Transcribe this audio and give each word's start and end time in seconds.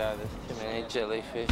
go. 0.00 0.16
There's 0.16 0.58
too 0.58 0.64
many 0.64 0.88
jellyfish. 0.88 1.50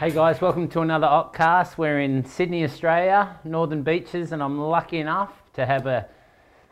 Hey 0.00 0.10
guys, 0.10 0.40
welcome 0.40 0.66
to 0.70 0.80
another 0.80 1.06
Occ-cast. 1.06 1.78
We're 1.78 2.00
in 2.00 2.24
Sydney, 2.24 2.64
Australia, 2.64 3.38
Northern 3.44 3.82
Beaches, 3.82 4.32
and 4.32 4.42
I'm 4.42 4.58
lucky 4.58 4.98
enough 4.98 5.30
to 5.52 5.66
have 5.66 5.86
a 5.86 6.08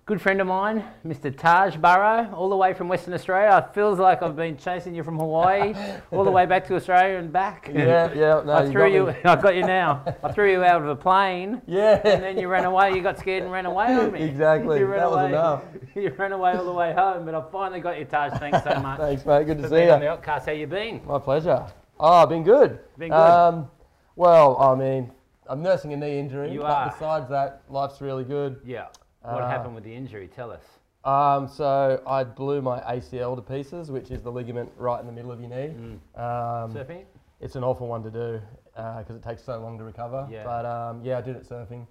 good 0.09 0.23
friend 0.23 0.41
of 0.41 0.47
mine, 0.47 0.83
Mr. 1.07 1.37
Taj 1.37 1.77
Burrow, 1.77 2.33
all 2.35 2.49
the 2.49 2.57
way 2.57 2.73
from 2.73 2.89
Western 2.89 3.13
Australia. 3.13 3.63
It 3.69 3.75
feels 3.75 3.99
like 3.99 4.23
I've 4.23 4.35
been 4.35 4.57
chasing 4.57 4.95
you 4.95 5.05
from 5.05 5.19
Hawaii 5.19 5.75
all 6.11 6.25
the 6.25 6.31
way 6.31 6.47
back 6.47 6.67
to 6.69 6.77
Australia 6.77 7.19
and 7.19 7.31
back. 7.31 7.71
Yeah, 7.71 8.11
yeah. 8.15 8.43
No, 8.43 8.53
I 8.53 8.65
you 8.65 8.71
threw 8.71 8.81
got 8.81 8.93
you. 8.93 9.09
I 9.31 9.37
got 9.37 9.55
you 9.55 9.67
now. 9.67 10.03
I 10.23 10.33
threw 10.33 10.51
you 10.51 10.65
out 10.65 10.81
of 10.81 10.89
a 10.89 10.97
plane. 10.97 11.61
Yeah. 11.67 12.01
And 12.03 12.23
then 12.23 12.39
you 12.39 12.49
ran 12.49 12.65
away. 12.65 12.95
You 12.95 13.03
got 13.03 13.19
scared 13.19 13.43
and 13.43 13.53
ran 13.53 13.67
away 13.67 13.85
on 13.95 14.13
me. 14.13 14.23
Exactly, 14.23 14.79
You 14.79 14.87
ran 14.87 15.01
that 15.01 15.11
was 15.11 15.19
away. 15.21 15.29
enough. 15.29 15.65
You 15.95 16.11
ran 16.17 16.33
away 16.33 16.53
all 16.53 16.65
the 16.65 16.73
way 16.73 16.95
home, 16.95 17.27
but 17.27 17.35
I 17.35 17.43
finally 17.53 17.81
got 17.81 17.99
you, 17.99 18.07
Taj. 18.07 18.39
Thanks 18.39 18.65
so 18.65 18.81
much. 18.81 19.01
Thanks, 19.01 19.27
mate. 19.27 19.45
Good 19.45 19.59
to 19.59 19.69
see 19.69 19.75
being 19.75 19.91
on 19.91 20.01
the 20.01 20.07
you. 20.07 20.13
Occ-cast. 20.13 20.47
How 20.47 20.53
you 20.53 20.67
been? 20.67 21.05
My 21.05 21.19
pleasure. 21.19 21.67
Oh, 22.01 22.25
been 22.25 22.45
good. 22.45 22.79
Been 22.97 23.11
good. 23.11 23.17
Um, 23.17 23.69
well, 24.17 24.57
I 24.57 24.75
mean, 24.75 25.13
I'm 25.49 25.61
nursing 25.61 25.93
a 25.93 25.97
knee 25.99 26.19
injury. 26.19 26.51
You 26.53 26.61
but 26.61 26.71
are. 26.71 26.91
Besides 26.93 27.29
that, 27.29 27.63
life's 27.69 28.01
really 28.01 28.25
good. 28.25 28.61
Yeah. 28.65 28.87
What 29.33 29.43
Uh, 29.43 29.49
happened 29.49 29.75
with 29.75 29.85
the 29.85 29.95
injury? 29.95 30.29
Tell 30.29 30.51
us. 30.51 30.65
Um, 31.05 31.49
so 31.49 32.03
I 32.07 32.25
blew 32.25 32.61
my 32.61 32.81
ACL 32.81 33.37
to 33.37 33.43
pieces, 33.43 33.91
which 33.91 34.11
is 34.11 34.23
the 34.23 34.31
ligament 34.33 34.71
right 34.77 35.01
in 35.01 35.07
the 35.07 35.13
middle 35.13 35.31
of 35.31 35.41
your 35.41 35.49
knee. 35.49 35.71
Um, 36.17 36.73
Surfing? 36.75 37.05
it's 37.41 37.55
an 37.57 37.65
awful 37.65 37.87
one 37.87 38.03
to 38.03 38.11
do 38.11 38.41
because 38.75 39.17
it 39.17 39.23
takes 39.23 39.43
so 39.45 39.59
long 39.61 39.79
to 39.79 39.85
recover. 39.85 40.27
Yeah. 40.31 40.45
But 40.45 40.65
um, 40.67 41.01
yeah, 41.05 41.19
I 41.19 41.21
did 41.21 41.37
it 41.37 41.49
surfing. 41.49 41.87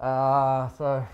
Uh, 0.00 0.68
so 0.70 1.06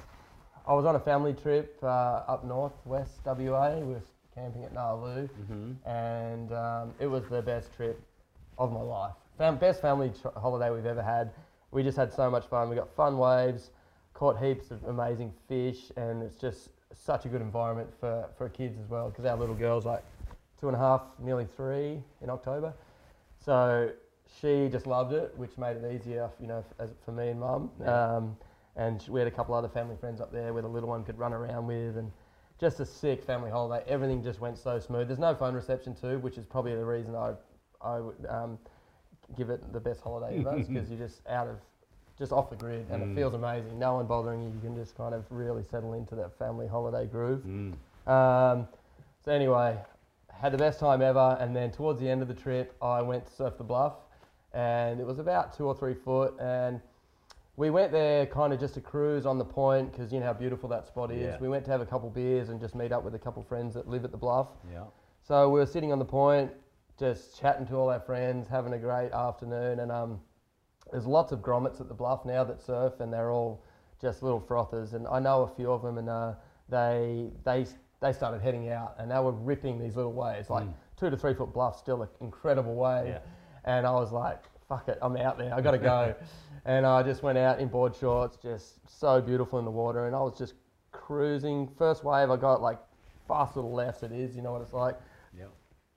I 0.66 0.72
was 0.74 0.84
on 0.84 0.96
a 0.96 1.00
family 1.00 1.34
trip 1.34 1.78
uh, 1.82 1.86
up 2.26 2.44
north, 2.44 2.72
west 2.84 3.20
WA. 3.24 3.76
We 3.78 3.92
were 3.94 4.02
camping 4.34 4.64
at 4.64 4.74
Gnaraloo, 4.74 5.28
Mm-hmm. 5.28 5.88
and 5.88 6.52
um, 6.52 6.94
it 6.98 7.06
was 7.06 7.24
the 7.28 7.42
best 7.42 7.74
trip 7.76 8.00
of 8.58 8.72
my 8.72 8.80
life. 8.80 9.14
Fam- 9.36 9.56
best 9.58 9.80
family 9.82 10.10
tr- 10.20 10.28
holiday 10.36 10.70
we've 10.70 10.86
ever 10.86 11.02
had. 11.02 11.30
We 11.70 11.82
just 11.82 11.96
had 11.98 12.12
so 12.12 12.30
much 12.30 12.46
fun. 12.46 12.70
We 12.70 12.76
got 12.76 12.88
fun 12.96 13.18
waves, 13.18 13.70
caught 14.18 14.42
heaps 14.42 14.72
of 14.72 14.82
amazing 14.84 15.32
fish, 15.46 15.92
and 15.96 16.24
it's 16.24 16.34
just 16.34 16.70
such 16.92 17.24
a 17.24 17.28
good 17.28 17.40
environment 17.40 17.88
for, 18.00 18.28
for 18.36 18.48
kids 18.48 18.76
as 18.82 18.90
well 18.90 19.10
because 19.10 19.24
our 19.24 19.36
little 19.36 19.54
girl's 19.54 19.84
like 19.84 20.02
two 20.58 20.66
and 20.66 20.74
a 20.74 20.78
half, 20.78 21.02
nearly 21.20 21.46
three 21.56 22.02
in 22.20 22.28
October. 22.28 22.72
So 23.38 23.92
she 24.40 24.68
just 24.72 24.88
loved 24.88 25.12
it, 25.12 25.32
which 25.36 25.56
made 25.56 25.76
it 25.76 25.94
easier, 25.94 26.28
you 26.40 26.48
know, 26.48 26.64
as, 26.80 26.90
for 27.04 27.12
me 27.12 27.28
and 27.28 27.38
mum. 27.38 27.70
Yeah. 27.80 28.16
Um, 28.16 28.36
and 28.74 29.04
we 29.08 29.20
had 29.20 29.28
a 29.28 29.30
couple 29.30 29.54
other 29.54 29.68
family 29.68 29.96
friends 29.96 30.20
up 30.20 30.32
there 30.32 30.52
where 30.52 30.62
the 30.62 30.68
little 30.68 30.88
one 30.88 31.04
could 31.04 31.18
run 31.18 31.32
around 31.32 31.68
with, 31.68 31.96
and 31.96 32.10
just 32.58 32.80
a 32.80 32.86
sick 32.86 33.22
family 33.22 33.50
holiday. 33.52 33.84
Everything 33.88 34.20
just 34.20 34.40
went 34.40 34.58
so 34.58 34.80
smooth. 34.80 35.06
There's 35.06 35.20
no 35.20 35.34
phone 35.34 35.54
reception 35.54 35.94
too, 35.94 36.18
which 36.18 36.38
is 36.38 36.44
probably 36.44 36.74
the 36.74 36.84
reason 36.84 37.14
I 37.14 37.34
I 37.80 38.00
would 38.00 38.26
um, 38.28 38.58
give 39.36 39.50
it 39.50 39.72
the 39.72 39.78
best 39.78 40.00
holiday 40.00 40.40
ever, 40.40 40.56
because 40.56 40.68
you're 40.90 40.98
just 40.98 41.24
out 41.28 41.46
of 41.46 41.56
just 42.18 42.32
off 42.32 42.50
the 42.50 42.56
grid, 42.56 42.86
and 42.90 43.02
Mm. 43.02 43.12
it 43.12 43.14
feels 43.14 43.34
amazing. 43.34 43.78
No 43.78 43.94
one 43.94 44.06
bothering 44.06 44.42
you. 44.42 44.48
You 44.50 44.60
can 44.60 44.74
just 44.74 44.96
kind 44.96 45.14
of 45.14 45.24
really 45.30 45.62
settle 45.62 45.92
into 45.94 46.14
that 46.16 46.32
family 46.32 46.66
holiday 46.66 47.06
groove. 47.06 47.42
Mm. 47.44 47.74
Um, 48.10 48.68
so 49.24 49.32
anyway, 49.32 49.78
had 50.28 50.52
the 50.52 50.58
best 50.58 50.80
time 50.80 51.00
ever, 51.02 51.36
and 51.40 51.54
then 51.54 51.70
towards 51.70 52.00
the 52.00 52.08
end 52.08 52.22
of 52.22 52.28
the 52.28 52.34
trip, 52.34 52.74
I 52.82 53.02
went 53.02 53.26
to 53.26 53.32
surf 53.32 53.56
the 53.58 53.64
bluff, 53.64 53.94
and 54.52 55.00
it 55.00 55.06
was 55.06 55.18
about 55.18 55.52
two 55.52 55.66
or 55.66 55.74
three 55.74 55.94
foot, 55.94 56.34
and 56.40 56.80
we 57.56 57.70
went 57.70 57.90
there 57.92 58.24
kind 58.26 58.52
of 58.52 58.60
just 58.60 58.74
to 58.74 58.80
cruise 58.80 59.26
on 59.26 59.36
the 59.38 59.44
point 59.44 59.90
because 59.90 60.12
you 60.12 60.20
know 60.20 60.26
how 60.26 60.32
beautiful 60.32 60.68
that 60.68 60.86
spot 60.86 61.10
is. 61.10 61.22
Yeah. 61.22 61.38
We 61.40 61.48
went 61.48 61.64
to 61.64 61.70
have 61.72 61.80
a 61.80 61.86
couple 61.86 62.08
beers 62.08 62.50
and 62.50 62.60
just 62.60 62.74
meet 62.76 62.92
up 62.92 63.02
with 63.02 63.14
a 63.16 63.18
couple 63.18 63.42
friends 63.42 63.74
that 63.74 63.88
live 63.88 64.04
at 64.04 64.12
the 64.12 64.16
bluff. 64.16 64.46
Yeah. 64.72 64.84
So 65.26 65.50
we 65.50 65.58
were 65.58 65.66
sitting 65.66 65.90
on 65.92 65.98
the 65.98 66.04
point, 66.04 66.52
just 66.98 67.38
chatting 67.38 67.66
to 67.66 67.74
all 67.74 67.90
our 67.90 67.98
friends, 68.00 68.46
having 68.48 68.72
a 68.74 68.78
great 68.78 69.10
afternoon, 69.12 69.80
and 69.80 69.90
um, 69.90 70.20
there's 70.90 71.06
lots 71.06 71.32
of 71.32 71.40
grommets 71.40 71.80
at 71.80 71.88
the 71.88 71.94
bluff 71.94 72.24
now 72.24 72.44
that 72.44 72.60
surf, 72.60 73.00
and 73.00 73.12
they're 73.12 73.30
all 73.30 73.62
just 74.00 74.22
little 74.22 74.40
frothers. 74.40 74.92
And 74.94 75.06
I 75.08 75.18
know 75.18 75.42
a 75.42 75.48
few 75.48 75.70
of 75.72 75.82
them, 75.82 75.98
and 75.98 76.08
uh, 76.08 76.34
they 76.68 77.30
they 77.44 77.66
they 78.00 78.12
started 78.12 78.40
heading 78.40 78.70
out, 78.70 78.94
and 78.98 79.10
they 79.10 79.18
were 79.18 79.32
ripping 79.32 79.78
these 79.78 79.96
little 79.96 80.12
waves, 80.12 80.50
like 80.50 80.64
Mm. 80.66 80.74
two 80.96 81.10
to 81.10 81.16
three 81.16 81.34
foot 81.34 81.52
bluff, 81.52 81.76
still 81.78 82.02
an 82.02 82.08
incredible 82.20 82.74
wave. 82.74 83.08
Yeah. 83.08 83.18
And 83.64 83.86
I 83.86 83.90
was 83.92 84.12
like, 84.12 84.42
fuck 84.68 84.88
it, 84.88 84.98
I'm 85.02 85.16
out 85.16 85.36
there, 85.36 85.52
I 85.52 85.60
gotta 85.60 85.78
go. 85.78 86.14
and 86.64 86.86
I 86.86 87.02
just 87.02 87.22
went 87.24 87.38
out 87.38 87.58
in 87.58 87.68
board 87.68 87.94
shorts, 87.96 88.36
just 88.36 88.78
so 88.88 89.20
beautiful 89.20 89.58
in 89.58 89.64
the 89.64 89.70
water, 89.70 90.06
and 90.06 90.14
I 90.14 90.20
was 90.20 90.38
just 90.38 90.54
cruising. 90.92 91.68
First 91.76 92.04
wave, 92.04 92.30
I 92.30 92.36
got 92.36 92.60
like 92.62 92.78
fast 93.26 93.56
little 93.56 93.72
lefts, 93.72 94.02
it 94.04 94.12
is, 94.12 94.36
you 94.36 94.42
know 94.42 94.52
what 94.52 94.62
it's 94.62 94.72
like 94.72 94.96
Yeah. 95.36 95.46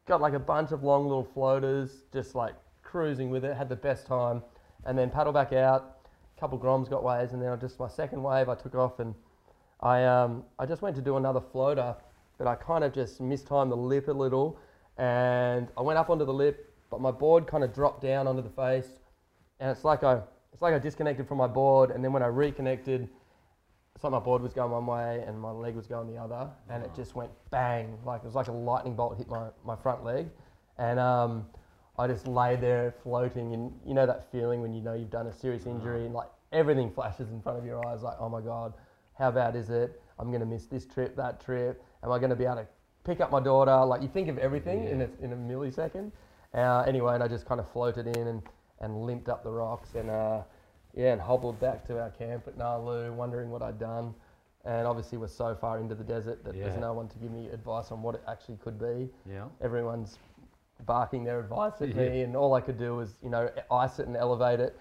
got 0.06 0.22
like 0.22 0.34
a 0.34 0.40
bunch 0.40 0.72
of 0.72 0.84
long 0.84 1.04
little 1.04 1.24
floaters, 1.24 2.04
just 2.12 2.34
like 2.36 2.56
cruising 2.84 3.30
with 3.30 3.46
it, 3.46 3.56
had 3.56 3.70
the 3.70 3.76
best 3.76 4.06
time, 4.08 4.42
and 4.86 4.98
then 4.98 5.10
paddle 5.10 5.34
back 5.34 5.54
out. 5.54 5.98
A 6.36 6.40
couple 6.40 6.58
groms 6.58 6.90
got 6.90 7.04
waves, 7.04 7.34
and 7.34 7.42
then 7.42 7.52
I 7.52 7.56
just 7.56 7.80
my 7.80 7.88
second 7.88 8.24
wave, 8.24 8.50
I 8.50 8.56
took 8.56 8.76
off 8.76 9.00
and 9.00 9.14
I 9.82 10.04
um 10.06 10.44
I 10.60 10.66
just 10.66 10.82
went 10.82 10.96
to 10.96 11.02
do 11.02 11.18
another 11.18 11.42
floater, 11.42 11.96
but 12.38 12.48
I 12.48 12.56
kind 12.56 12.84
of 12.84 12.94
just 12.94 13.22
mistimed 13.22 13.72
the 13.72 13.78
lip 13.78 14.08
a 14.08 14.12
little, 14.12 14.60
and 14.98 15.70
I 15.78 15.82
went 15.82 16.00
up 16.00 16.10
onto 16.10 16.26
the 16.26 16.34
lip, 16.34 16.74
but 16.90 17.02
my 17.02 17.12
board 17.12 17.48
kind 17.48 17.64
of 17.64 17.74
dropped 17.74 18.02
down 18.02 18.28
onto 18.28 18.42
the 18.42 18.50
face, 18.50 19.00
and 19.60 19.70
it's 19.70 19.84
like 19.84 20.04
I 20.04 20.22
it's 20.54 20.62
like 20.62 20.74
I 20.74 20.80
disconnected 20.80 21.28
from 21.28 21.38
my 21.38 21.48
board, 21.48 21.92
and 21.92 22.04
then 22.04 22.14
when 22.14 22.24
I 22.24 22.28
reconnected. 22.28 23.10
It's 23.94 24.06
like 24.06 24.12
my 24.12 24.20
board 24.20 24.42
was 24.42 24.54
going 24.54 24.72
one 24.72 24.86
way 24.86 25.22
and 25.28 25.40
my 25.40 25.52
leg 25.52 25.76
was 25.76 25.86
going 25.86 26.08
the 26.08 26.18
other, 26.20 26.50
and 26.70 26.82
it 26.82 26.96
just 26.96 27.14
went 27.14 27.30
bang, 27.52 27.98
like 28.06 28.24
it 28.24 28.26
was 28.26 28.36
like 28.36 28.48
a 28.48 28.52
lightning 28.52 28.96
bolt 28.96 29.18
hit 29.18 29.28
my, 29.28 29.50
my 29.66 29.76
front 29.76 30.04
leg, 30.06 30.30
and 30.78 30.98
um, 30.98 31.46
I 32.02 32.08
just 32.08 32.28
lay 32.28 32.56
there 32.56 32.96
floating, 33.04 33.54
and 33.54 33.72
you 33.86 33.94
know 33.94 34.08
that 34.08 34.32
feeling 34.32 34.60
when 34.62 34.74
you 34.74 34.82
know 34.82 34.96
you've 34.96 35.12
done 35.12 35.28
a 35.28 35.34
serious 35.34 35.68
injury, 35.68 36.06
and 36.06 36.16
like 36.16 36.30
everything 36.52 36.90
flashes 36.90 37.30
in 37.30 37.40
front 37.42 37.60
of 37.60 37.66
your 37.66 37.86
eyes, 37.88 38.02
like 38.02 38.16
oh 38.20 38.28
my 38.28 38.42
god, 38.42 38.74
how 39.20 39.30
bad 39.30 39.56
is 39.56 39.70
it? 39.70 40.02
I'm 40.18 40.32
gonna 40.32 40.48
miss 40.48 40.66
this 40.66 40.86
trip, 40.86 41.16
that 41.18 41.40
trip. 41.40 41.84
Am 42.04 42.12
I 42.12 42.18
gonna 42.18 42.36
be 42.36 42.46
able 42.46 42.56
to 42.56 42.68
pick 43.04 43.22
up 43.22 43.32
my 43.32 43.40
daughter? 43.40 43.86
Like 43.86 44.02
you 44.02 44.08
think 44.08 44.30
of 44.30 44.40
everything 44.40 44.88
in 44.88 45.02
a, 45.04 45.10
in 45.22 45.34
a 45.34 45.36
millisecond. 45.36 46.12
Uh, 46.56 46.84
anyway, 46.88 47.14
and 47.14 47.24
I 47.24 47.28
just 47.28 47.46
kind 47.46 47.62
of 47.62 47.72
floated 47.72 48.08
in 48.08 48.28
and, 48.28 48.42
and 48.80 49.04
limped 49.04 49.30
up 49.30 49.44
the 49.44 49.52
rocks 49.52 49.94
and 49.94 50.10
uh, 50.10 50.42
yeah, 50.96 51.14
and 51.14 51.22
hobbled 51.22 51.60
back 51.60 51.86
to 51.86 52.02
our 52.02 52.10
camp 52.10 52.48
at 52.48 52.58
Gnaraloo, 52.58 53.14
wondering 53.14 53.52
what 53.52 53.62
I'd 53.62 53.80
done. 53.80 54.16
And 54.66 54.86
obviously, 54.86 55.18
we're 55.18 55.28
so 55.28 55.56
far 55.56 55.80
into 55.80 55.96
the 55.96 56.04
desert 56.04 56.44
that 56.44 56.56
Yeah. 56.56 56.66
there's 56.66 56.80
no 56.80 56.94
one 56.94 57.08
to 57.10 57.18
give 57.20 57.32
me 57.32 57.48
advice 57.50 57.92
on 57.92 58.02
what 58.02 58.16
it 58.16 58.22
actually 58.28 58.58
could 58.58 58.80
be. 58.80 59.10
Yeah. 59.28 59.46
Everyone's 59.62 60.18
barking 60.86 61.24
their 61.24 61.40
advice 61.40 61.82
at 61.82 61.90
Yeah. 61.90 62.10
me, 62.10 62.22
and 62.24 62.36
all 62.36 62.54
I 62.54 62.62
could 62.62 62.78
do 62.78 62.96
was, 62.96 63.16
you 63.22 63.30
know, 63.30 63.50
ice 63.72 64.00
it 64.00 64.08
and 64.08 64.16
elevate 64.18 64.60
it. 64.60 64.78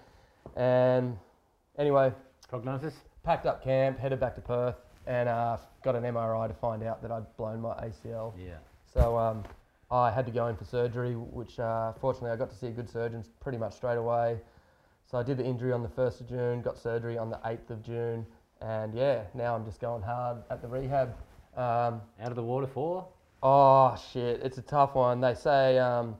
And 0.55 1.17
anyway, 1.77 2.13
Prognosis? 2.49 2.95
packed 3.23 3.45
up 3.45 3.63
camp, 3.63 3.99
headed 3.99 4.19
back 4.19 4.35
to 4.35 4.41
Perth, 4.41 4.75
and 5.07 5.29
uh, 5.29 5.57
got 5.83 5.95
an 5.95 6.03
MRI 6.03 6.47
to 6.47 6.53
find 6.53 6.83
out 6.83 7.01
that 7.01 7.11
I'd 7.11 7.35
blown 7.37 7.61
my 7.61 7.73
ACL. 7.75 8.33
Yeah. 8.37 8.57
So 8.85 9.17
um, 9.17 9.43
I 9.89 10.11
had 10.11 10.25
to 10.25 10.31
go 10.31 10.47
in 10.47 10.55
for 10.55 10.65
surgery, 10.65 11.15
which 11.15 11.59
uh, 11.59 11.93
fortunately 11.93 12.31
I 12.31 12.35
got 12.35 12.49
to 12.49 12.55
see 12.55 12.67
a 12.67 12.71
good 12.71 12.89
surgeon 12.89 13.23
pretty 13.39 13.57
much 13.57 13.73
straight 13.73 13.97
away. 13.97 14.39
So 15.05 15.17
I 15.17 15.23
did 15.23 15.37
the 15.37 15.45
injury 15.45 15.71
on 15.73 15.83
the 15.83 15.89
1st 15.89 16.21
of 16.21 16.29
June, 16.29 16.61
got 16.61 16.77
surgery 16.77 17.17
on 17.17 17.29
the 17.29 17.37
8th 17.37 17.69
of 17.69 17.81
June, 17.83 18.25
and 18.61 18.93
yeah, 18.93 19.23
now 19.33 19.55
I'm 19.55 19.65
just 19.65 19.79
going 19.81 20.01
hard 20.01 20.37
at 20.49 20.61
the 20.61 20.67
rehab. 20.67 21.15
Um, 21.57 22.01
Out 22.21 22.29
of 22.29 22.35
the 22.35 22.43
water 22.43 22.67
for? 22.67 23.05
Oh 23.43 23.95
shit, 24.11 24.41
it's 24.43 24.57
a 24.57 24.61
tough 24.61 24.95
one. 24.95 25.21
They 25.21 25.33
say 25.33 25.77
um, 25.79 26.15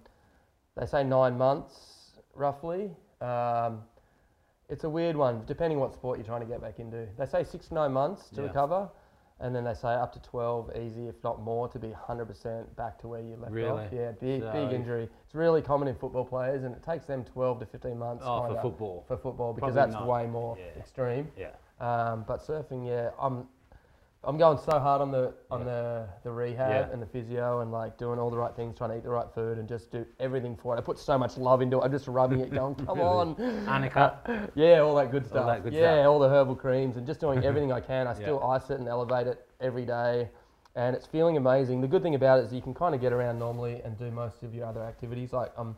they 0.76 0.86
say 0.86 1.04
nine 1.04 1.38
months 1.38 2.12
roughly. 2.36 2.92
Um, 3.20 3.84
it's 4.70 4.84
a 4.86 4.90
weird 4.90 5.16
one, 5.18 5.44
depending 5.46 5.80
what 5.80 5.94
sport 5.94 6.18
you're 6.18 6.26
trying 6.26 6.42
to 6.42 6.48
get 6.48 6.62
back 6.62 6.80
into. 6.80 7.08
They 7.18 7.26
say 7.26 7.44
six 7.44 7.68
to 7.68 7.74
nine 7.74 7.92
months 7.92 8.30
to 8.30 8.42
Yeah. 8.42 8.48
recover, 8.48 8.90
and 9.42 9.54
then 9.54 9.66
they 9.66 9.74
say 9.74 9.94
up 9.94 10.14
to 10.14 10.22
12, 10.22 10.72
easy, 10.78 11.08
if 11.10 11.22
not 11.26 11.42
more, 11.42 11.68
to 11.68 11.78
be 11.78 11.90
100% 11.90 12.74
back 12.78 12.98
to 13.00 13.10
where 13.10 13.20
you 13.20 13.36
left 13.36 13.52
Really? 13.52 13.86
off. 13.86 13.92
Yeah, 13.92 14.12
big, 14.12 14.42
So- 14.44 14.52
big 14.54 14.72
injury. 14.72 15.10
It's 15.26 15.36
really 15.36 15.62
common 15.62 15.90
in 15.90 15.96
football 15.96 16.24
players, 16.24 16.64
and 16.64 16.74
it 16.74 16.82
takes 16.84 17.06
them 17.06 17.26
12 17.26 17.60
to 17.60 17.66
15 17.66 18.00
months 18.00 18.24
Oh, 18.26 18.48
for 18.48 18.62
football. 18.62 19.04
for 19.10 19.18
football 19.18 19.52
because 19.54 19.74
Probably 19.74 19.92
that's 19.92 20.00
not. 20.00 20.08
way 20.08 20.26
more 20.28 20.58
Yeah. 20.58 20.80
extreme. 20.80 21.30
Yeah. 21.36 21.50
Um, 21.82 22.24
but 22.26 22.40
surfing, 22.40 22.88
yeah, 22.88 23.10
I'm 23.20 23.50
I'm 24.24 24.38
going 24.38 24.60
so 24.60 24.78
hard 24.80 25.02
on 25.02 25.12
the 25.12 25.34
on 25.50 25.66
the, 25.66 26.08
the 26.24 26.32
rehab 26.32 26.70
Yeah. 26.88 26.94
and 26.94 27.02
the 27.02 27.08
physio 27.08 27.62
and 27.62 27.72
like 27.72 27.98
doing 27.98 28.20
all 28.20 28.30
the 28.30 28.38
right 28.38 28.56
things, 28.56 28.78
trying 28.78 28.92
to 28.92 28.98
eat 28.98 29.04
the 29.04 29.10
right 29.10 29.26
food 29.34 29.58
and 29.58 29.68
just 29.68 29.92
do 29.92 30.06
everything 30.20 30.56
for 30.56 30.76
it. 30.76 30.78
I 30.78 30.82
put 30.82 31.00
so 31.00 31.18
much 31.18 31.38
love 31.38 31.62
into 31.64 31.80
it. 31.80 31.84
I'm 31.84 31.92
just 31.92 32.08
rubbing 32.08 32.40
it, 32.42 32.52
going, 32.52 32.76
come 32.76 33.00
Really? 33.00 33.10
on, 33.10 33.36
Anika. 33.66 34.52
yeah, 34.56 34.80
all 34.80 34.94
that 34.96 35.10
good 35.10 35.26
stuff. 35.26 35.48
that 35.48 35.64
good 35.64 35.74
yeah, 35.74 35.96
stuff. 36.02 36.08
all 36.08 36.20
the 36.20 36.30
herbal 36.30 36.56
creams 36.56 36.98
and 36.98 37.08
just 37.08 37.20
doing 37.20 37.44
everything 37.46 37.72
I 37.72 37.80
can. 37.80 38.06
I 38.06 38.12
Yeah. 38.12 38.16
still 38.18 38.44
ice 38.44 38.70
it 38.70 38.78
and 38.80 38.88
elevate 38.88 39.26
it 39.26 39.44
every 39.60 39.86
day. 39.86 40.30
and 40.76 40.96
it's 40.96 41.08
feeling 41.08 41.36
amazing. 41.36 41.82
The 41.82 41.88
good 41.88 42.04
thing 42.04 42.14
about 42.16 42.40
it 42.40 42.46
is 42.46 42.54
you 42.54 42.62
can 42.62 42.76
kind 42.76 42.94
of 42.94 43.02
get 43.02 43.12
around 43.14 43.40
normally 43.40 43.82
and 43.84 43.98
do 43.98 44.10
most 44.12 44.44
of 44.44 44.54
your 44.54 44.68
other 44.68 44.84
activities. 44.84 45.34
Like 45.34 45.52
um, 45.58 45.76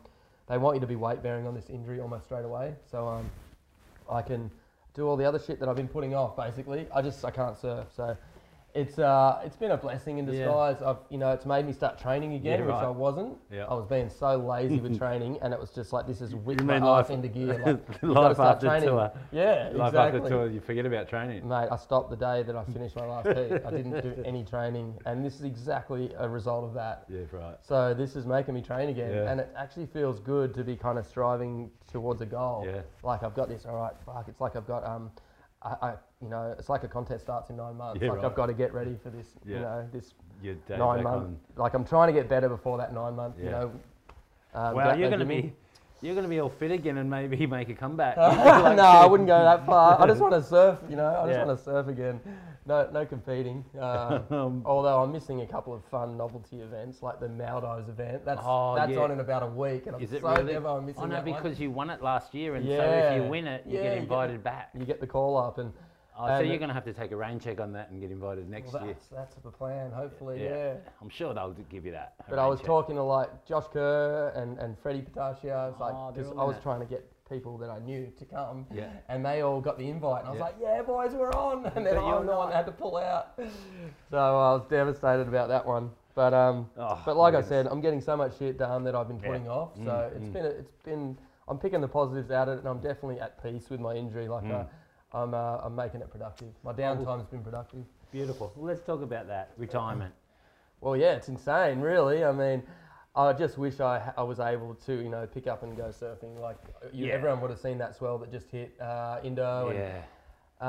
they 0.48 0.58
want 0.58 0.76
you 0.76 0.80
to 0.82 0.86
be 0.86 0.96
weight 0.96 1.22
bearing 1.22 1.46
on 1.46 1.54
this 1.54 1.70
injury 1.70 1.98
almost 1.98 2.26
straight 2.26 2.44
away, 2.44 2.74
so 2.90 3.08
um, 3.08 3.28
I 4.08 4.20
can 4.22 4.50
do 4.92 5.08
all 5.08 5.16
the 5.16 5.24
other 5.24 5.38
shit 5.40 5.58
that 5.60 5.68
I've 5.68 5.74
been 5.76 5.88
putting 5.88 6.14
off. 6.14 6.36
Basically, 6.36 6.86
I 6.94 7.00
just 7.02 7.24
I 7.24 7.30
can't 7.32 7.56
surf, 7.58 7.86
so 7.96 8.16
it's 8.74 8.98
uh 8.98 9.40
it's 9.44 9.54
been 9.54 9.70
a 9.70 9.76
blessing 9.76 10.18
in 10.18 10.26
Yeah. 10.26 10.32
disguise. 10.32 10.82
I've 10.82 10.96
you 11.08 11.16
know 11.18 11.30
it's 11.30 11.46
made 11.46 11.64
me 11.64 11.72
start 11.72 11.96
training 11.96 12.34
again, 12.34 12.58
Yeah, 12.58 12.66
which 12.66 12.72
right. 12.74 12.84
I 12.84 12.90
wasn't. 12.90 13.38
Yeah. 13.50 13.66
I 13.66 13.74
was 13.74 13.86
being 13.86 14.08
so 14.10 14.36
lazy 14.36 14.80
with 14.80 14.98
training, 15.04 15.38
and 15.42 15.54
it 15.54 15.60
was 15.60 15.70
just 15.70 15.92
like 15.92 16.08
this 16.08 16.20
is 16.20 16.34
whip 16.34 16.60
my 16.62 16.78
life- 16.78 17.08
into 17.10 17.28
gear. 17.28 17.62
Like, 17.64 18.02
life 18.02 18.40
after 18.40 18.66
training. 18.66 18.88
tour. 18.88 19.12
Yeah, 19.30 19.70
Life 19.74 19.88
exactly. 19.90 20.20
after 20.22 20.28
tour, 20.28 20.46
you 20.50 20.60
forget 20.60 20.86
about 20.86 21.08
training. 21.08 21.48
Mate, 21.48 21.68
I 21.70 21.76
stopped 21.76 22.10
the 22.10 22.16
day 22.16 22.42
that 22.42 22.56
I 22.56 22.64
finished 22.64 22.96
my 22.96 23.06
last 23.06 23.28
heat. 23.28 23.60
I 23.64 23.70
didn't 23.70 24.00
do 24.02 24.22
any 24.24 24.42
training, 24.44 24.98
and 25.06 25.24
this 25.24 25.34
is 25.36 25.44
exactly 25.44 26.12
a 26.18 26.28
result 26.28 26.64
of 26.64 26.74
that. 26.74 27.04
Yeah, 27.08 27.20
right. 27.30 27.56
So 27.62 27.94
this 27.94 28.16
is 28.16 28.26
making 28.26 28.54
me 28.54 28.60
train 28.62 28.88
again, 28.88 29.12
Yeah. 29.12 29.30
and 29.30 29.38
it 29.40 29.50
actually 29.56 29.86
feels 29.86 30.18
good 30.18 30.52
to 30.54 30.64
be 30.64 30.74
kind 30.76 30.98
of 30.98 31.06
striving 31.06 31.70
towards 31.92 32.22
a 32.22 32.26
goal. 32.26 32.64
Yeah. 32.66 32.80
Like 33.04 33.22
I've 33.22 33.34
got 33.36 33.48
this. 33.48 33.66
All 33.66 33.76
right, 33.76 33.92
fuck. 34.04 34.26
It's 34.26 34.40
like 34.40 34.56
I've 34.56 34.66
got 34.66 34.84
um, 34.84 35.12
I, 35.64 35.68
I 35.88 35.94
you 36.22 36.28
know, 36.28 36.54
it's 36.58 36.68
like 36.68 36.84
a 36.84 36.88
contest 36.88 37.24
starts 37.24 37.50
in 37.50 37.56
nine 37.56 37.76
months. 37.76 38.00
Yeah, 38.02 38.08
like 38.10 38.18
right. 38.18 38.26
I've 38.26 38.34
got 38.34 38.46
to 38.46 38.54
get 38.54 38.72
ready 38.72 38.96
for 39.02 39.10
this. 39.10 39.28
Yeah. 39.46 39.54
You 39.56 39.60
know, 39.62 39.88
this 39.92 40.14
Your 40.42 40.54
day 40.54 40.76
nine 40.78 40.96
back 40.98 41.04
month. 41.04 41.24
on. 41.24 41.38
Like 41.56 41.74
I'm 41.74 41.84
trying 41.84 42.08
to 42.08 42.18
get 42.18 42.28
better 42.28 42.48
before 42.48 42.78
that 42.78 42.92
nine 42.94 43.14
month. 43.16 43.36
You 43.38 43.50
know. 43.50 43.72
Um, 44.54 44.74
Well, 44.74 44.98
you're 44.98 45.08
going 45.10 45.20
to 45.20 45.26
be. 45.26 45.52
You're 46.02 46.14
going 46.14 46.24
to 46.24 46.28
be 46.30 46.38
all 46.38 46.50
fit 46.50 46.70
again 46.70 46.98
and 46.98 47.08
maybe 47.08 47.46
make 47.58 47.70
a 47.70 47.74
comeback. 47.74 48.16
no, 48.18 48.22
Like 48.28 48.78
I 48.78 49.06
wouldn't 49.06 49.26
go 49.26 49.42
that 49.42 49.64
far. 49.64 49.98
I 50.00 50.06
just 50.06 50.20
want 50.20 50.34
to 50.34 50.42
surf, 50.54 50.78
you 50.90 50.96
know. 50.96 51.06
I 51.06 51.26
just 51.26 51.38
Yeah. 51.38 51.44
want 51.46 51.58
to 51.58 51.64
surf 51.64 51.88
again. 51.88 52.20
No, 52.66 52.88
no 52.92 53.04
competing. 53.04 53.64
Uh, 53.78 54.20
Um, 54.30 54.62
although 54.64 55.02
I'm 55.02 55.12
missing 55.12 55.42
a 55.42 55.46
couple 55.46 55.74
of 55.74 55.84
fun 55.90 56.16
novelty 56.16 56.60
events, 56.60 57.02
like 57.02 57.20
the 57.20 57.28
Maldives 57.28 57.88
event. 57.88 58.24
That's 58.24 58.40
Oh, 58.42 58.74
that's 58.74 58.90
yeah. 58.92 58.98
on 59.00 59.10
in 59.10 59.20
about 59.20 59.42
a 59.42 59.46
week, 59.46 59.86
and 59.86 59.96
I'm 59.96 60.02
it 60.02 60.10
so 60.10 60.34
really? 60.34 60.52
never 60.54 60.68
I'm 60.68 60.86
missing 60.86 61.02
Oh 61.02 61.06
no, 61.06 61.16
that 61.16 61.26
one. 61.26 61.42
because 61.42 61.60
you 61.60 61.70
won 61.70 61.90
it 61.90 62.02
last 62.02 62.34
year, 62.34 62.54
and 62.54 62.64
so 62.66 62.72
if 62.72 63.22
you 63.22 63.28
win 63.28 63.46
it, 63.46 63.64
you 63.66 63.76
Yeah, 63.76 63.82
get 63.82 63.88
you 63.88 63.94
get- 63.94 64.02
invited 64.02 64.42
back. 64.42 64.70
you 64.78 64.84
get 64.86 65.00
the 65.00 65.06
call 65.06 65.36
up, 65.36 65.58
and 65.58 65.72
Oh, 66.16 66.28
so 66.28 66.40
you're 66.42 66.58
going 66.58 66.68
to 66.68 66.74
have 66.74 66.84
to 66.84 66.92
take 66.92 67.10
a 67.10 67.16
rain 67.16 67.40
check 67.40 67.60
on 67.60 67.72
that 67.72 67.90
and 67.90 68.00
get 68.00 68.12
invited 68.12 68.48
next 68.48 68.72
well, 68.72 68.84
year. 68.84 68.94
that's, 68.94 69.08
that's 69.08 69.34
the 69.34 69.50
plan. 69.50 69.90
Hopefully, 69.90 70.44
yeah. 70.44 70.74
I'm 71.02 71.08
sure 71.08 71.34
they'll 71.34 71.50
give 71.68 71.84
you 71.84 71.90
that. 71.90 72.14
But 72.30 72.38
I 72.38 72.46
was 72.46 72.60
check. 72.60 72.66
talking 72.68 72.94
to 72.94 73.02
like 73.02 73.44
Josh 73.44 73.64
Kerr 73.72 74.28
and, 74.36 74.56
and 74.60 74.78
Freddie. 74.78 75.04
I 75.16 75.30
was 75.30 75.74
like, 75.80 75.92
Oh, 75.92 76.12
they're 76.14 76.22
'cause 76.22 76.32
all 76.32 76.40
I 76.40 76.44
was 76.44 76.56
it. 76.56 76.62
trying 76.62 76.78
to 76.78 76.86
get 76.86 77.04
people 77.28 77.56
that 77.58 77.70
I 77.70 77.78
knew 77.78 78.12
to 78.18 78.24
come, 78.24 78.66
Yeah. 78.70 78.88
and 79.08 79.24
they 79.24 79.40
all 79.40 79.60
got 79.60 79.78
the 79.78 79.88
invite, 79.88 80.20
and 80.20 80.28
I 80.28 80.30
was 80.32 80.38
Yeah. 80.38 80.44
like, 80.44 80.56
yeah, 80.60 80.82
boys, 80.82 81.14
we're 81.14 81.32
on. 81.32 81.66
And 81.74 81.86
then 81.86 81.96
I'm 81.98 82.26
the 82.26 82.36
one 82.36 82.50
that 82.50 82.56
had 82.56 82.66
to 82.66 82.72
pull 82.72 82.96
out. 82.98 83.38
So 84.10 84.18
I 84.18 84.52
was 84.54 84.66
devastated 84.68 85.26
about 85.28 85.48
that 85.48 85.64
one. 85.66 85.90
But 86.14 86.32
um, 86.32 86.70
Oh, 86.78 87.02
but 87.04 87.16
like 87.16 87.34
I 87.34 87.40
said, 87.40 87.66
I'm 87.66 87.80
getting 87.80 88.00
so 88.00 88.16
much 88.16 88.36
shit 88.38 88.56
done 88.58 88.84
that 88.84 88.94
I've 88.94 89.08
been 89.08 89.18
Yeah. 89.18 89.26
putting 89.26 89.48
off. 89.48 89.74
So 89.76 89.82
Mm, 89.82 90.16
it's 90.16 90.26
mm. 90.28 90.32
been 90.32 90.44
a, 90.44 90.48
it's 90.48 90.76
been 90.84 91.18
I'm 91.48 91.58
picking 91.58 91.80
the 91.80 91.88
positives 91.88 92.30
out 92.30 92.48
of 92.48 92.54
it, 92.56 92.58
and 92.60 92.68
I'm 92.68 92.78
definitely 92.78 93.20
at 93.20 93.42
peace 93.42 93.68
with 93.68 93.80
my 93.80 93.94
injury. 93.94 94.28
Like 94.28 94.44
Mm. 94.44 94.52
uh, 94.60 94.64
I'm 95.16 95.34
uh, 95.34 95.58
I'm 95.64 95.74
making 95.74 96.02
it 96.02 96.10
productive. 96.10 96.48
My 96.62 96.72
downtime's 96.72 97.26
been 97.26 97.42
productive. 97.42 97.84
Beautiful. 98.12 98.52
Well, 98.54 98.66
let's 98.66 98.82
talk 98.82 99.02
about 99.02 99.26
that 99.26 99.50
retirement. 99.56 100.14
Well, 100.80 100.96
yeah, 100.96 101.14
it's 101.14 101.28
insane, 101.28 101.80
really. 101.80 102.24
I 102.24 102.30
mean, 102.32 102.62
I 103.16 103.32
just 103.32 103.58
wish 103.58 103.78
I, 103.80 104.12
I 104.16 104.22
was 104.24 104.40
able 104.40 104.74
to, 104.86 104.92
you 104.92 105.08
know, 105.08 105.26
pick 105.26 105.46
up 105.46 105.62
and 105.62 105.76
go 105.76 105.84
surfing. 105.84 106.38
Like 106.40 106.56
you, 106.92 107.06
Yeah. 107.06 107.14
everyone 107.14 107.40
would 107.42 107.50
have 107.50 107.60
seen 107.60 107.78
that 107.78 107.94
swell 107.94 108.18
that 108.18 108.30
just 108.32 108.50
hit 108.50 108.74
uh, 108.80 109.20
Indo, 109.22 109.70
yeah. 109.70 110.02
and 110.60 110.68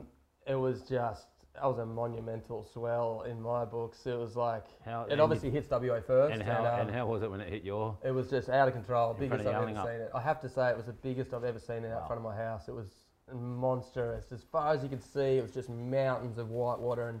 um, 0.00 0.02
it 0.46 0.54
was 0.54 0.82
just 0.82 1.26
that 1.54 1.64
was 1.66 1.78
a 1.78 1.86
monumental 1.86 2.64
swell 2.64 3.22
in 3.30 3.40
my 3.40 3.64
books. 3.64 4.06
It 4.06 4.18
was 4.18 4.34
like 4.34 4.64
How, 4.84 5.04
it 5.08 5.20
obviously 5.20 5.50
hits 5.50 5.70
WA 5.70 6.00
first, 6.00 6.32
and 6.34 6.42
how 6.42 6.64
um, 6.64 6.80
and 6.80 6.90
how 6.90 7.06
was 7.06 7.22
it 7.22 7.30
when 7.30 7.40
it 7.40 7.48
hit 7.48 7.62
your? 7.64 7.96
it 8.02 8.10
was 8.12 8.28
just 8.30 8.48
out 8.48 8.66
of 8.66 8.74
control. 8.74 9.12
In 9.12 9.18
Biggest 9.20 9.42
of 9.46 9.54
I've 9.54 9.62
ever 9.62 9.70
Yallingup. 9.70 9.84
seen 9.84 10.00
it. 10.00 10.10
I 10.14 10.20
have 10.20 10.40
to 10.40 10.48
say 10.48 10.70
it 10.70 10.76
was 10.76 10.86
the 10.86 10.92
biggest 10.94 11.32
I've 11.34 11.44
ever 11.44 11.58
seen 11.58 11.84
it 11.84 11.92
out 11.92 12.00
Wow. 12.02 12.06
front 12.06 12.18
of 12.18 12.24
my 12.24 12.34
house. 12.36 12.66
It 12.68 12.74
was 12.74 12.88
monstrous. 13.32 14.32
As 14.32 14.42
far 14.42 14.72
as 14.74 14.82
you 14.82 14.88
could 14.88 15.02
see, 15.02 15.38
it 15.38 15.42
was 15.42 15.52
just 15.52 15.68
mountains 15.68 16.38
of 16.38 16.50
white 16.50 16.78
water, 16.78 17.08
and 17.08 17.20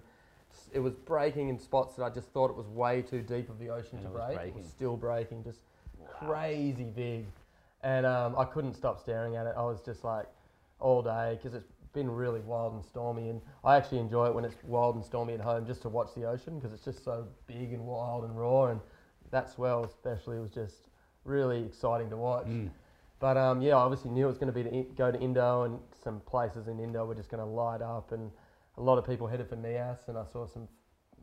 it 0.72 0.80
was 0.80 0.94
breaking 0.94 1.48
in 1.48 1.58
spots 1.58 1.96
that 1.96 2.04
I 2.04 2.10
just 2.10 2.28
thought 2.28 2.50
it 2.50 2.56
was 2.56 2.66
way 2.66 3.02
too 3.02 3.22
deep 3.22 3.48
of 3.48 3.58
the 3.58 3.70
ocean 3.70 3.98
And 3.98 4.06
to 4.06 4.12
break. 4.12 4.38
It 4.48 4.54
was 4.54 4.66
still 4.66 4.96
breaking, 4.96 5.44
just 5.44 5.60
Wow. 5.98 6.06
crazy 6.28 6.84
big, 6.84 7.26
and 7.82 8.04
um, 8.04 8.34
I 8.36 8.44
couldn't 8.44 8.74
stop 8.74 9.00
staring 9.00 9.36
at 9.36 9.46
it. 9.46 9.54
I 9.56 9.62
was 9.62 9.80
just 9.80 10.04
like 10.04 10.26
all 10.80 11.02
day 11.02 11.36
because 11.36 11.54
it's 11.54 11.72
been 11.92 12.10
really 12.10 12.40
wild 12.40 12.74
and 12.74 12.84
stormy, 12.84 13.28
and 13.28 13.40
I 13.62 13.76
actually 13.76 13.98
enjoy 13.98 14.26
it 14.26 14.34
when 14.34 14.44
it's 14.44 14.56
wild 14.64 14.96
and 14.96 15.04
stormy 15.04 15.34
at 15.34 15.40
home 15.40 15.66
just 15.66 15.82
to 15.82 15.88
watch 15.88 16.08
the 16.16 16.24
ocean 16.24 16.58
because 16.58 16.72
it's 16.72 16.84
just 16.84 17.04
so 17.04 17.26
big 17.46 17.72
and 17.72 17.86
wild 17.86 18.24
and 18.24 18.38
raw, 18.38 18.66
and 18.66 18.80
that 19.30 19.48
swell 19.50 19.84
especially 19.84 20.38
was 20.38 20.50
just 20.50 20.88
really 21.24 21.64
exciting 21.64 22.10
to 22.10 22.16
watch. 22.16 22.46
Mm. 22.46 22.70
But 23.20 23.36
um, 23.36 23.62
yeah, 23.62 23.76
I 23.76 23.80
obviously 23.80 24.10
knew 24.10 24.24
it 24.24 24.28
was 24.28 24.38
going 24.38 24.52
to 24.52 24.64
be 24.64 24.68
to 24.68 24.82
go 24.96 25.10
to 25.10 25.18
Indo, 25.18 25.62
and 25.62 25.78
some 26.02 26.20
places 26.20 26.68
in 26.68 26.80
Indo 26.80 27.06
were 27.06 27.14
just 27.14 27.30
going 27.30 27.42
to 27.42 27.48
light 27.48 27.80
up, 27.80 28.12
and 28.12 28.30
a 28.76 28.82
lot 28.82 28.98
of 28.98 29.06
people 29.06 29.26
headed 29.26 29.48
for 29.48 29.56
Nias, 29.56 30.08
and 30.08 30.18
I 30.18 30.24
saw 30.24 30.46
some 30.46 30.68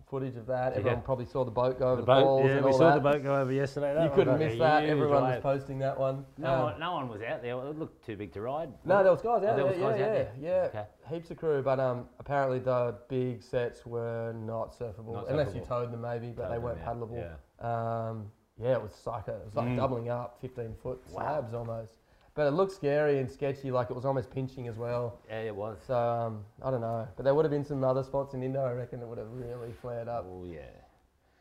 footage 0.10 0.36
of 0.36 0.46
that. 0.48 0.74
Yeah. 0.74 0.80
Everyone 0.80 1.02
probably 1.02 1.26
saw 1.26 1.46
the 1.46 1.52
boat 1.52 1.80
go 1.80 1.88
over 1.90 1.96
The 1.98 2.02
the, 2.02 2.06
boat, 2.06 2.24
falls 2.24 2.46
yeah, 2.46 2.52
and 2.58 2.66
we 2.66 2.72
all 2.72 2.78
saw 2.78 2.90
that. 2.90 2.96
the 2.96 3.10
boat 3.10 3.24
go 3.24 3.36
over 3.36 3.52
yesterday. 3.54 3.94
That 3.94 4.04
You 4.04 4.10
couldn't 4.10 4.40
miss 4.40 4.58
that. 4.60 4.84
Everyone 4.86 5.24
was 5.24 5.40
posting 5.42 5.80
that 5.80 5.98
one. 5.98 6.26
No, 6.38 6.52
Um, 6.54 6.62
one, 6.64 6.80
no 6.80 6.92
one 6.94 7.08
was 7.10 7.22
out 7.22 7.42
there. 7.42 7.52
It 7.54 7.78
looked 7.80 8.06
too 8.06 8.18
big 8.18 8.34
to 8.34 8.42
ride. 8.42 8.70
no, 8.84 9.04
there 9.04 9.12
was 9.12 9.22
guys 9.22 9.36
out 9.36 9.42
there 9.42 9.56
there. 9.58 9.66
was 9.66 9.78
yeah, 9.78 9.86
out 9.88 10.00
yeah, 10.00 10.06
there? 10.10 10.32
yeah. 10.42 10.50
Okay. 10.66 10.86
Heaps 11.10 11.32
of 11.32 11.38
crew, 11.38 11.62
but 11.62 11.80
um, 11.80 12.08
apparently 12.20 12.60
the 12.60 12.96
big 13.10 13.42
sets 13.42 13.86
were 13.86 14.34
not 14.34 14.78
surfable, 14.78 15.14
Not 15.14 15.30
unless 15.30 15.54
you 15.56 15.62
towed 15.62 15.92
them 15.94 16.02
maybe, 16.02 16.28
but 16.36 16.50
they 16.50 16.58
weren't 16.60 16.80
yeah, 16.80 16.86
paddleable. 16.88 17.18
yeah. 17.62 18.10
Um, 18.10 18.32
yeah, 18.62 18.74
it 18.74 18.82
was 18.82 18.94
psycho. 18.94 19.34
It 19.34 19.46
was 19.46 19.56
like 19.56 19.68
Mm. 19.68 19.76
doubling 19.78 20.10
up, 20.10 20.38
15 20.42 20.76
foot 20.84 21.02
Wow. 21.12 21.22
slabs 21.22 21.54
almost. 21.54 21.94
But 22.34 22.48
it 22.48 22.52
looked 22.52 22.72
scary 22.72 23.20
and 23.20 23.30
sketchy, 23.30 23.72
like 23.72 23.90
it 23.90 23.96
was 23.96 24.06
almost 24.06 24.30
pinching 24.32 24.68
as 24.70 24.78
well. 24.78 25.20
Yeah, 25.28 25.42
it 25.42 25.56
was. 25.56 25.80
So 25.86 25.96
um, 25.98 26.46
I 26.64 26.72
don't 26.72 26.82
know, 26.82 27.08
but 27.18 27.24
there 27.26 27.36
would 27.36 27.44
have 27.44 27.52
been 27.52 27.66
some 27.66 27.84
other 27.84 28.04
spots 28.04 28.34
in 28.34 28.42
Indo. 28.42 28.64
I 28.64 28.72
reckon 28.72 29.00
that 29.02 29.08
would 29.08 29.18
have 29.18 29.32
really 29.32 29.74
flared 29.82 30.08
up. 30.08 30.26
Oh 30.30 30.46
yeah. 30.46 30.62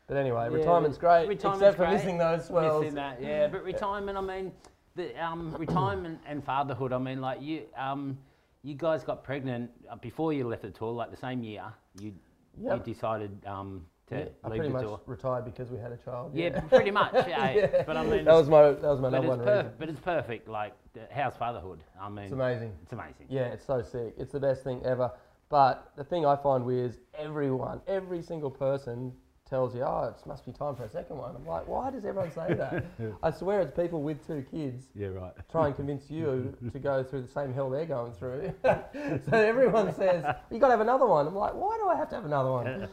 But 0.07 0.17
anyway, 0.17 0.49
Yeah, 0.51 0.57
retirement's 0.57 0.97
great, 0.97 1.27
retirement's 1.29 1.61
except 1.61 1.77
for 1.77 1.85
great. 1.85 1.93
missing 1.93 2.17
those 2.17 2.45
swells. 2.47 2.81
Missing 2.83 2.95
that, 2.95 3.21
yeah. 3.21 3.47
But 3.51 3.63
retirement, 3.63 4.17
I 4.17 4.21
mean, 4.21 4.51
the 4.95 5.17
um, 5.23 5.55
retirement 5.57 6.19
and 6.27 6.43
fatherhood. 6.43 6.91
I 6.91 6.97
mean, 6.97 7.21
like 7.21 7.41
you, 7.41 7.63
um, 7.77 8.17
you 8.61 8.73
guys 8.75 9.05
got 9.05 9.23
pregnant 9.23 9.71
uh, 9.89 9.95
before 9.95 10.33
you 10.33 10.45
left 10.47 10.63
the 10.63 10.71
tour, 10.71 10.91
like 10.91 11.11
the 11.11 11.17
same 11.17 11.43
year. 11.43 11.63
You 11.99 12.13
Yep. 12.61 12.85
you 12.85 12.93
decided 12.93 13.45
um, 13.45 13.85
to 14.11 14.17
Yeah, 14.19 14.25
I 14.43 14.47
pretty 14.49 14.67
the 14.67 14.69
much 14.73 14.83
tour. 14.85 15.01
retired 15.05 15.45
because 15.45 15.69
we 15.69 15.77
had 15.79 15.91
a 15.91 15.97
child. 15.97 16.31
Yeah, 16.35 16.59
pretty 16.61 16.91
much. 16.91 17.13
Yeah, 17.27 17.51
Yeah. 17.51 17.83
But 17.85 17.97
I 17.97 18.03
mean, 18.05 18.25
that 18.25 18.33
was 18.33 18.47
my 18.49 18.61
that 18.71 18.81
was 18.83 18.99
my 19.01 19.09
number 19.09 19.27
it's 19.27 19.37
one 19.37 19.39
perfect. 19.39 19.63
reason. 19.65 19.75
But 19.79 19.89
it's 19.89 19.99
perfect. 19.99 20.47
Like, 20.47 20.73
how's 21.11 21.35
fatherhood? 21.35 21.83
I 21.99 22.07
mean, 22.09 22.25
It's 22.25 22.33
amazing. 22.33 22.73
It's 22.83 22.93
amazing. 22.93 23.25
Yeah, 23.29 23.47
it's 23.53 23.65
so 23.65 23.81
sick. 23.81 24.13
It's 24.17 24.31
the 24.31 24.39
best 24.39 24.63
thing 24.63 24.81
ever. 24.85 25.11
But 25.49 25.91
the 25.97 26.03
thing 26.05 26.25
I 26.25 26.35
find 26.37 26.63
weird 26.63 26.91
is 26.91 26.97
everyone, 27.17 27.81
every 27.87 28.21
single 28.21 28.49
person 28.51 29.11
tells 29.49 29.75
you, 29.75 29.81
oh, 29.83 30.05
it 30.17 30.25
must 30.25 30.45
be 30.45 30.53
time 30.53 30.77
for 30.77 30.85
a 30.85 30.89
second 30.89 31.17
one. 31.17 31.35
I'm 31.35 31.45
like, 31.45 31.67
why 31.67 31.91
does 31.91 32.05
everyone 32.05 32.31
say 32.31 32.53
that? 32.53 32.85
I 33.21 33.31
swear 33.31 33.59
it's 33.59 33.77
people 33.77 34.01
with 34.01 34.25
two 34.25 34.45
kids 34.49 34.85
Yeah, 34.95 35.07
right. 35.07 35.33
try 35.51 35.67
and 35.67 35.75
convince 35.75 36.09
you 36.09 36.55
to 36.71 36.79
go 36.79 37.03
through 37.03 37.23
the 37.23 37.27
same 37.27 37.53
hell 37.53 37.69
they're 37.69 37.85
going 37.85 38.13
through. 38.13 38.53
so 38.63 39.33
everyone 39.33 39.93
says, 39.93 40.23
you 40.49 40.57
got 40.57 40.67
to 40.67 40.71
have 40.71 40.79
another 40.79 41.05
one. 41.05 41.27
I'm 41.27 41.35
like, 41.35 41.53
why 41.53 41.77
do 41.77 41.89
I 41.89 41.97
have 41.97 42.07
to 42.11 42.15
have 42.15 42.23
another 42.23 42.49
one? 42.49 42.87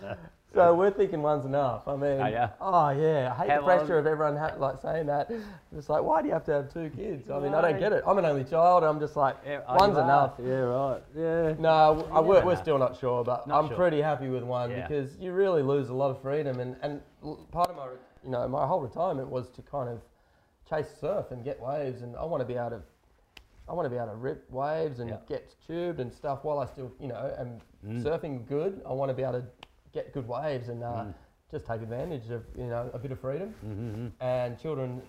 So 0.58 0.74
we're 0.74 0.90
thinking 0.90 1.22
one's 1.22 1.44
enough. 1.44 1.86
I 1.86 1.92
mean, 1.94 2.20
Oh, 2.20 2.26
yeah? 2.26 2.50
oh, 2.60 2.88
yeah. 2.90 3.32
I 3.32 3.42
hate 3.42 3.50
How 3.50 3.58
the 3.60 3.64
pressure 3.64 3.88
long- 3.90 3.98
of 4.00 4.06
everyone 4.08 4.36
ha- 4.36 4.54
like 4.58 4.80
saying 4.80 5.06
that. 5.06 5.30
It's 5.76 5.88
like, 5.88 6.02
why 6.02 6.20
do 6.20 6.26
you 6.26 6.34
have 6.34 6.44
to 6.46 6.52
have 6.52 6.72
two 6.72 6.90
kids? 6.90 7.30
I 7.30 7.38
mean, 7.38 7.54
I 7.54 7.60
don't 7.60 7.78
get 7.78 7.92
it. 7.92 8.02
I'm 8.04 8.18
an 8.18 8.24
only 8.24 8.42
child. 8.42 8.82
I'm 8.82 8.98
just 8.98 9.14
like, 9.14 9.36
Yeah, 9.46 9.60
one's 9.76 9.96
enough. 9.96 10.32
Yeah, 10.42 10.54
right. 10.54 11.02
Yeah. 11.14 11.54
No, 11.60 12.08
I, 12.10 12.18
we're, 12.20 12.44
we're 12.44 12.56
still 12.56 12.76
not 12.78 12.98
sure, 12.98 13.22
but 13.22 13.46
Not 13.46 13.56
I'm 13.62 13.68
sure. 13.68 13.76
pretty 13.76 14.00
happy 14.00 14.28
with 14.28 14.42
one 14.42 14.70
Yeah. 14.70 14.88
because 14.88 15.16
you 15.18 15.32
really 15.32 15.62
lose 15.62 15.90
a 15.90 15.94
lot 15.94 16.10
of 16.10 16.20
freedom, 16.22 16.58
and, 16.58 16.76
and 16.82 17.00
part 17.52 17.70
of 17.70 17.76
my, 17.76 17.86
you 18.24 18.30
know, 18.30 18.48
my 18.48 18.66
whole 18.66 18.80
retirement 18.80 19.28
was 19.28 19.48
to 19.50 19.62
kind 19.62 19.88
of 19.88 20.00
chase 20.68 20.88
surf 21.00 21.26
and 21.30 21.44
get 21.44 21.60
waves, 21.60 22.02
and 22.02 22.16
I 22.16 22.24
want 22.24 22.40
to 22.40 22.44
be 22.44 22.54
able 22.54 22.70
to, 22.70 22.82
I 23.68 23.74
want 23.74 23.86
to 23.86 23.90
be 23.90 23.96
able 23.96 24.08
to 24.08 24.16
rip 24.16 24.50
waves 24.50 24.98
and 24.98 25.08
Yeah. 25.10 25.18
get 25.28 25.54
tubed 25.68 26.00
and 26.00 26.12
stuff 26.12 26.40
while 26.42 26.58
I 26.58 26.66
still, 26.66 26.90
you 26.98 27.06
know, 27.06 27.32
am 27.38 27.60
Mm. 27.86 28.02
surfing 28.02 28.44
good. 28.48 28.82
I 28.84 28.92
want 28.92 29.08
to 29.10 29.14
be 29.14 29.22
able 29.22 29.34
to 29.34 29.44
get 29.92 30.12
good 30.12 30.26
waves 30.28 30.68
and 30.68 30.82
uh, 30.82 31.04
Mm. 31.04 31.14
just 31.50 31.66
take 31.66 31.80
advantage 31.82 32.30
of, 32.30 32.44
you 32.56 32.66
know, 32.66 32.90
a 32.92 32.98
bit 32.98 33.10
of 33.12 33.20
freedom. 33.20 33.54
Mm-hmm. 33.64 34.06
And 34.22 34.58
children 34.58 35.00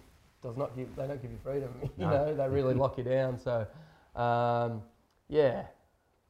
does 0.41 0.55
not 0.57 0.75
give, 0.75 0.95
they 0.95 1.07
don't 1.07 1.21
give 1.21 1.31
you 1.31 1.37
freedom. 1.43 1.73
you 1.97 2.05
No. 2.05 2.09
know, 2.11 2.35
they 2.35 2.47
really 2.49 2.73
lock 2.73 2.97
you 2.97 3.03
down. 3.03 3.37
So, 3.37 3.67
um, 4.15 4.81
yeah, 5.27 5.63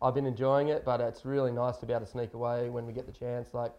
I've 0.02 0.14
been 0.16 0.26
enjoying 0.26 0.70
it, 0.70 0.84
but 0.86 1.00
it's 1.02 1.26
really 1.26 1.52
nice 1.52 1.78
to 1.78 1.86
be 1.86 1.94
able 1.94 2.06
to 2.06 2.12
sneak 2.12 2.34
away 2.34 2.70
when 2.70 2.86
we 2.86 2.94
get 2.94 3.06
the 3.06 3.12
chance. 3.12 3.54
Like 3.54 3.74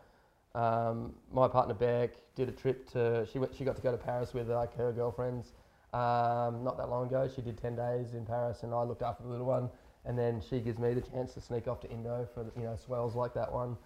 um, 0.54 1.14
my 1.32 1.48
partner 1.48 1.74
Beck 1.74 2.10
did 2.34 2.48
a 2.48 2.52
trip 2.52 2.88
to 2.92 3.26
she 3.30 3.38
went 3.38 3.54
she 3.54 3.64
got 3.64 3.76
to 3.76 3.82
go 3.82 3.90
to 3.92 3.98
Paris 3.98 4.32
with 4.34 4.50
like 4.50 4.74
her 4.76 4.92
girlfriends 4.92 5.52
um, 5.92 6.62
not 6.62 6.76
that 6.78 6.88
long 6.90 7.06
ago. 7.06 7.28
She 7.34 7.42
did 7.42 7.56
ten 7.58 7.74
days 7.76 8.14
in 8.14 8.24
Paris, 8.26 8.62
and 8.62 8.72
I 8.74 8.82
looked 8.82 9.02
after 9.02 9.22
the 9.24 9.28
little 9.28 9.46
one. 9.46 9.68
And 10.06 10.18
then 10.18 10.40
she 10.48 10.60
gives 10.60 10.78
me 10.78 10.94
the 10.94 11.02
chance 11.02 11.34
to 11.34 11.40
sneak 11.42 11.68
off 11.68 11.80
to 11.80 11.90
Indo 11.90 12.26
for 12.34 12.46
you 12.56 12.64
know 12.64 12.76
swells 12.76 13.14
like 13.14 13.34
that 13.34 13.52
one. 13.52 13.76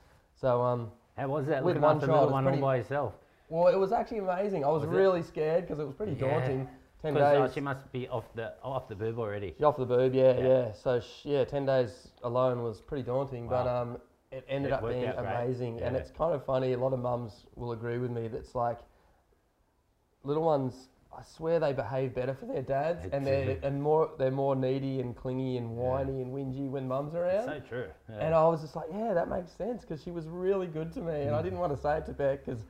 So 0.41 0.63
um, 0.63 0.91
How 1.17 1.29
was 1.29 1.47
that 1.47 1.65
With 1.65 1.79
one 1.79 2.01
child, 2.01 2.33
one 2.33 2.47
all 2.47 2.57
by 2.57 2.77
yourself? 2.77 3.15
Well, 3.49 3.69
it 3.69 3.77
was 3.79 3.93
actually 3.93 4.19
amazing. 4.19 4.65
I 4.65 4.69
was, 4.69 4.85
Was 4.85 4.91
it? 4.93 4.97
really 4.97 5.23
scared 5.23 5.65
because 5.65 5.79
it 5.79 5.85
was 5.87 5.95
pretty 5.95 6.13
Yeah. 6.13 6.31
daunting. 6.41 6.69
Ten 7.03 7.17
uh, 7.19 7.45
days. 7.47 7.53
she 7.55 7.61
must 7.61 7.93
be 7.93 8.09
off 8.09 8.25
the 8.35 8.55
off 8.63 8.89
the 8.89 8.95
boob 8.95 9.19
already. 9.19 9.53
She's 9.53 9.63
off 9.63 9.77
the 9.77 9.85
boob, 9.85 10.15
yeah, 10.15 10.39
Yeah. 10.39 10.47
yeah. 10.49 10.73
So 10.73 11.01
sh- 11.01 11.25
yeah, 11.25 11.45
ten 11.45 11.67
days 11.67 12.09
alone 12.23 12.63
was 12.63 12.81
pretty 12.81 13.03
daunting, 13.03 13.47
but 13.47 13.67
um, 13.67 13.99
it 14.33 14.45
ended 14.49 14.71
It 14.73 14.75
up 14.75 14.89
being 14.89 15.05
amazing. 15.05 15.83
And 15.83 15.95
it's 15.97 16.11
kind 16.11 16.35
of 16.35 16.45
funny. 16.47 16.73
A 16.73 16.79
lot 16.79 16.95
of 16.95 17.01
mums 17.01 17.45
will 17.57 17.73
agree 17.73 17.99
with 17.99 18.11
me. 18.11 18.29
That's 18.29 18.55
like 18.55 18.79
little 20.25 20.43
ones. 20.43 20.89
I 21.17 21.23
swear 21.23 21.59
they 21.61 21.73
behave 21.73 22.15
better 22.15 22.35
for 22.35 22.47
their 22.47 22.63
dads, 22.63 23.07
and 23.13 23.27
they're 23.27 23.43
It's- 23.51 23.59
and 23.63 23.83
more 23.83 24.11
they're 24.19 24.31
more 24.31 24.57
needy 24.57 25.01
and 25.01 25.17
clingy 25.17 25.57
and 25.57 25.77
Yeah. 25.77 25.83
whiny 25.83 26.23
and 26.23 26.33
whingy 26.35 26.69
when 26.71 26.89
mum's 26.89 27.15
It's 27.15 27.23
around. 27.23 27.45
so 27.45 27.61
true. 27.61 27.89
Yeah. 28.09 28.17
And 28.19 28.35
I 28.35 28.47
was 28.49 28.61
just 28.63 28.75
like, 28.77 28.89
yeah, 28.93 29.15
that 29.15 29.29
makes 29.29 29.53
sense 29.53 29.83
because 29.83 30.03
she 30.03 30.11
was 30.11 30.27
really 30.29 30.67
good 30.67 30.93
to 30.93 31.01
me, 31.01 31.23
and 31.23 31.35
I 31.37 31.43
didn't 31.43 31.59
want 31.59 31.73
to 31.75 31.79
say 31.81 31.99
it 31.99 32.07
to 32.07 32.13
Beck 32.13 32.45
because 32.45 32.65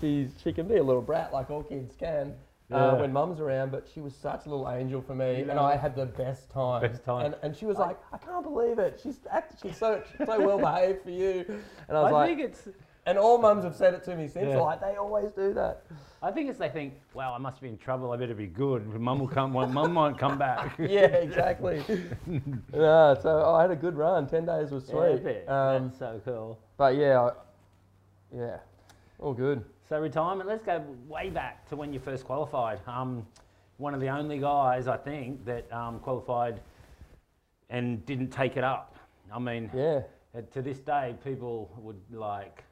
she's 0.00 0.30
she 0.38 0.52
can 0.52 0.66
be 0.68 0.76
a 0.76 0.82
little 0.82 1.02
brat 1.02 1.32
like 1.32 1.50
all 1.50 1.62
kids 1.62 1.94
can 1.96 2.34
uh, 2.70 2.96
when 2.96 3.12
mum's 3.12 3.40
around, 3.40 3.72
but 3.72 3.88
she 3.92 4.00
was 4.00 4.14
such 4.14 4.46
a 4.46 4.48
little 4.48 4.70
angel 4.70 5.00
for 5.02 5.14
me, 5.16 5.40
and 5.42 5.58
I 5.58 5.74
had 5.76 5.96
the 5.96 6.06
best 6.06 6.50
time. 6.50 6.82
Best 6.82 7.02
time. 7.04 7.26
And, 7.26 7.34
and 7.42 7.56
she 7.56 7.66
was 7.66 7.78
like, 7.78 7.98
I 8.12 8.16
can't 8.18 8.44
believe 8.44 8.78
it. 8.78 9.00
She's 9.02 9.18
act, 9.28 9.60
she's 9.60 9.76
so 9.76 10.00
so 10.24 10.40
well 10.40 10.58
behaved 10.58 11.02
for 11.02 11.10
you, 11.10 11.44
and 11.88 11.98
I 11.98 12.02
was 12.02 12.12
I 12.12 12.14
like, 12.14 12.28
think 12.28 12.40
it's 12.48 12.68
and 13.10 13.18
all 13.18 13.38
mums 13.38 13.64
have 13.64 13.74
said 13.74 13.92
it 13.92 14.04
to 14.04 14.14
me 14.14 14.28
since. 14.28 14.50
Yeah. 14.50 14.60
Like 14.60 14.80
they 14.80 14.94
always 14.94 15.32
do 15.32 15.52
that. 15.54 15.82
I 16.22 16.30
think 16.30 16.48
it's 16.48 16.58
they 16.60 16.68
think, 16.68 16.94
wow, 17.12 17.34
I 17.34 17.38
must 17.38 17.60
be 17.60 17.68
in 17.68 17.76
trouble. 17.76 18.12
I 18.12 18.16
better 18.16 18.34
be 18.34 18.46
good. 18.46 18.86
Mum 18.86 19.18
will 19.18 19.26
come. 19.26 19.52
Mum 19.52 19.92
might 19.92 20.16
come 20.16 20.38
back. 20.38 20.76
yeah, 20.78 21.06
exactly. 21.06 21.82
no, 22.72 23.18
so 23.20 23.52
I 23.52 23.62
had 23.62 23.72
a 23.72 23.76
good 23.76 23.96
run. 23.96 24.28
Ten 24.28 24.46
days 24.46 24.70
was 24.70 24.86
sweet. 24.86 25.24
but 25.24 25.52
um, 25.52 25.88
That's 25.88 25.98
so 25.98 26.20
cool. 26.24 26.58
but 26.76 26.94
yeah, 26.94 27.20
I, 27.20 27.30
yeah, 28.36 28.58
all 29.18 29.34
good. 29.34 29.64
So 29.88 29.98
retirement. 30.00 30.48
Let's 30.48 30.62
go 30.62 30.84
way 31.08 31.30
back 31.30 31.68
to 31.70 31.76
when 31.76 31.92
you 31.92 31.98
first 31.98 32.24
qualified. 32.24 32.78
Um, 32.86 33.26
one 33.78 33.92
of 33.92 34.00
the 34.00 34.08
only 34.08 34.38
guys 34.38 34.86
I 34.86 34.98
think 34.98 35.44
that 35.46 35.72
um, 35.72 35.98
qualified 35.98 36.60
and 37.70 38.06
didn't 38.06 38.28
take 38.30 38.56
it 38.56 38.62
up. 38.62 38.94
I 39.32 39.38
mean, 39.40 39.68
Yeah. 39.74 40.02
uh, 40.36 40.42
to 40.52 40.62
this 40.62 40.78
day, 40.78 41.16
people 41.24 41.70
would 41.78 42.00
like 42.12 42.62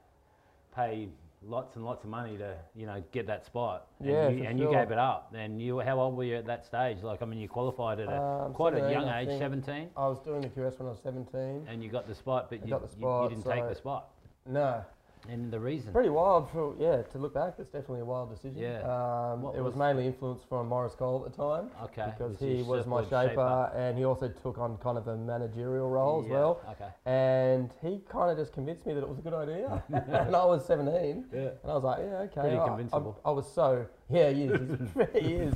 pay 0.79 1.09
lots 1.47 1.77
and 1.77 1.85
lots 1.85 2.05
of 2.05 2.11
money 2.11 2.37
to 2.37 2.57
you 2.75 2.87
know 2.87 3.03
get 3.13 3.27
that 3.27 3.45
spot. 3.45 3.87
And 4.01 4.09
Yeah, 4.09 4.29
you, 4.29 4.45
and 4.45 4.59
you 4.59 4.71
gave 4.71 4.91
it 4.91 4.99
up. 4.99 5.33
And 5.35 5.61
you, 5.61 5.81
how 5.81 5.99
old 6.01 6.17
were 6.17 6.25
you 6.25 6.37
at 6.37 6.47
that 6.47 6.65
stage? 6.65 7.03
Like, 7.03 7.23
I 7.23 7.27
mean, 7.27 7.39
you 7.39 7.49
qualified 7.49 8.01
at 8.01 8.09
a, 8.09 8.23
Um, 8.23 8.53
quite 8.53 8.75
a 8.75 8.91
young 8.91 9.09
I 9.09 9.23
age, 9.23 9.39
17, 9.39 9.91
I 9.97 10.07
was 10.09 10.21
doing 10.21 10.41
the 10.41 10.49
QS 10.49 10.79
when 10.79 10.89
I 10.89 10.91
was 10.91 11.01
17. 11.01 11.67
and 11.69 11.83
you 11.83 11.91
got 11.91 12.07
the 12.07 12.15
spot, 12.15 12.49
but 12.51 12.61
I 12.63 12.65
you, 12.65 12.71
the 12.71 12.89
you- 12.99 13.23
you, 13.23 13.29
didn't 13.29 13.45
take 13.45 13.69
the 13.69 13.75
spot. 13.75 14.11
No, 14.47 14.85
And 15.29 15.51
the 15.53 15.59
reason. 15.61 15.93
pretty 15.93 16.09
wild 16.11 16.51
for 16.51 16.75
yeah 16.79 17.03
to 17.03 17.19
look 17.19 17.35
back. 17.35 17.55
It's 17.59 17.71
definitely 17.71 18.01
a 18.01 18.05
wild 18.05 18.31
decision. 18.35 18.59
Yeah. 18.63 18.79
Um, 18.83 19.41
it 19.55 19.61
was, 19.63 19.73
was- 19.73 19.77
mainly 19.77 20.07
influenced 20.07 20.49
from 20.49 20.69
Morris 20.69 20.95
Cole 20.95 21.25
at 21.27 21.33
the 21.33 21.43
time 21.43 21.71
Okay. 21.85 22.13
because 22.17 22.39
he 22.39 22.63
was 22.63 22.87
my 22.87 23.03
surfboard 23.03 23.29
shaper, 23.31 23.73
and 23.77 23.99
he 23.99 24.05
also 24.05 24.29
took 24.29 24.59
on 24.59 24.77
kind 24.79 24.97
of 24.99 25.09
a 25.09 25.17
managerial 25.17 25.89
role 25.91 26.23
as 26.25 26.29
well. 26.31 26.61
Okay. 26.71 26.89
And 27.07 27.71
he 27.83 28.01
kind 28.09 28.31
of 28.31 28.37
just 28.39 28.53
convinced 28.53 28.87
me 28.87 28.95
that 28.95 29.01
it 29.03 29.09
was 29.09 29.19
a 29.19 29.23
good 29.23 29.35
idea. 29.35 29.83
and 29.93 30.35
I 30.37 30.45
was 30.45 30.65
17. 30.67 31.27
Yeah. 31.33 31.39
And 31.41 31.51
I 31.65 31.75
was 31.75 31.85
like, 31.85 31.99
yeah, 32.01 32.17
okay. 32.27 32.41
Pretty 32.41 32.57
I- 32.57 32.65
I- 32.65 32.69
convincible. 32.69 33.21
I, 33.25 33.31
was 33.31 33.53
so, 33.53 33.87
yeah, 34.11 34.31
he 34.31 34.45
is. 34.45 34.81
He 35.15 35.35
is. 35.35 35.55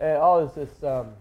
And 0.00 0.16
I 0.18 0.28
was 0.40 0.54
just 0.54 0.82
um, 0.84 1.14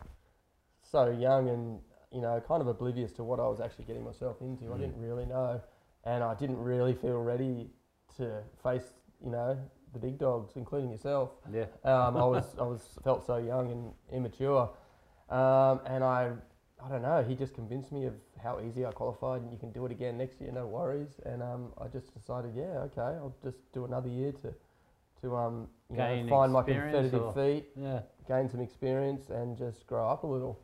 so 0.82 1.10
young 1.10 1.50
and, 1.50 1.80
you 2.12 2.22
know, 2.22 2.42
kind 2.48 2.62
of 2.62 2.68
oblivious 2.68 3.12
to 3.14 3.24
what 3.24 3.40
I 3.40 3.48
was 3.48 3.60
actually 3.60 3.86
getting 3.86 4.04
myself 4.04 4.38
into. 4.42 4.66
I 4.72 4.78
Mm. 4.78 4.80
didn't 4.80 5.00
really 5.02 5.26
know. 5.26 5.62
And 6.06 6.22
I 6.24 6.34
didn't 6.36 6.58
really 6.62 6.94
feel 6.94 7.22
ready 7.22 7.70
to 8.18 8.42
face, 8.62 8.94
you 9.24 9.32
know, 9.32 9.58
the 9.94 10.00
big 10.00 10.18
dogs, 10.18 10.54
including 10.56 10.92
yourself. 10.92 11.32
Yeah. 11.52 11.66
Um, 11.84 12.18
I 12.18 12.24
was, 12.26 12.56
I 12.60 12.64
was 12.64 12.82
felt 13.04 13.26
so 13.26 13.38
young 13.38 13.72
and 13.72 13.92
immature, 14.12 14.70
um, 15.30 15.82
and 15.86 16.04
I, 16.04 16.32
I 16.84 16.90
don't 16.90 17.02
know. 17.02 17.24
He 17.28 17.36
just 17.36 17.54
convinced 17.54 17.92
me 17.92 18.06
of 18.06 18.14
how 18.42 18.60
easy 18.60 18.86
I 18.86 18.92
qualified, 18.92 19.42
and 19.42 19.52
you 19.52 19.58
can 19.58 19.72
do 19.72 19.86
it 19.86 19.92
again 19.92 20.18
next 20.18 20.42
year, 20.42 20.52
no 20.52 20.66
worries. 20.66 21.20
And 21.26 21.42
um, 21.42 21.72
I 21.80 21.88
just 21.88 22.14
decided, 22.14 22.54
yeah, 22.56 22.88
okay, 22.90 23.02
I'll 23.02 23.36
just 23.44 23.72
do 23.72 23.86
another 23.86 24.10
year 24.10 24.32
to, 24.34 24.54
to 25.22 25.36
um, 25.38 25.68
you 25.90 25.98
know, 25.98 26.26
find 26.28 26.52
my 26.52 26.64
competitive 26.64 27.22
or- 27.22 27.34
feet, 27.34 27.66
Yeah. 27.80 28.02
gain 28.28 28.50
some 28.50 28.60
experience, 28.62 29.30
and 29.30 29.58
just 29.58 29.88
grow 29.88 30.10
up 30.10 30.24
a 30.24 30.28
little. 30.28 30.60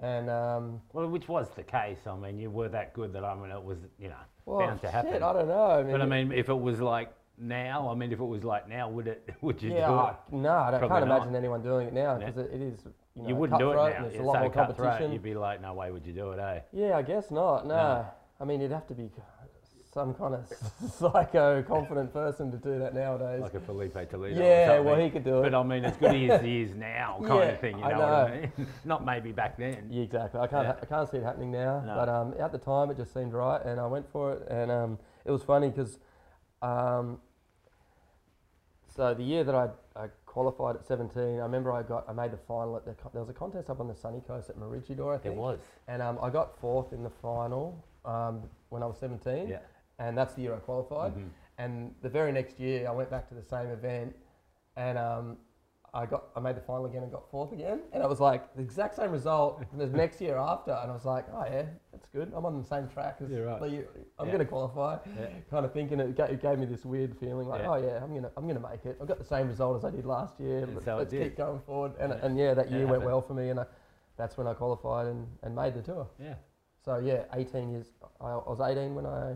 And 0.00 0.30
um, 0.30 0.80
Well, 0.92 1.08
which 1.08 1.26
was 1.28 1.48
the 1.56 1.64
case. 1.64 2.06
I 2.06 2.14
mean, 2.16 2.38
you 2.38 2.50
were 2.50 2.68
that 2.68 2.94
good 2.94 3.12
that 3.14 3.24
I 3.24 3.34
mean, 3.34 3.50
it 3.50 3.60
was, 3.62 3.78
you 3.98 4.08
know, 4.08 4.14
well, 4.48 4.66
bound 4.66 4.80
to 4.80 4.90
happen. 4.90 5.12
shit, 5.12 5.22
I 5.22 5.32
don't 5.32 5.48
know. 5.48 5.70
I 5.70 5.82
mean, 5.82 5.92
but 5.92 6.02
I 6.02 6.06
mean, 6.06 6.32
if 6.32 6.48
it 6.48 6.54
was 6.58 6.80
like 6.80 7.12
now, 7.38 7.88
I 7.90 7.94
mean, 7.94 8.12
if 8.12 8.18
it 8.18 8.24
was 8.24 8.44
like 8.44 8.68
now, 8.68 8.88
would 8.88 9.06
it? 9.06 9.28
Would 9.42 9.62
you 9.62 9.72
yeah, 9.72 9.86
do 9.86 10.36
it? 10.36 10.40
No, 10.42 10.50
I 10.50 10.70
Probably 10.70 10.88
can't 10.88 11.06
not. 11.06 11.16
imagine 11.16 11.36
anyone 11.36 11.62
doing 11.62 11.88
it 11.88 11.92
now 11.92 12.18
because 12.18 12.36
it, 12.38 12.50
it 12.52 12.60
is. 12.60 12.80
You, 13.14 13.22
know, 13.22 13.28
You 13.28 13.34
wouldn't 13.36 13.58
do 13.58 13.72
it 13.72 13.74
now. 13.74 14.02
There's 14.02 14.16
a 14.16 14.22
lot 14.22 14.34
so 14.34 14.40
more 14.40 14.50
competition. 14.50 15.12
You'd 15.12 15.22
be 15.22 15.34
like, 15.34 15.60
no 15.60 15.74
way 15.74 15.90
would 15.90 16.06
you 16.06 16.12
do 16.12 16.32
it, 16.32 16.38
eh? 16.38 16.60
Yeah, 16.72 16.96
I 16.96 17.02
guess 17.02 17.30
not. 17.30 17.66
No. 17.66 17.76
No. 17.76 18.06
I 18.40 18.44
mean, 18.44 18.60
you'd 18.60 18.70
have 18.72 18.86
to 18.86 18.94
be 18.94 19.10
some 19.98 20.14
kind 20.14 20.32
of 20.34 20.46
psycho 20.92 21.60
confident 21.64 22.12
person 22.12 22.52
to 22.52 22.56
do 22.56 22.78
that 22.78 22.94
nowadays. 22.94 23.40
Like 23.40 23.54
a 23.54 23.60
Filipe 23.60 24.08
Toledo. 24.08 24.40
yeah, 24.40 24.68
something. 24.68 24.84
well, 24.84 25.00
he 25.00 25.10
could 25.10 25.24
do 25.24 25.38
it. 25.40 25.50
But 25.50 25.54
I 25.56 25.62
mean, 25.64 25.84
as 25.84 25.96
good 25.96 26.14
as 26.30 26.40
he 26.40 26.60
is 26.62 26.72
now, 26.76 27.16
kind 27.26 27.40
Yeah, 27.40 27.46
of 27.46 27.60
thing. 27.60 27.78
You 27.78 27.84
I 27.84 27.90
know, 27.90 27.98
what. 27.98 28.08
I 28.08 28.40
mean? 28.56 28.66
Not 28.84 29.04
maybe 29.04 29.32
back 29.32 29.58
then. 29.58 29.88
yeah, 29.90 30.02
exactly. 30.04 30.38
I 30.40 30.46
can't. 30.46 30.68
Yeah. 30.68 30.76
I 30.80 30.86
can't 30.86 31.10
see 31.10 31.16
it 31.16 31.24
happening 31.24 31.50
now. 31.50 31.82
No. 31.84 31.94
But 31.96 32.08
um, 32.08 32.34
at 32.38 32.52
the 32.52 32.58
time, 32.58 32.92
it 32.92 32.96
just 32.96 33.12
seemed 33.12 33.32
right, 33.32 33.60
and 33.64 33.80
I 33.80 33.86
went 33.88 34.06
for 34.12 34.34
it. 34.34 34.46
And 34.48 34.70
um, 34.70 34.98
it 35.24 35.32
was 35.32 35.42
funny 35.42 35.68
because, 35.68 35.98
um, 36.62 37.18
so 38.94 39.14
the 39.14 39.24
year 39.24 39.42
that 39.42 39.54
I, 39.56 39.68
I 39.96 40.06
qualified 40.26 40.76
at 40.76 40.86
17, 40.86 41.20
I 41.20 41.42
remember 41.42 41.72
I 41.72 41.82
got 41.82 42.08
I 42.08 42.12
made 42.12 42.30
the 42.30 42.36
final 42.46 42.76
at 42.76 42.84
the 42.84 42.94
there 43.12 43.20
was 43.20 43.30
a 43.30 43.32
contest 43.32 43.68
up 43.68 43.80
on 43.80 43.88
the 43.88 43.96
sunny 43.96 44.20
coast 44.28 44.48
at 44.48 44.56
Maroochydore, 44.60 45.08
I 45.14 45.18
There 45.18 45.32
think. 45.32 45.36
was. 45.38 45.58
And 45.88 46.00
um, 46.02 46.20
I 46.22 46.30
got 46.30 46.56
fourth 46.60 46.92
in 46.92 47.02
the 47.02 47.10
final 47.10 47.84
um, 48.04 48.42
when 48.70 48.82
I 48.82 48.86
was 48.86 48.96
17. 48.98 49.48
Yeah. 49.48 49.58
And 49.98 50.16
that's 50.16 50.34
the 50.34 50.42
year 50.42 50.54
I 50.54 50.58
qualified. 50.58 51.14
Mhm. 51.14 51.28
And 51.58 51.94
the 52.02 52.08
very 52.08 52.30
next 52.32 52.60
year, 52.60 52.86
I 52.88 52.92
went 52.92 53.10
back 53.10 53.28
to 53.28 53.34
the 53.34 53.42
same 53.42 53.68
event, 53.70 54.14
and 54.76 54.96
um, 54.96 55.38
I 55.92 56.06
got 56.06 56.26
I 56.36 56.40
made 56.40 56.54
the 56.54 56.60
final 56.60 56.86
again 56.86 57.02
and 57.02 57.10
got 57.10 57.28
fourth 57.30 57.50
again. 57.52 57.80
And 57.92 58.00
it 58.02 58.08
was 58.08 58.20
like 58.20 58.54
the 58.54 58.62
exact 58.62 58.94
same 58.94 59.10
result 59.10 59.64
the 59.76 59.86
next 59.88 60.20
year 60.20 60.36
after. 60.36 60.70
And 60.70 60.88
I 60.90 60.94
was 60.94 61.04
like, 61.04 61.24
oh 61.34 61.44
yeah, 61.50 61.64
that's 61.90 62.06
good. 62.10 62.32
I'm 62.36 62.44
on 62.46 62.58
the 62.58 62.64
same 62.64 62.86
track 62.88 63.16
as 63.20 63.30
Yeah, 63.30 63.38
right. 63.40 63.60
the 63.60 63.68
year. 63.70 63.88
I'm 64.20 64.26
Yeah. 64.26 64.32
going 64.34 64.44
to 64.46 64.50
qualify. 64.50 64.98
Yeah. 65.18 65.26
Kind 65.50 65.64
of 65.66 65.72
thinking 65.72 65.98
it, 65.98 66.14
ga- 66.14 66.26
it 66.26 66.40
gave 66.40 66.58
me 66.60 66.66
this 66.66 66.84
weird 66.84 67.16
feeling 67.18 67.48
like, 67.48 67.64
oh 67.64 67.74
yeah, 67.76 68.04
I'm 68.04 68.14
gonna 68.14 68.30
I'm 68.36 68.46
gonna 68.46 68.60
make 68.60 68.84
it. 68.86 68.96
I've 69.00 69.08
got 69.08 69.18
the 69.18 69.24
same 69.24 69.48
result 69.48 69.78
as 69.78 69.84
I 69.84 69.90
did 69.90 70.04
last 70.06 70.38
year. 70.38 70.64
But 70.64 70.84
so 70.84 70.96
let's 70.98 71.10
keep 71.12 71.36
going 71.36 71.58
forward. 71.60 71.92
And 71.98 72.12
Yeah. 72.12 72.24
and 72.24 72.38
yeah, 72.38 72.54
that 72.54 72.70
year 72.70 72.86
went 72.86 73.02
well 73.02 73.20
for 73.20 73.34
me, 73.34 73.48
and 73.48 73.58
I, 73.58 73.66
that's 74.16 74.36
when 74.38 74.46
I 74.46 74.54
qualified 74.54 75.06
and, 75.08 75.26
and 75.42 75.56
made 75.56 75.74
the 75.74 75.82
tour. 75.82 76.06
Yeah. 76.20 76.34
So 76.84 76.98
yeah, 76.98 77.24
18 77.34 77.70
years. 77.70 77.90
I, 78.20 78.26
I 78.30 78.48
was 78.48 78.60
18 78.60 78.94
when 78.94 79.06
I 79.06 79.34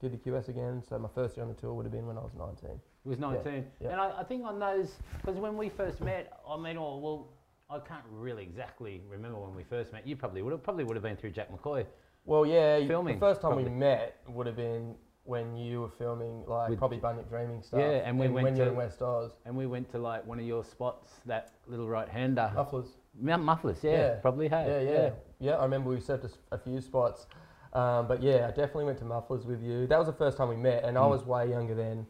did 0.00 0.12
the 0.12 0.16
QS 0.16 0.48
again. 0.48 0.82
So 0.88 0.98
my 0.98 1.08
first 1.14 1.36
year 1.36 1.44
on 1.44 1.52
the 1.54 1.60
tour 1.60 1.74
would 1.74 1.84
have 1.84 1.92
been 1.92 2.06
when 2.06 2.16
I 2.16 2.20
was 2.20 2.32
19. 2.36 2.70
It 2.70 3.08
was 3.08 3.18
19. 3.18 3.66
yeah. 3.80 3.88
And 3.90 4.00
I, 4.00 4.20
I 4.20 4.24
think 4.24 4.44
on 4.44 4.58
those, 4.58 4.96
because 5.20 5.36
when 5.38 5.56
we 5.56 5.68
first 5.68 6.00
met, 6.00 6.32
I 6.48 6.56
mean, 6.56 6.76
oh, 6.78 6.98
well, 6.98 7.28
I 7.68 7.78
can't 7.86 8.04
really 8.10 8.42
exactly 8.42 9.02
remember 9.08 9.38
when 9.38 9.54
we 9.54 9.62
first 9.64 9.92
met. 9.92 10.06
You 10.06 10.16
probably 10.16 10.42
would 10.42 10.52
have 10.52 10.62
probably 10.62 10.84
would 10.84 10.96
have 10.96 11.02
been 11.02 11.16
through 11.16 11.30
Jack 11.30 11.52
McCoy. 11.52 11.86
Well, 12.24 12.44
yeah, 12.44 12.84
Filming, 12.86 13.14
the 13.14 13.20
first 13.20 13.40
time 13.40 13.56
we 13.56 13.64
met 13.64 14.16
would 14.28 14.46
have 14.46 14.56
been 14.56 14.94
when 15.24 15.56
you 15.56 15.82
were 15.82 15.88
filming 15.88 16.44
like 16.46 16.70
With- 16.70 16.78
probably 16.78 16.98
Bunyip 16.98 17.28
Dreaming 17.28 17.62
stuff. 17.62 17.80
Yeah, 17.80 18.02
and 18.04 18.18
we 18.18 18.26
in- 18.26 18.32
went 18.32 18.44
when 18.44 18.56
you're 18.56 18.66
to- 18.66 18.72
in 18.72 18.76
West 18.76 19.00
Oz. 19.02 19.32
And 19.46 19.56
we 19.56 19.66
went 19.66 19.88
to 19.92 19.98
like 19.98 20.26
one 20.26 20.38
of 20.40 20.44
your 20.44 20.64
spots, 20.64 21.20
that 21.26 21.52
little 21.68 21.88
right 21.88 22.08
hander. 22.08 22.50
Mufflers. 22.54 22.96
Mount 23.18 23.42
Mufflers, 23.44 23.82
yeah, 23.82 23.90
Yeah. 23.92 24.14
probably. 24.16 24.48
Hey, 24.48 24.84
Yeah, 24.86 24.92
yeah, 24.92 25.10
yeah. 25.38 25.56
I 25.56 25.62
remember 25.64 25.90
we 25.90 25.96
surfed 25.96 26.30
a 26.52 26.58
few 26.58 26.80
spots, 26.80 27.26
um, 27.72 28.06
but 28.08 28.22
yeah, 28.22 28.46
I 28.46 28.50
definitely 28.50 28.84
went 28.84 28.98
to 28.98 29.04
Mufflers 29.04 29.44
with 29.46 29.62
you. 29.62 29.86
That 29.86 29.98
was 29.98 30.06
the 30.06 30.12
first 30.12 30.36
time 30.36 30.48
we 30.48 30.56
met, 30.56 30.84
and 30.84 30.98
I 30.98 31.02
Mm. 31.02 31.10
was 31.10 31.24
way 31.24 31.48
younger 31.50 31.74
then. 31.74 32.06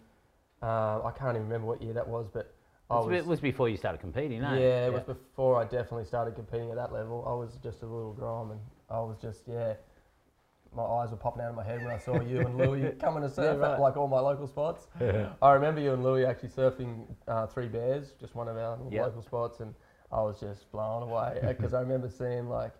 Um, 0.63 1.03
I 1.07 1.13
can't 1.17 1.37
even 1.37 1.43
remember 1.45 1.67
what 1.67 1.81
year 1.83 1.93
that 1.95 2.07
was, 2.07 2.29
but 2.29 2.53
I 2.91 2.99
was. 3.01 3.13
It 3.15 3.27
was 3.27 3.41
before 3.41 3.69
you 3.69 3.77
started 3.77 4.01
competing, 4.01 4.43
eh? 4.43 4.59
Yeah, 4.59 4.87
it 4.87 4.93
was 4.93 5.05
before 5.05 5.57
I 5.61 5.65
definitely 5.65 6.05
started 6.05 6.35
competing 6.35 6.71
at 6.71 6.77
that 6.77 6.93
level. 6.93 7.25
I 7.27 7.33
was 7.33 7.57
just 7.63 7.83
a 7.83 7.87
little 7.87 8.13
grom, 8.13 8.51
and 8.53 8.61
I 8.89 9.01
was 9.01 9.17
just 9.19 9.47
yeah. 9.49 9.75
My 10.73 10.85
eyes 10.85 11.11
were 11.11 11.17
popping 11.17 11.43
out 11.43 11.49
of 11.51 11.57
my 11.57 11.65
head 11.65 11.83
when 11.83 11.93
I 11.93 11.99
saw 11.99 12.21
you 12.21 12.47
and 12.47 12.57
Louis 12.57 12.93
coming 13.01 13.23
to 13.25 13.29
surf 13.29 13.59
right. 13.61 13.73
at 13.73 13.81
like 13.81 13.97
all 13.97 14.07
my 14.07 14.21
local 14.21 14.47
spots. 14.47 14.87
I 15.43 15.51
remember 15.53 15.81
you 15.81 15.93
and 15.95 16.05
Louis 16.05 16.25
actually 16.25 16.51
surfing 16.51 17.07
uh, 17.27 17.47
Three 17.49 17.67
Bears, 17.67 18.13
just 18.21 18.37
one 18.37 18.47
of 18.47 18.57
our 18.57 18.79
Yep. 18.89 19.05
local 19.07 19.23
spots, 19.23 19.59
and 19.61 19.75
I 20.13 20.23
was 20.23 20.39
just 20.39 20.71
blown 20.71 21.03
away 21.03 21.43
because 21.49 21.75
I 21.75 21.81
remember 21.81 22.09
seeing 22.09 22.49
like 22.49 22.73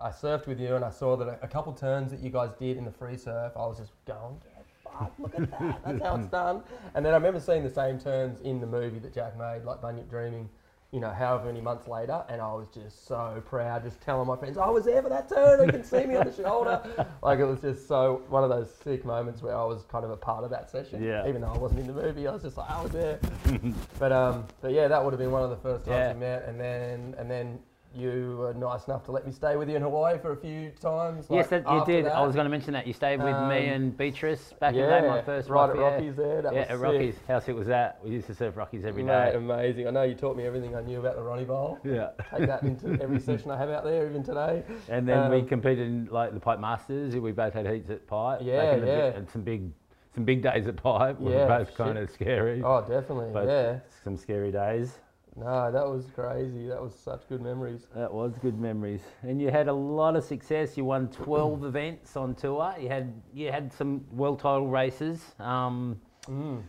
I 0.00 0.08
surfed 0.10 0.46
with 0.46 0.58
you 0.60 0.76
and 0.76 0.84
I 0.84 0.90
saw 0.90 1.16
that 1.16 1.28
a, 1.28 1.38
a 1.42 1.48
couple 1.48 1.72
turns 1.72 2.10
that 2.10 2.20
you 2.20 2.30
guys 2.30 2.50
did 2.58 2.76
in 2.76 2.84
the 2.84 2.90
free 2.92 3.16
surf, 3.16 3.52
I 3.56 3.66
was 3.66 3.78
just 3.78 3.92
going, 4.06 4.40
"Get 4.42 4.64
fucked, 4.84 5.20
look 5.20 5.34
at 5.38 5.50
that, 5.50 5.80
that's 5.84 6.02
how 6.02 6.16
it's 6.16 6.26
done. 6.30 6.62
And 6.94 7.04
then 7.04 7.12
I 7.12 7.16
remember 7.16 7.40
seeing 7.40 7.62
the 7.62 7.70
same 7.70 7.98
turns 7.98 8.40
in 8.40 8.60
the 8.60 8.66
movie 8.66 8.98
that 9.00 9.12
Jack 9.14 9.38
made, 9.38 9.64
like 9.64 9.80
Bunyip 9.82 10.08
Dreaming, 10.08 10.48
you 10.92 10.98
know, 10.98 11.10
however 11.10 11.44
many 11.44 11.60
months 11.60 11.86
later, 11.86 12.24
and 12.28 12.40
I 12.40 12.52
was 12.52 12.66
just 12.74 13.06
so 13.06 13.40
proud, 13.46 13.84
just 13.84 14.00
telling 14.00 14.26
my 14.26 14.36
friends, 14.36 14.58
I 14.58 14.68
was 14.68 14.86
there 14.86 15.00
for 15.02 15.08
that 15.10 15.28
turn, 15.28 15.64
they 15.64 15.70
can 15.70 15.84
see 15.84 16.04
me 16.06 16.16
on 16.16 16.26
the 16.26 16.32
shoulder. 16.34 16.82
Like 17.22 17.38
it 17.38 17.44
was 17.44 17.60
just 17.60 17.86
so 17.86 18.22
one 18.28 18.42
of 18.42 18.48
those 18.50 18.74
sick 18.82 19.04
moments 19.04 19.42
where 19.42 19.54
I 19.54 19.62
was 19.64 19.84
kind 19.84 20.04
of 20.04 20.10
a 20.10 20.16
part 20.16 20.42
of 20.42 20.50
that 20.50 20.70
session. 20.70 21.02
Yeah. 21.02 21.28
Even 21.28 21.42
though 21.42 21.52
I 21.52 21.58
wasn't 21.58 21.80
in 21.80 21.86
the 21.86 21.92
movie, 21.92 22.26
I 22.26 22.32
was 22.32 22.42
just 22.42 22.56
like, 22.56 22.68
I 22.70 22.82
was 22.82 22.90
there. 22.90 23.20
but 24.00 24.10
um, 24.10 24.46
but 24.62 24.72
yeah, 24.72 24.88
that 24.88 25.04
would 25.04 25.12
have 25.12 25.20
been 25.20 25.30
one 25.30 25.44
of 25.44 25.50
the 25.50 25.56
first 25.58 25.84
times 25.84 25.94
Yeah. 25.94 26.12
we 26.14 26.20
met, 26.20 26.44
and 26.48 26.58
then 26.58 27.14
and 27.18 27.30
then 27.30 27.58
you 27.94 28.36
were 28.38 28.54
nice 28.54 28.86
enough 28.86 29.04
to 29.06 29.12
let 29.12 29.26
me 29.26 29.32
stay 29.32 29.56
with 29.56 29.68
you 29.68 29.76
in 29.76 29.82
Hawaii 29.82 30.16
for 30.18 30.32
a 30.32 30.36
few 30.36 30.70
times. 30.80 31.26
yes, 31.28 31.48
that, 31.48 31.64
you 31.70 31.84
did. 31.84 32.04
that. 32.06 32.14
I 32.14 32.24
was 32.24 32.34
going 32.34 32.44
to 32.44 32.50
mention 32.50 32.72
that. 32.74 32.86
You 32.86 32.92
stayed 32.92 33.18
with 33.18 33.26
me 33.28 33.32
Um, 33.34 33.50
and 33.52 33.96
Beatrice 33.96 34.52
back 34.60 34.74
yeah, 34.74 34.84
in 34.84 34.90
the 34.90 35.00
day, 35.00 35.08
my 35.08 35.22
first 35.22 35.48
right 35.48 35.66
wife, 35.66 35.70
at 35.70 35.76
yeah. 35.76 35.82
Rockies 35.94 36.16
there. 36.16 36.42
That 36.42 36.54
yeah, 36.54 36.60
was 36.60 36.68
at 36.68 36.76
sick. 36.76 36.82
Rockies. 36.82 37.14
How 37.26 37.38
sick 37.40 37.56
was 37.56 37.66
that? 37.66 37.98
We 38.04 38.10
used 38.10 38.26
to 38.28 38.34
serve 38.34 38.56
Rockies 38.56 38.84
every 38.84 39.02
Mate, 39.02 39.32
day. 39.32 39.36
amazing. 39.36 39.88
I 39.88 39.90
know 39.90 40.02
you 40.04 40.14
taught 40.14 40.36
me 40.36 40.44
everything 40.46 40.76
I 40.76 40.82
knew 40.82 41.00
about 41.00 41.16
the 41.16 41.22
Ronnie 41.22 41.44
Bowl. 41.44 41.78
Yeah. 41.84 42.10
Take 42.36 42.46
that 42.46 42.62
into 42.62 42.96
every 43.02 43.18
session 43.20 43.50
I 43.50 43.56
have 43.58 43.70
out 43.70 43.82
there, 43.84 44.08
even 44.08 44.22
today. 44.22 44.62
And 44.88 45.08
then 45.08 45.30
we 45.30 45.40
Um, 45.40 45.48
competed 45.48 45.86
in 45.86 46.08
like 46.12 46.32
the 46.32 46.40
Pipe 46.40 46.60
Masters. 46.60 47.16
We 47.16 47.32
both 47.32 47.54
had 47.54 47.66
heats 47.66 47.90
at 47.90 48.06
Pipe. 48.06 48.40
Yeah, 48.42 48.76
yeah. 48.76 49.06
And 49.16 49.28
some 49.28 49.42
big, 49.42 49.70
some 50.14 50.24
big 50.24 50.42
days 50.42 50.66
at 50.68 50.76
Pipe. 50.76 51.18
We 51.20 51.32
Yeah, 51.32 51.42
were 51.42 51.58
both 51.58 51.68
shit. 51.68 51.76
kind 51.76 51.98
of 51.98 52.10
scary. 52.10 52.62
Oh, 52.64 52.80
definitely. 52.82 53.32
Both 53.32 53.48
Yeah. 53.48 53.78
Some 54.04 54.16
scary 54.16 54.52
days. 54.52 54.98
No, 55.36 55.70
that 55.70 55.86
was 55.88 56.06
crazy. 56.14 56.66
That 56.66 56.82
was 56.82 56.94
such 56.94 57.22
good 57.28 57.40
memories. 57.40 57.86
That 57.94 58.12
was 58.12 58.32
good 58.42 58.58
memories. 58.58 59.00
And 59.22 59.40
you 59.40 59.50
had 59.50 59.68
a 59.68 59.72
lot 59.72 60.16
of 60.16 60.24
success. 60.24 60.76
You 60.76 60.84
won 60.84 61.08
12 61.08 61.64
events 61.70 62.16
on 62.16 62.34
tour. 62.34 62.74
You 62.78 62.88
had 62.88 63.12
you 63.32 63.50
had 63.52 63.72
some 63.72 64.04
world 64.12 64.40
title 64.40 64.68
races. 64.68 65.34
Um, 65.38 66.00
Mm. 66.28 66.62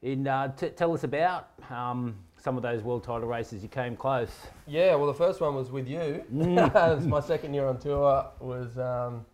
in, 0.00 0.26
uh, 0.26 0.48
t- 0.56 0.70
tell 0.70 0.94
us 0.94 1.04
about 1.04 1.50
um, 1.70 2.16
some 2.38 2.56
of 2.56 2.62
those 2.62 2.82
world 2.82 3.04
title 3.04 3.28
races. 3.28 3.62
You 3.62 3.68
came 3.68 3.96
close. 3.96 4.30
Yeah, 4.66 4.94
well, 4.94 5.06
the 5.06 5.14
first 5.14 5.40
one 5.42 5.54
was 5.54 5.70
with 5.70 5.86
you. 5.86 6.24
Mm. 6.32 6.66
It 6.92 6.96
was 6.96 7.06
my 7.06 7.20
second 7.20 7.52
year 7.52 7.66
on 7.66 7.78
tour 7.78 8.26
was 8.40 8.78
um, 8.78 9.26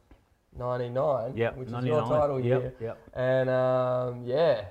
99, 0.59 1.37
Yep, 1.37 1.57
which 1.57 1.67
is 1.67 1.73
99. 1.73 1.97
your 1.99 2.09
title 2.09 2.41
yep, 2.41 2.63
year. 2.63 2.75
Yep. 2.81 2.99
And 3.15 3.49
um, 3.51 4.25
yeah, 4.27 4.65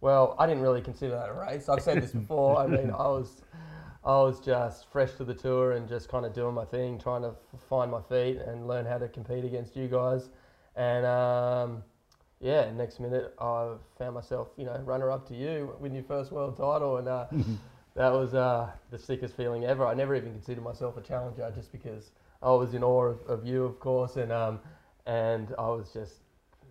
well, 0.00 0.34
I 0.38 0.46
didn't 0.46 0.62
really 0.62 0.80
consider 0.80 1.12
that 1.12 1.28
a 1.28 1.32
race. 1.34 1.68
I've 1.68 1.82
said 1.82 2.02
this 2.02 2.12
before. 2.12 2.58
I 2.58 2.66
mean, 2.66 2.90
I 2.90 3.06
was, 3.08 3.42
I 4.04 4.16
was 4.20 4.40
just 4.40 4.90
fresh 4.90 5.12
to 5.14 5.24
the 5.24 5.34
tour 5.34 5.72
and 5.72 5.88
just 5.88 6.08
kind 6.08 6.24
of 6.24 6.32
doing 6.32 6.54
my 6.54 6.64
thing, 6.64 6.98
trying 6.98 7.22
to 7.22 7.34
find 7.68 7.90
my 7.90 8.00
feet 8.02 8.38
and 8.38 8.66
learn 8.66 8.86
how 8.86 8.98
to 8.98 9.08
compete 9.08 9.44
against 9.44 9.76
you 9.76 9.88
guys. 9.88 10.30
And 10.76 11.04
um, 11.04 11.82
yeah, 12.40 12.70
next 12.70 13.00
minute 13.00 13.34
I 13.38 13.74
found 13.98 14.14
myself, 14.14 14.48
you 14.56 14.64
know, 14.64 14.80
runner 14.84 15.10
up 15.10 15.28
to 15.28 15.34
you 15.34 15.76
with 15.78 15.92
your 15.92 16.04
first 16.04 16.32
world 16.32 16.56
title, 16.56 16.96
and 16.96 17.06
uh, 17.06 17.26
that 17.94 18.10
was 18.12 18.32
uh, 18.34 18.70
the 18.90 18.98
sickest 18.98 19.36
feeling 19.36 19.64
ever. 19.64 19.86
I 19.86 19.92
never 19.92 20.14
even 20.14 20.32
considered 20.32 20.64
myself 20.64 20.96
a 20.96 21.02
challenger, 21.02 21.52
just 21.54 21.70
because 21.70 22.12
I 22.42 22.50
was 22.52 22.72
in 22.72 22.82
awe 22.82 23.04
of, 23.04 23.20
of 23.26 23.46
you, 23.46 23.64
of 23.64 23.78
course, 23.78 24.16
and 24.16 24.32
um, 24.32 24.60
and 25.04 25.54
I 25.58 25.68
was 25.68 25.92
just 25.92 26.19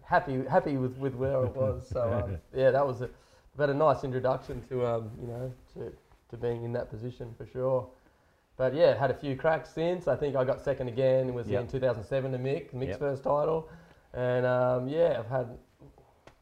happy 0.10 0.44
happy 0.50 0.76
with, 0.78 0.98
with 0.98 1.14
where 1.16 1.44
it 1.46 1.56
was. 1.64 1.88
So 1.88 2.02
um, 2.26 2.38
yeah, 2.54 2.72
that 2.72 2.86
was 2.86 3.02
a 3.02 3.10
but 3.56 3.70
a 3.70 3.74
nice 3.74 4.04
introduction 4.04 4.62
to 4.70 4.86
um, 4.86 5.12
you 5.22 5.28
know 5.28 5.54
to, 5.76 5.94
to 6.32 6.38
being 6.38 6.64
in 6.64 6.74
that 6.74 6.90
position 6.90 7.34
for 7.38 7.46
sure. 7.46 7.88
But 8.58 8.74
yeah, 8.74 8.98
had 9.00 9.12
a 9.12 9.14
few 9.14 9.36
cracks 9.38 9.70
since. 9.70 10.08
I 10.08 10.16
think 10.18 10.36
I 10.36 10.44
got 10.44 10.62
second 10.62 10.90
again. 10.90 11.30
It 11.30 11.34
was 11.34 11.48
Yep. 11.48 11.62
in 11.62 11.68
2007 11.68 12.32
to 12.34 12.38
Mick, 12.38 12.74
Mick's 12.74 12.90
Yep. 12.90 13.00
first 13.00 13.24
title, 13.24 13.70
and 14.14 14.46
um, 14.46 14.88
yeah, 14.90 15.16
I've 15.20 15.30
had 15.30 15.48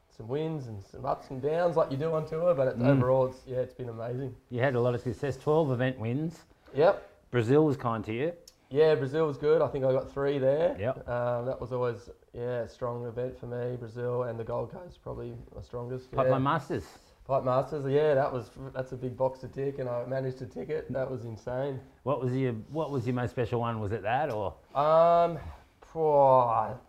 some 0.10 0.28
wins 0.28 0.66
and 0.68 0.84
some 0.84 1.06
ups 1.06 1.30
and 1.30 1.40
downs 1.42 1.76
like 1.76 1.92
you 1.92 1.98
do 1.98 2.12
on 2.14 2.26
tour. 2.28 2.56
But 2.56 2.70
it's, 2.70 2.78
Mm. 2.80 2.88
overall, 2.98 3.28
it's 3.28 3.42
yeah, 3.46 3.58
it's 3.58 3.74
been 3.76 3.90
amazing. 3.90 4.36
You 4.50 4.62
had 4.62 4.74
a 4.76 4.80
lot 4.82 4.96
of 4.96 5.02
success. 5.02 5.38
12 5.38 5.72
event 5.72 6.00
wins. 6.00 6.46
Yep. 6.74 7.08
Brazil 7.30 7.66
was 7.66 7.78
kind 7.78 8.04
to 8.06 8.14
you. 8.14 8.34
Yeah, 8.70 8.96
Brazil 8.96 9.28
was 9.28 9.38
good. 9.38 9.62
I 9.62 9.68
think 9.68 9.86
I 9.86 9.92
got 9.92 10.12
three 10.12 10.40
there. 10.40 10.76
Yep. 10.80 11.08
Um, 11.08 11.46
that 11.46 11.62
was 11.62 11.72
always 11.72 12.10
yeah 12.38 12.68
strong 12.68 13.06
event 13.06 13.38
for 13.40 13.48
me. 13.48 13.76
Brazil 13.78 14.24
and 14.24 14.40
the 14.40 14.44
Gold 14.44 14.72
Coast 14.72 15.00
probably 15.04 15.34
my 15.56 15.62
strongest. 15.62 16.12
Pipeline 16.12 16.34
yeah. 16.34 16.38
Masters. 16.40 16.84
Pipe 17.28 17.44
Masters, 17.44 17.86
yeah, 17.92 18.14
that 18.14 18.32
was 18.32 18.52
that's 18.74 18.94
a 18.94 18.96
big 18.96 19.18
box 19.18 19.40
to 19.40 19.50
tick, 19.50 19.80
and 19.80 19.90
I 19.90 20.06
managed 20.06 20.38
to 20.38 20.46
tick 20.46 20.70
it. 20.70 20.92
That 20.94 21.12
was 21.12 21.26
insane. 21.26 21.80
What 22.04 22.24
was 22.24 22.34
your 22.34 22.54
What 22.72 22.90
was 22.92 23.06
your 23.06 23.16
most 23.16 23.32
special 23.32 23.60
one? 23.60 23.82
Was 23.82 23.92
it 23.92 24.02
that 24.04 24.32
or? 24.32 24.54
Um, 24.74 25.38
poor, 25.82 26.80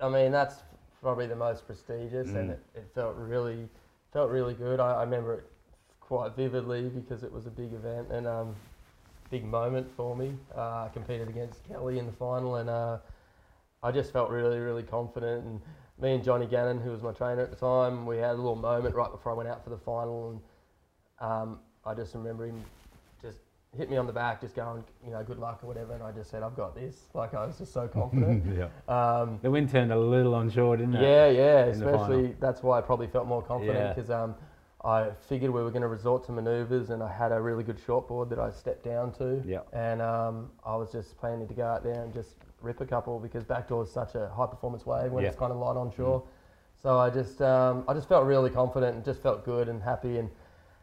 I 0.00 0.08
mean 0.08 0.32
that's 0.32 0.56
probably 1.00 1.26
the 1.26 1.36
most 1.36 1.66
prestigious, 1.66 2.28
and 2.28 2.50
Mm. 2.50 2.52
it, 2.52 2.60
it 2.74 2.90
felt 2.94 3.16
really 3.16 3.68
felt 4.12 4.30
really 4.30 4.52
good. 4.54 4.80
I, 4.80 4.96
I 4.96 5.02
remember 5.04 5.34
it 5.34 5.44
quite 6.00 6.36
vividly 6.36 6.88
because 6.90 7.22
it 7.22 7.32
was 7.32 7.46
a 7.46 7.50
big 7.50 7.72
event 7.72 8.08
and 8.10 8.26
um, 8.26 8.54
big 9.30 9.44
moment 9.46 9.88
for 9.96 10.14
me. 10.14 10.34
Uh, 10.54 10.84
I 10.84 10.90
competed 10.92 11.28
against 11.28 11.66
Kelly 11.66 11.98
in 11.98 12.04
the 12.04 12.12
final, 12.12 12.56
and 12.56 12.68
uh, 12.68 12.98
I 13.82 13.90
just 13.92 14.12
felt 14.12 14.30
really 14.30 14.58
really 14.58 14.82
confident. 14.82 15.44
And 15.44 15.60
me 16.00 16.14
and 16.14 16.24
Johnny 16.24 16.46
Gannon, 16.46 16.80
who 16.80 16.90
was 16.90 17.02
my 17.02 17.12
trainer 17.12 17.42
at 17.42 17.50
the 17.50 17.56
time, 17.56 18.06
we 18.06 18.16
had 18.18 18.30
a 18.30 18.34
little 18.34 18.56
moment 18.56 18.94
right 18.94 19.10
before 19.10 19.32
I 19.32 19.34
went 19.34 19.48
out 19.48 19.62
for 19.64 19.70
the 19.70 19.78
final, 19.78 20.30
and 20.30 20.40
um, 21.30 21.58
I 21.84 21.94
just 21.94 22.14
remember 22.14 22.46
him 22.46 22.62
just 23.22 23.38
hit 23.76 23.90
me 23.90 23.96
on 23.98 24.06
the 24.06 24.12
back, 24.12 24.40
just 24.40 24.54
going, 24.56 24.82
you 25.04 25.12
know, 25.12 25.22
good 25.22 25.38
luck 25.38 25.60
or 25.62 25.66
whatever, 25.66 25.92
and 25.94 26.02
I 26.02 26.10
just 26.10 26.30
said, 26.30 26.42
I've 26.42 26.56
got 26.56 26.74
this. 26.74 26.96
Like 27.14 27.34
I 27.34 27.46
was 27.46 27.58
just 27.58 27.72
so 27.72 27.86
confident. 27.92 28.44
yeah. 28.56 28.68
um, 28.88 29.38
The 29.42 29.50
wind 29.50 29.70
turned 29.70 29.92
a 29.92 29.98
little 29.98 30.34
on 30.34 30.50
shore, 30.50 30.76
didn't 30.76 30.94
it? 30.96 31.02
yeah, 31.02 31.28
yeah. 31.28 31.64
in 31.66 31.70
Especially 31.72 32.34
that's 32.40 32.62
why 32.62 32.78
I 32.78 32.80
probably 32.80 33.06
felt 33.06 33.26
more 33.26 33.42
confident 33.42 33.78
Yeah. 33.78 33.92
because 33.92 34.10
um, 34.10 34.34
I 34.82 35.10
figured 35.28 35.50
we 35.52 35.62
were 35.62 35.70
going 35.70 35.82
to 35.82 35.88
resort 35.88 36.24
to 36.26 36.32
manoeuvres, 36.32 36.88
and 36.90 37.02
I 37.02 37.12
had 37.12 37.30
a 37.32 37.40
really 37.40 37.62
good 37.62 37.78
shortboard 37.78 38.30
that 38.30 38.38
I 38.38 38.50
stepped 38.50 38.84
down 38.84 39.12
to, 39.18 39.42
Yep. 39.46 39.68
and 39.74 40.00
um, 40.02 40.50
I 40.64 40.74
was 40.76 40.90
just 40.90 41.18
planning 41.18 41.46
to 41.46 41.54
go 41.54 41.64
out 41.66 41.84
there 41.84 42.02
and 42.02 42.12
just 42.14 42.36
rip 42.62 42.80
a 42.80 42.86
couple 42.86 43.18
because 43.18 43.44
backdoor 43.44 43.84
is 43.84 43.90
such 43.90 44.14
a 44.14 44.28
high 44.36 44.46
performance 44.46 44.84
wave 44.86 45.12
when 45.12 45.22
Yeah. 45.24 45.30
it's 45.30 45.38
kind 45.38 45.52
of 45.52 45.58
light 45.58 45.76
on 45.76 45.90
shore. 45.92 46.22
So 46.82 46.98
I 46.98 47.10
just 47.10 47.40
um, 47.42 47.84
I 47.88 47.94
just 47.94 48.08
felt 48.08 48.24
really 48.26 48.50
confident 48.50 48.96
and 48.96 49.04
just 49.04 49.22
felt 49.22 49.44
good 49.44 49.68
and 49.68 49.82
happy 49.82 50.18
and 50.18 50.30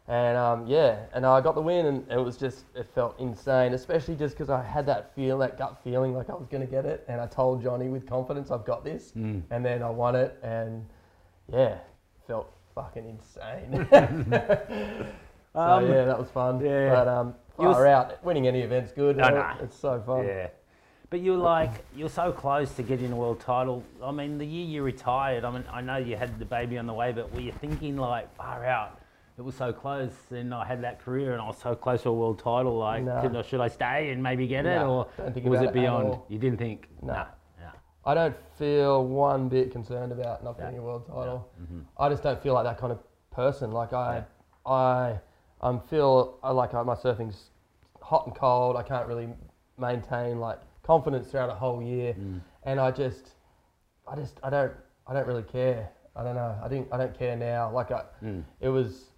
and 0.06 0.38
um, 0.38 0.66
yeah, 0.66 1.00
and 1.12 1.26
I 1.26 1.40
got 1.42 1.54
the 1.54 1.60
win 1.60 1.84
and 1.84 2.10
it 2.10 2.16
was 2.16 2.36
just 2.38 2.64
it 2.74 2.88
felt 2.94 3.18
insane, 3.20 3.74
especially 3.74 4.14
just 4.16 4.34
because 4.36 4.48
I 4.48 4.62
had 4.62 4.86
that 4.86 5.14
feel, 5.14 5.36
that 5.38 5.58
gut 5.58 5.80
feeling 5.84 6.14
like 6.14 6.30
I 6.30 6.34
was 6.34 6.46
going 6.46 6.62
to 6.64 6.70
get 6.70 6.86
it, 6.86 7.04
and 7.08 7.20
I 7.20 7.26
told 7.26 7.62
Johnny 7.62 7.88
with 7.88 8.08
confidence 8.08 8.50
I've 8.50 8.64
got 8.64 8.84
this, 8.84 9.12
Mm. 9.12 9.42
and 9.50 9.62
then 9.64 9.82
I 9.82 9.90
won 9.90 10.14
it 10.16 10.38
and 10.42 10.86
yeah, 11.52 11.76
felt 12.26 12.50
fucking 12.74 13.06
insane. 13.06 13.86
so 15.52 15.60
Um, 15.60 15.86
yeah, 15.90 16.04
that 16.04 16.18
was 16.18 16.30
fun. 16.30 16.60
yeah. 16.64 16.90
But 16.90 17.08
um, 17.08 17.34
You 17.58 17.68
was- 17.68 17.76
out, 17.84 18.24
winning 18.24 18.46
any 18.46 18.60
event's 18.62 18.92
good. 18.92 19.16
No, 19.18 19.28
no. 19.28 19.52
It's 19.60 19.76
so 19.76 20.00
fun. 20.06 20.24
Yeah. 20.26 20.48
But 21.10 21.20
you're 21.22 21.38
like, 21.38 21.70
you're 21.96 22.10
so 22.10 22.30
close 22.32 22.74
to 22.74 22.82
getting 22.82 23.12
a 23.12 23.16
world 23.16 23.40
title. 23.40 23.82
I 24.02 24.10
mean, 24.10 24.36
the 24.36 24.44
year 24.44 24.66
you 24.66 24.82
retired, 24.82 25.42
I 25.44 25.50
mean, 25.50 25.64
I 25.72 25.80
know 25.80 25.96
you 25.96 26.16
had 26.16 26.38
the 26.38 26.44
baby 26.44 26.76
on 26.76 26.86
the 26.86 26.92
way, 26.92 27.12
but 27.12 27.32
were 27.32 27.40
you 27.40 27.52
thinking 27.52 27.96
like, 27.96 28.34
far 28.36 28.66
out? 28.66 29.00
It 29.38 29.42
was 29.42 29.54
so 29.54 29.72
close, 29.72 30.12
and 30.30 30.52
I 30.52 30.64
had 30.66 30.82
that 30.82 30.98
career, 31.00 31.32
and 31.32 31.40
I 31.40 31.46
was 31.46 31.56
so 31.58 31.74
close 31.74 32.02
to 32.02 32.08
a 32.10 32.12
world 32.12 32.40
title. 32.40 32.76
Like, 32.76 33.04
No. 33.04 33.22
should, 33.22 33.36
I, 33.36 33.42
should 33.42 33.60
I 33.60 33.68
stay 33.68 34.10
and 34.10 34.22
maybe 34.22 34.46
get 34.48 34.66
it, 34.66 34.82
or 34.82 35.06
was 35.16 35.60
it 35.62 35.68
it 35.68 35.72
beyond? 35.72 36.08
all. 36.08 36.26
You 36.28 36.38
didn't 36.38 36.58
think? 36.58 36.88
No. 37.00 37.12
Nah. 37.14 37.26
Yeah. 37.58 37.70
I 38.04 38.14
don't 38.14 38.36
feel 38.58 39.04
one 39.06 39.48
bit 39.48 39.70
concerned 39.70 40.10
about 40.12 40.42
not 40.44 40.56
Yeah. 40.58 40.64
getting 40.64 40.80
a 40.80 40.82
world 40.82 41.06
title. 41.06 41.48
Mhm. 41.62 41.84
I 41.98 42.08
just 42.10 42.22
don't 42.24 42.42
feel 42.42 42.52
like 42.52 42.64
that 42.64 42.78
kind 42.78 42.92
of 42.92 42.98
person. 43.30 43.70
Like 43.70 43.92
I, 43.92 44.24
I, 44.66 45.18
I'm 45.62 45.80
feel 45.82 46.38
I 46.42 46.50
like 46.50 46.72
my 46.74 46.94
surfing's 46.96 47.50
hot 48.02 48.26
and 48.26 48.34
cold. 48.34 48.74
I 48.76 48.82
can't 48.82 49.06
really 49.06 49.28
maintain 49.78 50.40
like 50.40 50.58
confidence 50.92 51.28
throughout 51.30 51.50
a 51.50 51.54
whole 51.54 51.82
year, 51.82 52.14
Mm. 52.14 52.40
and 52.64 52.80
I 52.80 52.90
just, 52.90 53.24
I 54.10 54.16
just, 54.16 54.40
I 54.42 54.48
don't, 54.48 54.72
I 55.06 55.12
don't 55.12 55.26
really 55.26 55.42
care. 55.58 55.90
I 56.16 56.22
don't 56.24 56.34
know. 56.34 56.52
I 56.64 56.66
didn't, 56.68 56.88
I 56.90 56.96
don't 56.96 57.16
care 57.16 57.36
now. 57.36 57.70
Like 57.70 57.90
I, 57.92 58.02
Mm. 58.24 58.42
it 58.60 58.70
was, 58.70 59.10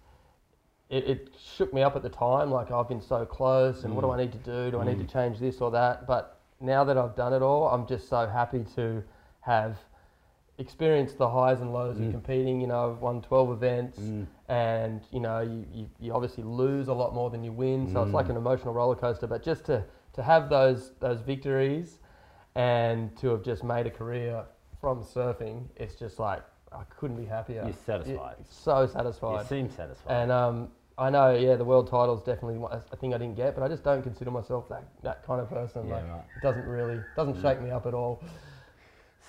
it, 0.89 1.03
it 1.13 1.19
shook 1.55 1.73
me 1.73 1.81
up 1.81 1.95
at 1.95 2.03
the 2.03 2.09
time. 2.09 2.51
Like 2.51 2.69
I've 2.71 2.89
been 2.89 3.01
so 3.01 3.25
close, 3.25 3.85
and 3.85 3.95
what 3.95 4.01
do 4.01 4.07
Mm. 4.09 4.15
I 4.15 4.17
need 4.23 4.33
to 4.33 4.43
do? 4.53 4.69
Do 4.71 4.79
I 4.81 4.85
need 4.85 4.97
Mm. 4.99 5.07
to 5.07 5.13
change 5.17 5.39
this 5.39 5.61
or 5.61 5.71
that? 5.71 6.05
But 6.05 6.37
now 6.59 6.83
that 6.83 6.97
I've 6.97 7.15
done 7.15 7.31
it 7.33 7.41
all, 7.41 7.69
I'm 7.69 7.85
just 7.87 8.09
so 8.09 8.27
happy 8.27 8.65
to 8.75 9.01
have 9.39 9.77
experienced 10.57 11.17
the 11.17 11.29
highs 11.29 11.61
and 11.61 11.71
lows 11.73 11.97
Mm. 11.97 12.07
of 12.07 12.11
competing. 12.11 12.59
You 12.61 12.67
know, 12.67 12.91
I've 12.91 13.01
won 13.01 13.21
12 13.21 13.49
events, 13.51 13.97
Mm. 13.99 14.27
and 14.49 15.01
you 15.11 15.21
know, 15.21 15.39
you, 15.39 15.65
you, 15.73 15.89
you 16.01 16.13
obviously 16.13 16.43
lose 16.43 16.89
a 16.89 16.93
lot 16.93 17.13
more 17.15 17.29
than 17.29 17.43
you 17.45 17.53
win. 17.53 17.87
So 17.87 18.03
it's 18.03 18.13
like 18.13 18.27
Mm. 18.27 18.31
an 18.31 18.37
emotional 18.37 18.73
roller 18.73 18.95
coaster. 18.95 19.25
But 19.25 19.41
just 19.41 19.63
to 19.65 19.83
to 20.13 20.23
have 20.23 20.49
those 20.49 20.91
those 20.99 21.21
victories, 21.21 21.99
and 22.55 23.15
to 23.17 23.29
have 23.29 23.43
just 23.43 23.63
made 23.63 23.87
a 23.87 23.91
career 23.91 24.43
from 24.79 25.03
surfing, 25.03 25.65
it's 25.75 25.95
just 25.95 26.19
like 26.19 26.41
I 26.71 26.83
couldn't 26.89 27.17
be 27.17 27.25
happier. 27.25 27.63
You're 27.63 27.73
satisfied. 27.73 28.35
It- 28.39 28.47
so 28.49 28.87
satisfied. 28.87 29.41
You 29.41 29.47
seem 29.47 29.69
satisfied. 29.69 30.13
And 30.13 30.31
um, 30.31 30.69
I 30.97 31.09
know, 31.09 31.35
yeah, 31.35 31.55
the 31.55 31.65
world 31.65 31.87
title 31.89 32.15
is 32.15 32.21
definitely 32.21 32.61
a 32.69 32.95
thing 32.97 33.13
I 33.13 33.17
didn't 33.17 33.35
get, 33.35 33.55
but 33.55 33.63
I 33.63 33.67
just 33.67 33.83
don't 33.83 34.01
consider 34.01 34.31
myself 34.31 34.69
that, 34.69 34.83
that 35.03 35.25
kind 35.25 35.41
of 35.41 35.49
person. 35.49 35.87
Yeah, 35.87 35.95
like, 35.95 36.09
right. 36.09 36.23
it 36.35 36.41
doesn't 36.41 36.65
really 36.65 36.99
doesn't 37.15 37.41
shake 37.41 37.61
me 37.61 37.71
up 37.71 37.85
at 37.85 37.93
all. 37.93 38.23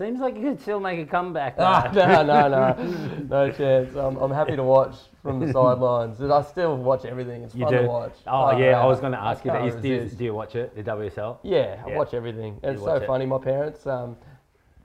Seems 0.03 0.19
like 0.19 0.35
you 0.35 0.43
could 0.43 0.61
still 0.61 0.81
make 0.81 0.99
a 0.99 1.07
comeback. 1.07 1.55
Ah, 1.61 1.88
no, 1.95 2.25
no, 2.25 2.49
no, 2.49 3.17
no 3.29 3.53
chance. 3.53 3.95
I'm, 3.95 4.17
I'm 4.17 4.33
happy 4.33 4.57
to 4.57 4.65
watch 4.65 4.97
from 5.23 5.38
the 5.38 5.53
sidelines. 5.53 6.19
And 6.19 6.33
I 6.33 6.43
still 6.43 6.77
watch 6.77 7.05
everything. 7.05 7.45
It's 7.45 7.55
You 7.55 7.67
fun 7.67 7.73
do? 7.73 7.83
to 7.83 7.87
watch. 7.87 8.15
Oh 8.27 8.31
Far 8.51 8.61
yeah, 8.61 8.79
I 8.81 8.83
out. 8.83 8.88
was 8.88 8.99
going 8.99 9.12
to 9.12 9.21
ask 9.21 9.45
you 9.45 9.53
that. 9.53 9.59
can't 9.61 9.75
Is- 9.77 9.81
Do 9.81 9.88
you, 9.88 9.95
resist. 10.01 10.19
do 10.19 10.25
you 10.25 10.35
watch 10.35 10.57
it, 10.57 10.75
the 10.75 10.83
WSL? 10.83 11.38
Yeah, 11.45 11.81
I 11.87 11.91
Yeah. 11.91 11.97
watch 11.97 12.15
everything. 12.15 12.59
And 12.65 12.73
You 12.73 12.79
it's 12.79 12.83
so 12.83 12.95
watch 12.95 13.03
it. 13.03 13.07
funny. 13.07 13.27
My 13.27 13.38
parents, 13.38 13.87
um, 13.87 14.17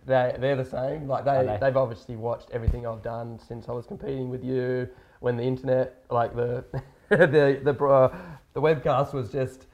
they 0.06 0.36
they're 0.40 0.56
the 0.56 0.64
same. 0.66 1.08
Like 1.08 1.26
they, 1.26 1.40
they? 1.48 1.58
they? 1.60 1.66
have 1.66 1.78
obviously 1.78 2.16
watched 2.16 2.50
everything 2.52 2.86
I've 2.86 3.02
done 3.02 3.40
since 3.40 3.70
I 3.70 3.72
was 3.72 3.88
competing 3.88 4.30
with 4.30 4.44
you. 4.44 4.88
When 5.22 5.36
the 5.36 5.44
internet, 5.44 6.04
like 6.12 6.36
the 6.36 6.64
the 7.10 7.60
the 7.64 7.86
uh, 7.86 8.16
the 8.54 8.62
webcast 8.62 9.14
was 9.14 9.32
just. 9.32 9.66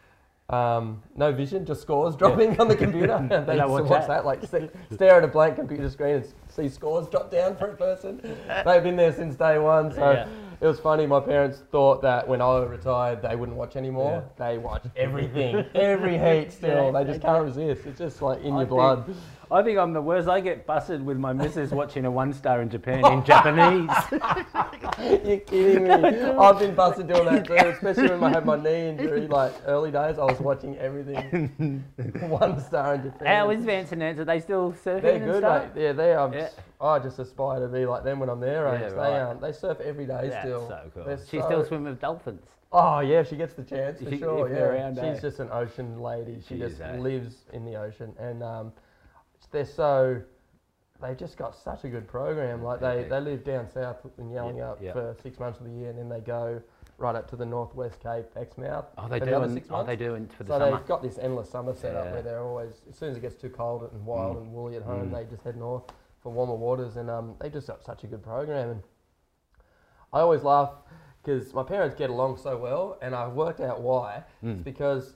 Um, 0.49 1.01
no 1.15 1.31
vision, 1.31 1.65
just 1.65 1.81
scores 1.81 2.15
dropping 2.15 2.59
on 2.59 2.67
the 2.67 2.75
computer. 2.85 3.13
And 3.31 3.47
they 3.47 3.55
to 3.57 3.67
watch 3.67 3.85
watch 3.85 4.01
that? 4.01 4.07
that, 4.07 4.25
like 4.25 4.43
see, 4.51 4.69
stare 4.93 5.17
at 5.17 5.23
a 5.23 5.27
blank 5.27 5.55
computer 5.55 5.89
screen 5.89 6.15
and 6.17 6.33
see 6.49 6.67
scores 6.67 7.07
drop 7.07 7.31
down 7.31 7.55
for 7.55 7.69
a 7.71 7.75
person. 7.75 8.21
They've 8.65 8.83
been 8.83 8.97
there 8.97 9.13
since 9.13 9.35
day 9.35 9.57
one, 9.57 9.91
so 9.93 10.11
Yeah. 10.11 10.27
it 10.59 10.67
was 10.67 10.79
funny. 10.79 11.07
My 11.07 11.21
parents 11.21 11.63
thought 11.71 12.01
that 12.01 12.27
when 12.27 12.41
I 12.41 12.59
retired, 12.59 13.21
they 13.21 13.35
wouldn't 13.37 13.57
watch 13.57 13.77
anymore. 13.77 14.23
They 14.37 14.57
watch 14.57 14.83
everything, 14.97 15.65
every 15.75 16.17
heat 16.19 16.51
still. 16.51 16.91
Yeah, 16.91 16.91
they 17.03 17.09
just 17.09 17.21
can't 17.21 17.43
resist. 17.43 17.85
It's 17.85 17.97
just 17.99 18.21
like 18.21 18.41
in 18.43 18.53
I 18.53 18.57
your 18.59 18.67
blood. 18.67 19.15
I 19.51 19.61
think 19.61 19.77
I'm 19.77 19.93
the 19.93 20.01
worst. 20.01 20.27
I 20.27 20.39
get 20.39 20.65
busted 20.65 21.05
with 21.05 21.17
my 21.17 21.33
missus 21.33 21.71
watching 21.81 22.05
a 22.05 22.11
one 22.11 22.33
star 22.33 22.61
in 22.61 22.69
Japan 22.69 23.05
in 23.05 23.23
Japanese. 23.23 23.89
You're 25.25 25.37
kidding 25.39 25.83
me. 25.83 25.89
I've 25.91 26.59
been 26.59 26.75
busted 26.75 27.07
doing 27.07 27.25
that 27.25 27.45
too, 27.45 27.53
especially 27.55 28.09
when 28.09 28.23
I 28.23 28.29
had 28.29 28.45
my 28.45 28.57
knee 28.57 28.89
injury. 28.89 29.27
Like 29.33 29.53
early 29.65 29.89
days, 29.89 30.19
I 30.19 30.25
was 30.25 30.39
watching 30.39 30.77
everything. 30.77 31.83
One 32.29 32.59
star 32.61 32.95
in 32.95 33.03
Japan. 33.03 33.27
How 33.27 33.49
is 33.49 33.63
Vance 33.65 33.91
and 33.91 33.99
Nance? 33.99 34.19
Are 34.19 34.25
they 34.25 34.39
still 34.39 34.73
surfing 34.85 35.01
They're 35.01 35.19
good, 35.19 35.37
stuff? 35.41 35.75
mate. 35.75 35.81
Yeah, 35.81 35.91
they 35.93 36.13
um, 36.13 36.33
Yeah. 36.33 36.49
I 36.79 36.99
just 36.99 37.17
aspire 37.19 37.59
to 37.61 37.67
be 37.67 37.85
like 37.85 38.03
them 38.03 38.19
when 38.19 38.29
I'm 38.29 38.39
their 38.39 38.67
age. 38.75 38.81
Yeah, 38.81 38.89
They 38.89 38.95
right. 38.95 39.19
um, 39.21 39.39
they 39.39 39.51
surf 39.53 39.79
every 39.81 40.05
day 40.05 40.27
That's 40.29 40.45
still. 40.45 40.67
so 40.67 40.91
cool. 40.93 41.03
They're 41.05 41.17
She 41.29 41.39
so- 41.39 41.45
still 41.45 41.65
swims 41.65 41.85
with 41.85 41.99
dolphins. 42.01 42.41
Oh 42.71 42.99
yeah, 42.99 43.23
she 43.23 43.35
gets 43.35 43.53
the 43.53 43.63
chance 43.63 43.99
for 44.01 44.09
you- 44.09 44.17
sure. 44.17 44.49
Yeah, 44.49 44.59
around, 44.63 44.99
eh? 44.99 45.13
she's 45.13 45.21
just 45.21 45.39
an 45.39 45.49
ocean 45.51 46.01
lady. 46.01 46.37
She, 46.47 46.55
She 46.55 46.59
just 46.59 46.75
is, 46.75 46.81
eh? 46.81 46.97
lives 46.97 47.35
in 47.53 47.65
the 47.65 47.75
ocean, 47.75 48.13
and 48.19 48.43
um, 48.43 48.71
they're 49.53 49.65
so. 49.65 50.21
They 51.01 51.15
just 51.15 51.35
got 51.37 51.53
such 51.55 51.83
a 51.83 51.89
good 51.89 52.07
program. 52.07 52.63
Like 52.63 52.79
they, 52.79 53.05
they 53.09 53.19
live 53.19 53.43
down 53.43 53.67
south 53.69 53.97
in 54.17 54.29
Yallingup 54.29 54.77
yeah. 54.81 54.93
for 54.93 55.15
six 55.21 55.37
months 55.37 55.59
of 55.59 55.65
the 55.65 55.71
year, 55.71 55.89
and 55.89 55.97
then 55.99 56.07
they 56.07 56.21
go 56.21 56.61
right 56.97 57.15
up 57.15 57.29
to 57.31 57.35
the 57.35 57.45
northwest 57.45 57.99
Cape, 58.01 58.25
Exmouth. 58.37 58.85
Oh, 58.97 59.07
they 59.09 59.19
do. 59.19 59.25
the 59.25 59.35
other 59.35 59.45
in- 59.47 59.53
six 59.53 59.67
oh, 59.71 59.83
they 59.83 59.95
do 59.97 60.15
for 60.37 60.43
the 60.43 60.53
So 60.53 60.59
summer. 60.59 60.77
they've 60.77 60.87
got 60.87 61.01
this 61.01 61.17
endless 61.17 61.49
summer 61.49 61.73
setup 61.75 62.05
Yeah. 62.05 62.11
where 62.13 62.21
they're 62.21 62.39
always, 62.43 62.83
as 62.89 62.95
soon 62.97 63.09
as 63.09 63.17
it 63.17 63.21
gets 63.21 63.35
too 63.35 63.49
cold 63.49 63.89
and 63.91 64.05
wild 64.05 64.37
Mm. 64.37 64.41
and 64.43 64.53
woolly 64.53 64.75
at 64.77 64.83
home, 64.83 65.09
Mm. 65.09 65.13
they 65.13 65.25
just 65.29 65.43
head 65.43 65.57
north 65.57 65.83
for 66.21 66.31
warmer 66.31 66.55
waters, 66.55 66.95
and 66.95 67.09
um, 67.09 67.35
they 67.41 67.49
just 67.49 67.67
got 67.67 67.83
such 67.83 68.03
a 68.05 68.07
good 68.07 68.23
program. 68.23 68.69
And 68.69 68.83
I 70.13 70.19
always 70.21 70.43
laugh 70.43 70.71
because 71.21 71.53
my 71.53 71.63
parents 71.63 71.95
get 71.95 72.11
along 72.11 72.37
so 72.37 72.55
well, 72.57 72.97
and 73.01 73.13
I've 73.13 73.33
worked 73.33 73.59
out 73.59 73.81
why. 73.81 74.23
It's 74.41 74.59
Mm. 74.59 74.63
because 74.63 75.15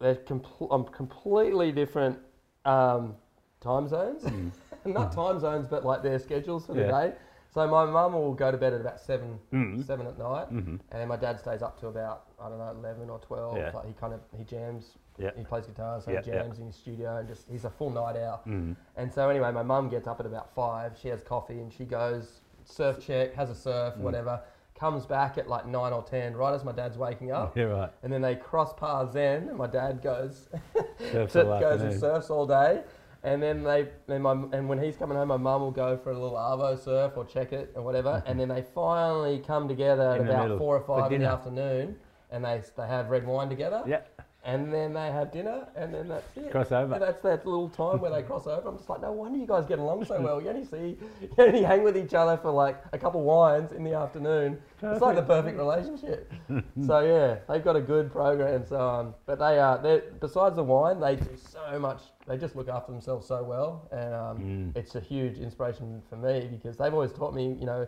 they're 0.00 0.16
compl- 0.16 0.68
I'm 0.72 0.84
completely 0.84 1.70
different 1.70 2.18
um, 2.64 3.14
time 3.60 3.88
zones, 3.88 4.22
Mm. 4.24 4.50
not 4.86 5.12
time 5.12 5.38
zones, 5.40 5.66
but 5.68 5.84
like 5.84 6.02
their 6.02 6.18
schedules 6.18 6.66
for 6.66 6.74
the 6.74 6.82
day. 6.84 7.12
So 7.52 7.66
my 7.68 7.84
mum 7.84 8.14
will 8.14 8.34
go 8.34 8.50
to 8.50 8.56
bed 8.58 8.72
at 8.72 8.80
about 8.80 8.98
seven, 9.00 9.38
Mm. 9.52 9.86
seven 9.86 10.06
at 10.08 10.18
night, 10.18 10.52
Mhm. 10.52 10.80
and 10.90 11.08
my 11.08 11.16
dad 11.16 11.38
stays 11.38 11.62
up 11.62 11.78
to 11.80 11.86
about 11.86 12.24
I 12.40 12.48
don't 12.48 12.58
know 12.58 12.70
eleven 12.70 13.08
or 13.08 13.18
twelve. 13.20 13.56
Yeah. 13.56 13.70
Like 13.72 13.86
he 13.86 13.92
kind 13.92 14.12
of 14.12 14.20
he 14.36 14.42
jams. 14.44 14.98
Yeah. 15.18 15.30
He 15.36 15.44
plays 15.44 15.64
guitar, 15.66 16.00
so 16.00 16.10
Yeah, 16.10 16.22
he 16.22 16.30
yeah. 16.30 16.42
jams 16.42 16.58
in 16.58 16.66
his 16.66 16.74
studio 16.74 17.18
and 17.18 17.28
just 17.28 17.48
he's 17.48 17.64
a 17.64 17.70
full 17.70 17.90
night 17.90 18.16
owl. 18.16 18.40
Mm. 18.46 18.74
And 18.96 19.12
so 19.12 19.28
anyway, 19.30 19.52
my 19.52 19.62
mum 19.62 19.88
gets 19.88 20.08
up 20.08 20.18
at 20.18 20.26
about 20.26 20.52
five. 20.54 20.96
She 20.98 21.08
has 21.08 21.22
coffee 21.22 21.60
and 21.60 21.72
she 21.72 21.84
goes 21.84 22.40
surf 22.64 22.98
check, 23.00 23.34
has 23.34 23.50
a 23.50 23.54
surf, 23.54 23.94
Mm. 23.94 24.00
whatever. 24.00 24.40
Comes 24.78 25.06
back 25.06 25.38
at 25.38 25.48
like 25.48 25.66
nine 25.66 25.92
or 25.92 26.02
ten, 26.02 26.34
right 26.36 26.52
as 26.52 26.64
my 26.64 26.72
dad's 26.72 26.98
waking 26.98 27.30
up. 27.30 27.56
Yeah, 27.56 27.64
right. 27.64 27.90
And 28.02 28.12
then 28.12 28.20
they 28.22 28.34
cross 28.34 28.72
paths 28.74 29.12
then, 29.14 29.48
and 29.48 29.56
my 29.56 29.68
dad 29.68 30.02
goes 30.02 30.48
Surfs 31.12 31.32
to, 31.34 31.44
goes 31.44 31.80
and 31.80 31.98
surfs 31.98 32.28
all 32.28 32.46
day. 32.46 32.82
And 33.22 33.42
then 33.42 33.62
they, 33.62 33.88
then 34.06 34.20
my, 34.20 34.32
and 34.32 34.68
when 34.68 34.78
he's 34.82 34.96
coming 34.96 35.16
home, 35.16 35.28
my 35.28 35.36
mum 35.38 35.62
will 35.62 35.70
go 35.70 35.96
for 35.96 36.10
a 36.10 36.12
little 36.12 36.36
arvo 36.36 36.78
surf 36.78 37.12
or 37.16 37.24
check 37.24 37.52
it 37.54 37.72
or 37.74 37.82
whatever. 37.82 38.22
and 38.26 38.38
then 38.38 38.48
they 38.48 38.62
finally 38.74 39.38
come 39.38 39.66
together 39.68 40.10
at 40.10 40.20
In 40.20 40.26
the 40.26 40.32
about 40.32 40.42
middle 40.42 40.58
four 40.58 40.76
or 40.76 40.80
five 40.84 41.10
in 41.12 41.22
the 41.22 41.28
afternoon, 41.28 41.96
and 42.30 42.44
they 42.44 42.60
they 42.76 42.86
have 42.86 43.08
red 43.10 43.24
wine 43.26 43.48
together. 43.48 43.82
Yeah. 43.86 44.00
And 44.46 44.70
then 44.70 44.92
they 44.92 45.10
have 45.10 45.32
dinner, 45.32 45.66
and 45.74 45.94
then 45.94 46.06
that's 46.08 46.36
it. 46.36 46.50
Cross 46.50 46.70
over. 46.70 46.92
And 46.92 47.02
that's 47.02 47.22
that 47.22 47.46
little 47.46 47.70
time 47.70 47.98
where 48.02 48.10
they 48.10 48.22
cross 48.22 48.46
over. 48.46 48.68
I'm 48.68 48.76
just 48.76 48.90
like, 48.90 49.00
no 49.00 49.10
wonder 49.10 49.38
you 49.38 49.46
guys 49.46 49.64
get 49.64 49.78
along 49.78 50.04
so 50.04 50.20
well. 50.20 50.38
You 50.42 50.50
only 50.50 50.66
see, 50.66 50.98
you 51.22 51.30
only 51.38 51.62
hang 51.62 51.82
with 51.82 51.96
each 51.96 52.12
other 52.12 52.36
for 52.36 52.50
like 52.50 52.76
a 52.92 52.98
couple 52.98 53.20
of 53.20 53.26
wines 53.26 53.72
in 53.72 53.82
the 53.84 53.94
afternoon. 53.94 54.58
It's 54.82 55.00
like 55.00 55.16
the 55.16 55.22
perfect 55.22 55.56
relationship. 55.56 56.30
so 56.86 57.00
yeah, 57.00 57.38
they've 57.48 57.64
got 57.64 57.74
a 57.76 57.80
good 57.80 58.12
program. 58.12 58.66
So, 58.66 58.78
um, 58.78 59.14
but 59.24 59.38
they 59.38 59.58
are 59.58 59.78
they 59.78 60.02
besides 60.20 60.56
the 60.56 60.64
wine, 60.64 61.00
they 61.00 61.16
do 61.16 61.30
so 61.38 61.78
much. 61.78 62.02
They 62.26 62.36
just 62.36 62.54
look 62.54 62.68
after 62.68 62.92
themselves 62.92 63.26
so 63.26 63.42
well, 63.42 63.88
and 63.92 64.14
um, 64.14 64.38
Mm. 64.38 64.76
it's 64.76 64.94
a 64.94 65.00
huge 65.00 65.38
inspiration 65.38 66.02
for 66.10 66.16
me 66.16 66.48
because 66.50 66.76
they've 66.76 66.92
always 66.92 67.12
taught 67.12 67.32
me, 67.34 67.56
you 67.58 67.64
know, 67.64 67.86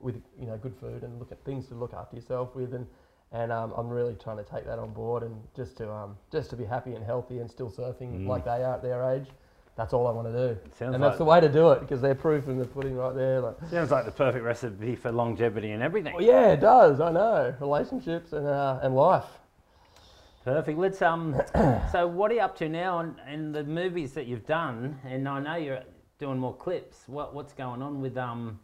with 0.00 0.20
you 0.36 0.46
know 0.46 0.56
good 0.56 0.74
food 0.74 1.04
and 1.04 1.20
look 1.20 1.30
at 1.30 1.44
things 1.44 1.68
to 1.68 1.74
look 1.76 1.94
after 1.94 2.16
yourself 2.16 2.56
with 2.56 2.74
and. 2.74 2.88
And 3.32 3.50
um, 3.50 3.72
I'm 3.76 3.88
really 3.88 4.14
trying 4.22 4.36
to 4.36 4.42
take 4.44 4.66
that 4.66 4.78
on 4.78 4.92
board 4.92 5.22
and 5.22 5.34
just 5.56 5.76
to 5.78 5.90
um, 5.90 6.16
just 6.30 6.50
to 6.50 6.56
be 6.56 6.64
happy 6.64 6.94
and 6.94 7.04
healthy 7.04 7.38
and 7.38 7.50
still 7.50 7.70
surfing 7.70 8.12
Mm. 8.20 8.26
like 8.26 8.44
they 8.44 8.62
are 8.62 8.74
at 8.74 8.82
their 8.82 9.02
age. 9.10 9.26
That's 9.74 9.94
all 9.94 10.06
I 10.06 10.10
want 10.12 10.28
to 10.28 10.32
do, 10.34 10.58
Sounds 10.78 10.92
and 10.94 11.02
like, 11.02 11.12
that's 11.12 11.16
the 11.18 11.24
way 11.24 11.40
to 11.40 11.48
do 11.48 11.70
it 11.70 11.80
because 11.80 12.02
they're 12.02 12.14
proof 12.14 12.46
in 12.46 12.58
the 12.58 12.66
pudding 12.66 12.94
right 12.94 13.14
there. 13.14 13.40
Like, 13.40 13.56
sounds 13.70 13.90
like 13.90 14.04
the 14.04 14.10
perfect 14.10 14.44
recipe 14.44 14.94
for 14.96 15.10
longevity 15.10 15.70
and 15.70 15.82
everything. 15.82 16.12
well, 16.14 16.22
yeah, 16.22 16.48
it 16.52 16.60
does. 16.60 17.00
I 17.00 17.10
know 17.10 17.54
relationships 17.58 18.34
and 18.34 18.46
uh, 18.46 18.80
and 18.82 18.94
life. 18.94 19.24
Perfect. 20.44 20.76
Let's 20.78 21.00
um. 21.00 21.40
so 21.92 22.06
what 22.06 22.30
are 22.30 22.34
you 22.34 22.40
up 22.40 22.54
to 22.58 22.68
now 22.68 22.98
and, 22.98 23.14
and 23.26 23.54
the 23.54 23.64
movies 23.64 24.12
that 24.12 24.26
you've 24.26 24.46
done? 24.46 24.98
And 25.04 25.26
I 25.26 25.40
know 25.40 25.54
you're 25.56 25.82
doing 26.18 26.38
more 26.38 26.54
clips. 26.54 27.04
What 27.06 27.34
what's 27.34 27.54
going 27.54 27.80
on 27.80 28.02
with 28.02 28.18
um 28.18 28.58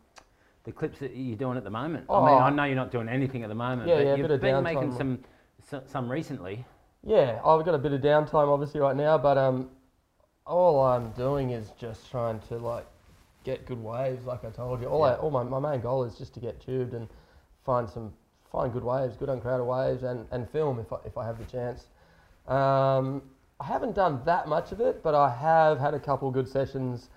the 0.68 0.72
clips 0.72 0.98
that 0.98 1.16
you're 1.16 1.34
doing 1.36 1.56
at 1.56 1.64
the 1.64 1.70
moment? 1.70 2.04
I 2.10 2.20
mean, 2.20 2.28
Oh. 2.28 2.38
I 2.40 2.50
know 2.50 2.64
you're 2.64 2.76
not 2.76 2.90
doing 2.92 3.08
anything 3.08 3.42
at 3.42 3.48
the 3.48 3.54
moment, 3.54 3.88
Yeah, 3.88 3.96
but 3.96 4.04
yeah, 4.04 4.14
you've 4.16 4.40
been 4.40 4.62
making 4.62 4.92
some 4.92 5.18
some 5.86 6.10
recently. 6.10 6.64
Yeah, 7.02 7.40
I've 7.44 7.64
got 7.64 7.74
a 7.74 7.78
bit 7.78 7.92
of 7.92 8.02
downtime 8.02 8.48
obviously 8.52 8.80
right 8.80 8.94
now, 8.96 9.16
but 9.16 9.38
um, 9.38 9.70
all 10.46 10.80
I'm 10.84 11.10
doing 11.12 11.50
is 11.50 11.70
just 11.80 12.10
trying 12.10 12.40
to 12.48 12.58
like 12.58 12.86
get 13.44 13.64
good 13.64 13.82
waves, 13.82 14.26
like 14.26 14.44
I 14.44 14.50
told 14.50 14.82
you. 14.82 14.88
All 14.88 15.04
I, 15.04 15.12
Yeah. 15.12 15.16
all 15.16 15.30
my, 15.30 15.42
my 15.42 15.58
main 15.58 15.80
goal 15.80 16.04
is 16.04 16.18
just 16.18 16.34
to 16.34 16.40
get 16.40 16.60
tubed 16.60 16.92
and 16.92 17.08
find 17.64 17.88
some 17.88 18.12
find 18.52 18.70
good 18.70 18.84
waves, 18.84 19.16
good 19.16 19.30
uncrowded 19.30 19.66
waves, 19.66 20.02
and, 20.02 20.26
and 20.32 20.50
film 20.50 20.78
if 20.80 20.92
I, 20.92 20.96
if 21.06 21.16
I 21.16 21.24
have 21.24 21.38
the 21.38 21.44
chance. 21.46 21.86
Um, 22.46 23.22
I 23.58 23.64
haven't 23.64 23.94
done 23.94 24.20
that 24.26 24.48
much 24.48 24.72
of 24.72 24.80
it, 24.80 25.02
but 25.02 25.14
I 25.14 25.30
have 25.30 25.78
had 25.78 25.94
a 25.94 26.00
couple 26.00 26.30
good 26.30 26.48
sessions. 26.48 27.08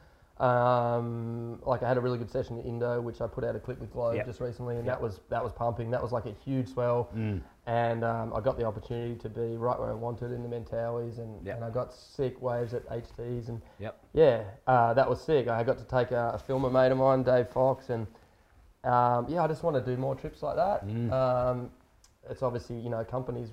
Um, 0.42 1.60
like 1.66 1.84
I 1.84 1.88
had 1.88 1.98
a 1.98 2.02
really 2.02 2.18
good 2.18 2.30
session 2.32 2.58
in 2.60 2.66
Indo, 2.66 3.00
which 3.02 3.22
I 3.22 3.28
put 3.28 3.44
out 3.44 3.56
a 3.56 3.60
clip 3.60 3.80
with 3.80 3.92
Globe 3.94 4.16
Yep. 4.16 4.26
just 4.26 4.40
recently, 4.42 4.78
and 4.78 4.86
Yep. 4.86 4.96
that 4.96 5.02
was 5.02 5.20
that 5.30 5.44
was 5.44 5.54
pumping. 5.54 5.92
That 5.92 6.02
was 6.02 6.12
like 6.12 6.26
a 6.26 6.32
huge 6.32 6.70
swell 6.70 7.10
Mm. 7.16 7.42
and 7.68 8.04
um, 8.04 8.34
I 8.34 8.40
got 8.40 8.58
the 8.58 8.66
opportunity 8.66 9.16
to 9.16 9.30
be 9.30 9.56
right 9.58 9.80
where 9.80 9.90
I 9.90 9.94
wanted 9.94 10.32
in 10.32 10.42
the 10.42 10.50
Mentawais, 10.50 11.20
and, 11.20 11.46
Yep. 11.46 11.56
and 11.56 11.64
I 11.66 11.70
got 11.70 11.94
sick 11.94 12.42
waves 12.42 12.74
at 12.74 12.84
HTs, 12.90 13.50
and 13.50 13.62
yeah, 14.14 14.44
uh, 14.68 14.94
that 14.96 15.08
was 15.10 15.22
sick. 15.22 15.48
I 15.48 15.64
got 15.64 15.78
to 15.78 15.86
take 15.86 16.12
a, 16.12 16.32
a 16.34 16.40
filmer 16.40 16.70
mate 16.72 16.92
of 16.92 16.98
mine, 16.98 17.24
Dave 17.24 17.48
Fox, 17.50 17.90
and 17.90 18.08
um, 18.84 19.28
yeah, 19.30 19.44
I 19.44 19.48
just 19.48 19.62
want 19.64 19.76
to 19.76 19.82
do 19.82 19.96
more 19.96 20.16
trips 20.16 20.42
like 20.42 20.56
that. 20.56 20.88
Mm. 20.88 21.12
Um, 21.12 21.70
it's 22.30 22.42
obviously 22.42 22.78
you 22.80 22.90
know 22.90 23.04
companies 23.04 23.50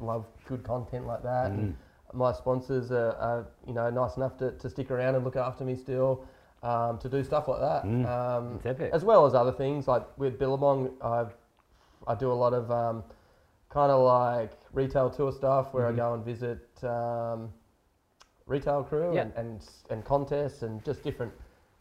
love 0.00 0.26
good 0.46 0.64
content 0.64 1.06
like 1.06 1.22
that, 1.22 1.52
Mm. 1.52 1.58
and 1.58 1.76
my 2.12 2.32
sponsors 2.32 2.90
are, 2.92 3.12
are 3.16 3.46
you 3.66 3.72
know 3.74 3.88
nice 3.90 4.16
enough 4.16 4.36
to, 4.38 4.52
to 4.52 4.68
stick 4.70 4.90
around 4.90 5.14
and 5.14 5.24
look 5.24 5.36
after 5.36 5.64
me 5.64 5.74
still. 5.76 6.24
Um, 6.64 6.96
to 6.98 7.08
do 7.08 7.24
stuff 7.24 7.48
like 7.48 7.58
that, 7.58 7.82
Mm. 7.84 8.06
um, 8.06 8.60
as 8.92 9.04
well 9.04 9.26
as 9.26 9.34
other 9.34 9.50
things 9.50 9.88
like 9.88 10.06
with 10.16 10.38
Billabong, 10.38 10.90
I 11.02 11.26
I 12.06 12.14
do 12.14 12.30
a 12.30 12.38
lot 12.44 12.54
of 12.54 12.70
um, 12.70 13.02
kind 13.68 13.90
of 13.90 14.00
like 14.00 14.52
retail 14.72 15.10
tour 15.10 15.32
stuff 15.32 15.74
where 15.74 15.86
Mhm. 15.86 15.92
I 15.94 15.96
go 15.96 16.14
and 16.14 16.24
visit 16.24 16.84
um, 16.84 17.52
retail 18.46 18.84
crew 18.84 19.12
Yeah. 19.14 19.22
and, 19.22 19.32
and 19.36 19.68
and 19.90 20.04
contests 20.04 20.62
and 20.62 20.84
just 20.84 21.02
different 21.02 21.32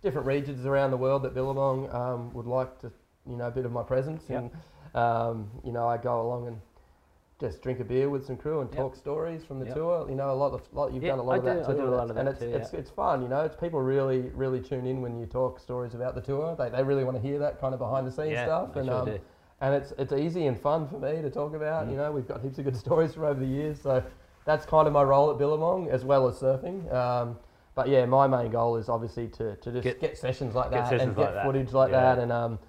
different 0.02 0.26
regions 0.26 0.66
around 0.66 0.90
the 0.90 0.98
world 0.98 1.22
that 1.24 1.36
Billabong 1.36 1.88
um, 1.94 2.34
would 2.34 2.48
like 2.48 2.80
to 2.80 2.92
you 3.28 3.36
know 3.38 3.48
a 3.48 3.52
bit 3.52 3.66
of 3.66 3.72
my 3.72 3.84
presence 3.84 4.24
Yep. 4.30 4.40
and 4.40 4.96
um, 4.96 5.50
you 5.64 5.72
know 5.72 5.88
I 5.88 5.98
go 5.98 6.22
along 6.22 6.48
and 6.48 6.60
just 7.42 7.62
drink 7.62 7.80
a 7.82 7.84
beer 7.84 8.10
with 8.10 8.26
some 8.26 8.38
crew 8.38 8.62
and 8.62 8.70
Yep. 8.70 8.78
talk 8.78 8.96
stories 8.96 9.44
from 9.44 9.60
the 9.60 9.66
Yep. 9.66 9.76
tour. 9.76 10.06
You 10.10 10.16
know, 10.16 10.30
a 10.32 10.40
lot 10.44 10.54
of 10.54 10.62
lot 10.74 10.94
you've 10.94 11.04
Yeah, 11.04 11.10
done 11.12 11.20
a 11.20 11.24
lot 11.24 11.34
I 11.34 11.38
of 11.40 11.44
that 11.44 11.66
do- 11.66 11.72
I 11.72 11.76
do 11.76 11.82
a 11.82 11.84
and 11.84 11.92
lot 11.92 12.04
it's- 12.04 12.10
of 12.12 12.18
and 12.18 12.30
it's, 12.30 12.40
too, 12.40 12.46
it's 12.54 12.72
yeah. 12.74 12.80
it's 12.80 12.90
fun. 12.92 13.22
You 13.22 13.28
know, 13.28 13.42
it's 13.42 13.56
people 13.58 13.82
really 13.82 14.32
really 14.36 14.62
tune 14.62 14.86
in 14.86 15.02
when 15.02 15.20
you 15.20 15.26
talk 15.26 15.60
stories 15.60 15.94
about 15.96 16.16
the 16.16 16.22
tour. 16.22 16.56
They, 16.56 16.70
they 16.70 16.84
really 16.84 17.04
want 17.04 17.18
to 17.18 17.22
hear 17.22 17.40
that 17.40 17.60
kind 17.60 17.74
of 17.74 17.80
behind 17.80 18.08
the 18.08 18.12
scenes 18.12 18.32
yeah, 18.32 18.46
stuff. 18.46 18.76
And 18.78 18.86
sure 18.86 18.96
um, 19.00 19.06
do. 19.06 19.20
and 19.60 19.76
it's 19.76 19.92
it's 19.98 20.14
easy 20.14 20.46
and 20.48 20.58
fun 20.58 20.88
for 20.88 21.00
me 21.00 21.22
to 21.22 21.30
talk 21.30 21.54
about. 21.56 21.88
Mm. 21.88 21.92
You 21.92 21.98
know, 21.98 22.12
we've 22.14 22.28
got 22.28 22.42
heaps 22.42 22.60
of 22.60 22.66
good 22.66 22.76
stories 22.86 23.14
from 23.16 23.24
over 23.26 23.40
the 23.40 23.46
years, 23.46 23.82
so 23.82 24.02
that's 24.46 24.66
kind 24.66 24.88
of 24.88 24.94
my 24.94 25.04
role 25.04 25.32
at 25.32 25.38
Billabong 25.38 25.90
as 25.90 26.06
well 26.06 26.28
as 26.28 26.40
surfing. 26.40 26.92
Um, 26.94 27.38
but 27.74 27.88
yeah, 27.90 28.06
my 28.06 28.28
main 28.28 28.52
goal 28.52 28.76
is 28.76 28.88
obviously 28.90 29.28
to, 29.30 29.56
to 29.56 29.72
just 29.72 29.84
Get- 29.84 30.00
get, 30.00 30.18
sessions 30.18 30.54
like 30.56 30.70
get 30.72 30.78
that 30.82 30.90
sessions 30.90 31.02
and 31.08 31.16
get 31.16 31.26
like 31.26 31.34
that. 31.36 31.46
footage 31.46 31.74
like 31.74 31.92
Yeah. 31.92 32.02
that, 32.16 32.20
and 32.22 32.32
um, 32.32 32.60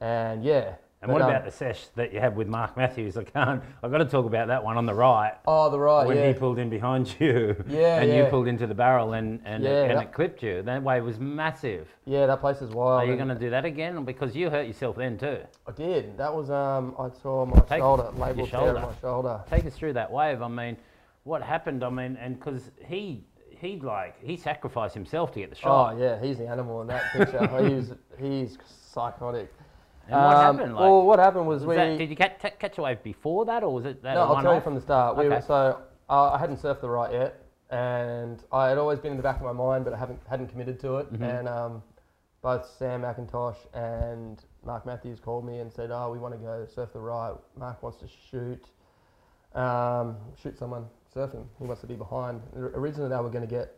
and 0.00 0.42
yeah. 0.44 0.74
And 1.02 1.08
But, 1.08 1.14
what 1.14 1.22
um, 1.22 1.30
about 1.30 1.44
the 1.44 1.50
sesh 1.50 1.88
that 1.96 2.12
you 2.12 2.20
had 2.20 2.36
with 2.36 2.46
Mark 2.46 2.76
Matthews? 2.76 3.16
I 3.18 3.24
can't. 3.24 3.60
I've 3.82 3.90
got 3.90 3.98
to 3.98 4.04
talk 4.04 4.24
about 4.24 4.46
that 4.46 4.62
one 4.62 4.76
on 4.76 4.86
the 4.86 4.94
right 4.94 5.34
Oh, 5.48 5.68
the 5.68 5.78
right, 5.78 6.06
when 6.06 6.16
yeah. 6.16 6.28
he 6.28 6.32
pulled 6.34 6.60
in 6.60 6.70
behind 6.70 7.16
you. 7.20 7.56
Yeah, 7.68 8.00
And 8.00 8.12
you 8.14 8.24
pulled 8.30 8.46
into 8.46 8.68
the 8.68 8.74
barrel 8.74 9.14
and 9.14 9.40
and, 9.44 9.64
Yeah, 9.64 9.70
it, 9.70 9.90
and 9.90 9.98
that- 9.98 10.04
it 10.04 10.12
clipped 10.12 10.44
you. 10.44 10.62
That 10.62 10.80
wave 10.82 11.04
was 11.04 11.18
massive. 11.18 11.88
yeah, 12.04 12.26
that 12.26 12.40
place 12.40 12.62
is 12.62 12.70
wild. 12.70 13.02
Are 13.02 13.10
you 13.10 13.16
going 13.16 13.28
to 13.28 13.34
do 13.34 13.50
that 13.50 13.64
again? 13.64 14.04
Because 14.04 14.36
you 14.36 14.48
hurt 14.48 14.66
yourself 14.68 14.94
then 14.96 15.18
too. 15.18 15.38
I 15.66 15.72
did. 15.72 16.16
That 16.18 16.32
was 16.32 16.50
um, 16.50 16.94
I 16.98 17.08
saw 17.20 17.46
my 17.46 17.58
Take 17.62 17.80
shoulder, 17.80 18.04
your 18.04 18.12
labral 18.26 18.36
tear 18.36 18.46
shoulder. 18.46 18.80
my 18.80 18.94
shoulder. 19.00 19.40
Take 19.50 19.66
us 19.66 19.74
through 19.74 19.94
that 19.94 20.10
wave. 20.10 20.40
I 20.40 20.48
mean, 20.48 20.76
what 21.24 21.42
happened? 21.42 21.82
I 21.82 21.90
mean, 21.90 22.16
and 22.20 22.38
because 22.38 22.70
he 22.86 23.24
he 23.50 23.80
like 23.80 24.20
he 24.24 24.36
sacrificed 24.36 24.94
himself 24.94 25.32
to 25.32 25.40
get 25.40 25.50
the 25.50 25.56
shot. 25.56 25.94
Oh 25.94 25.98
yeah, 25.98 26.20
he's 26.22 26.38
the 26.38 26.46
animal 26.46 26.80
in 26.82 26.86
that 26.88 27.02
picture. 27.12 27.44
he's 27.68 27.92
he's 28.20 28.58
psychotic. 28.92 29.52
And 30.12 30.24
what 30.24 30.36
Um, 30.36 30.56
happened? 30.56 30.74
Like, 30.74 30.80
well, 30.82 31.06
what 31.06 31.18
happened 31.18 31.46
was, 31.46 31.60
was 31.64 31.68
we. 31.68 31.74
that, 31.76 31.98
did 31.98 32.10
you 32.10 32.16
catch, 32.16 32.40
catch 32.58 32.78
a 32.78 32.82
wave 32.82 33.02
before 33.02 33.44
that, 33.46 33.62
or 33.64 33.72
was 33.72 33.84
it 33.86 34.02
that 34.02 34.14
no, 34.14 34.22
I'll 34.22 34.42
tell 34.42 34.54
you 34.54 34.60
from 34.60 34.74
the 34.74 34.80
start. 34.80 35.16
We 35.16 35.28
were, 35.28 35.40
so 35.40 35.80
uh, 36.10 36.30
I 36.32 36.38
hadn't 36.38 36.58
surfed 36.60 36.80
the 36.82 36.90
right 36.90 37.12
yet, 37.12 37.42
and 37.70 38.42
I 38.52 38.68
had 38.68 38.78
always 38.78 38.98
been 38.98 39.12
in 39.12 39.16
the 39.16 39.22
back 39.22 39.36
of 39.36 39.42
my 39.42 39.52
mind, 39.52 39.84
but 39.84 39.94
I 39.94 39.98
haven't 39.98 40.20
hadn't 40.28 40.48
committed 40.48 40.78
to 40.80 40.98
it. 40.98 41.12
Mm-hmm. 41.12 41.22
And 41.24 41.48
um, 41.48 41.82
both 42.42 42.68
Sam 42.78 43.02
McIntosh 43.02 43.56
and 43.72 44.44
Mark 44.64 44.84
Matthews 44.84 45.18
called 45.20 45.46
me 45.46 45.60
and 45.60 45.72
said, 45.72 45.90
"Oh, 45.90 46.10
we 46.12 46.18
want 46.18 46.34
to 46.34 46.38
go 46.40 46.66
surf 46.74 46.92
the 46.92 47.00
right. 47.00 47.32
Mark 47.56 47.82
wants 47.82 47.98
to 48.00 48.06
shoot, 48.30 48.62
um, 49.54 50.16
shoot 50.42 50.58
someone 50.58 50.86
surfing. 51.14 51.46
He 51.58 51.64
wants 51.64 51.80
to 51.80 51.86
be 51.86 51.94
behind." 51.94 52.42
Or- 52.54 52.72
Originally, 52.74 53.08
they 53.08 53.16
were 53.16 53.30
going 53.30 53.46
to 53.48 53.54
get 53.54 53.74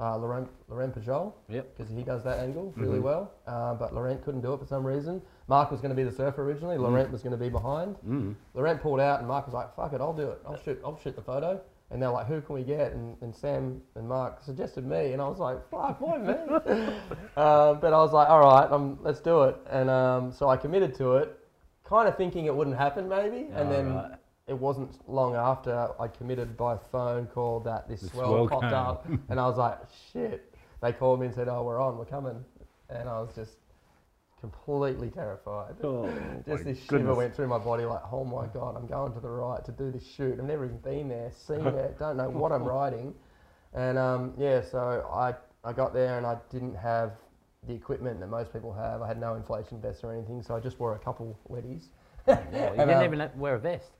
uh, 0.00 0.16
Laurent 0.16 0.48
Laurent 0.68 0.94
Pujol 0.94 1.32
Yep. 1.48 1.76
because 1.76 1.92
he 1.92 2.02
does 2.02 2.24
that 2.24 2.38
angle 2.40 2.72
really 2.76 2.92
Mm-hmm. 2.98 3.00
Mhm. 3.00 3.02
well. 3.02 3.30
Uh, 3.46 3.74
but 3.74 3.94
Laurent 3.94 4.24
couldn't 4.24 4.40
do 4.40 4.54
it 4.54 4.58
for 4.60 4.66
some 4.66 4.86
reason. 4.86 5.20
Mark 5.46 5.70
was 5.70 5.80
going 5.80 5.90
to 5.90 5.94
be 5.96 6.04
the 6.04 6.12
surfer 6.14 6.42
originally. 6.42 6.78
Laurent 6.78 7.10
was 7.10 7.22
going 7.22 7.32
to 7.32 7.36
be 7.42 7.48
behind. 7.50 7.96
Mm. 8.06 8.34
Laurent 8.54 8.80
pulled 8.80 9.00
out, 9.00 9.18
and 9.18 9.28
Mark 9.28 9.46
was 9.46 9.54
like, 9.54 9.74
"Fuck 9.76 9.92
it, 9.92 10.00
I'll 10.00 10.14
do 10.14 10.30
it. 10.30 10.40
I'll 10.46 10.60
shoot. 10.62 10.80
I'll 10.84 10.98
shoot 10.98 11.14
the 11.16 11.22
photo." 11.22 11.60
And 11.90 12.00
they're 12.02 12.10
like, 12.10 12.26
"Who 12.26 12.40
can 12.40 12.54
we 12.54 12.62
get?" 12.62 12.92
And, 12.92 13.16
and 13.20 13.34
Sam 13.34 13.82
and 13.94 14.08
Mark 14.08 14.42
suggested 14.42 14.86
me, 14.86 15.12
and 15.12 15.20
I 15.20 15.28
was 15.28 15.38
like, 15.38 15.58
"Fuck, 15.70 16.00
why 16.00 16.16
me?" 16.18 16.32
um, 17.36 17.78
but 17.80 17.92
I 17.92 17.98
was 17.98 18.12
like, 18.12 18.28
"All 18.28 18.40
right, 18.40 18.70
um, 18.70 18.98
let's 19.02 19.20
do 19.20 19.42
it." 19.44 19.56
And 19.70 19.90
um, 19.90 20.32
so 20.32 20.48
I 20.48 20.56
committed 20.56 20.94
to 20.96 21.16
it, 21.16 21.38
kind 21.84 22.08
of 22.08 22.16
thinking 22.16 22.46
it 22.46 22.54
wouldn't 22.56 22.76
happen 22.76 23.06
maybe, 23.08 23.48
and 23.52 23.70
then 23.70 23.88
Alright. 23.92 24.18
it 24.46 24.58
wasn't 24.58 24.98
long 25.08 25.34
after 25.34 25.90
I 26.00 26.08
committed 26.08 26.56
by 26.56 26.78
phone 26.90 27.26
call 27.26 27.60
that 27.60 27.86
this 27.86 28.00
The 28.00 28.08
swell, 28.08 28.28
swell 28.28 28.48
popped 28.48 28.62
came. 28.62 28.72
up, 28.72 29.06
and 29.28 29.38
I 29.38 29.46
was 29.46 29.58
like, 29.58 29.78
"Shit!" 30.12 30.54
They 30.80 30.92
called 30.92 31.20
me 31.20 31.26
and 31.26 31.34
said, 31.34 31.48
"Oh, 31.48 31.62
we're 31.64 31.80
on, 31.80 31.98
we're 31.98 32.06
coming," 32.06 32.42
and 32.88 33.08
I 33.10 33.20
was 33.20 33.34
just 33.34 33.58
completely 34.50 35.10
terrified. 35.10 35.74
Oh, 35.82 36.10
Just 36.46 36.64
this 36.64 36.78
shiver 36.78 36.98
goodness. 36.98 37.16
went 37.16 37.36
through 37.36 37.48
my 37.48 37.58
body 37.58 37.84
like, 37.84 38.02
oh 38.12 38.24
my 38.24 38.46
god, 38.46 38.76
I'm 38.76 38.86
going 38.86 39.12
to 39.14 39.20
the 39.20 39.28
right 39.28 39.64
to 39.64 39.72
do 39.72 39.90
this 39.90 40.06
shoot. 40.06 40.38
I've 40.38 40.44
never 40.44 40.64
even 40.64 40.78
been 40.78 41.08
there, 41.08 41.30
seen 41.46 41.66
it, 41.66 41.98
don't 41.98 42.16
know 42.16 42.28
what 42.30 42.52
I'm 42.52 42.64
riding. 42.64 43.14
And 43.72 43.98
um, 43.98 44.34
yeah, 44.38 44.60
so 44.60 45.08
I, 45.12 45.34
I 45.68 45.72
got 45.72 45.94
there 45.94 46.18
and 46.18 46.26
I 46.26 46.36
didn't 46.50 46.74
have 46.76 47.12
the 47.66 47.74
equipment 47.74 48.20
that 48.20 48.28
most 48.28 48.52
people 48.52 48.72
have. 48.74 49.00
I 49.00 49.08
had 49.08 49.18
no 49.18 49.34
inflation 49.34 49.80
vest 49.80 50.04
or 50.04 50.12
anything, 50.12 50.42
so 50.42 50.54
I 50.54 50.60
just 50.60 50.78
wore 50.78 50.94
a 50.94 50.98
couple 50.98 51.38
weddies. 51.50 51.84
Yeah, 52.28 52.38
you 52.52 52.58
And, 52.58 52.76
didn't 52.90 52.90
um, 52.98 53.04
even 53.14 53.30
wear 53.36 53.54
a 53.54 53.58
vest. 53.58 53.92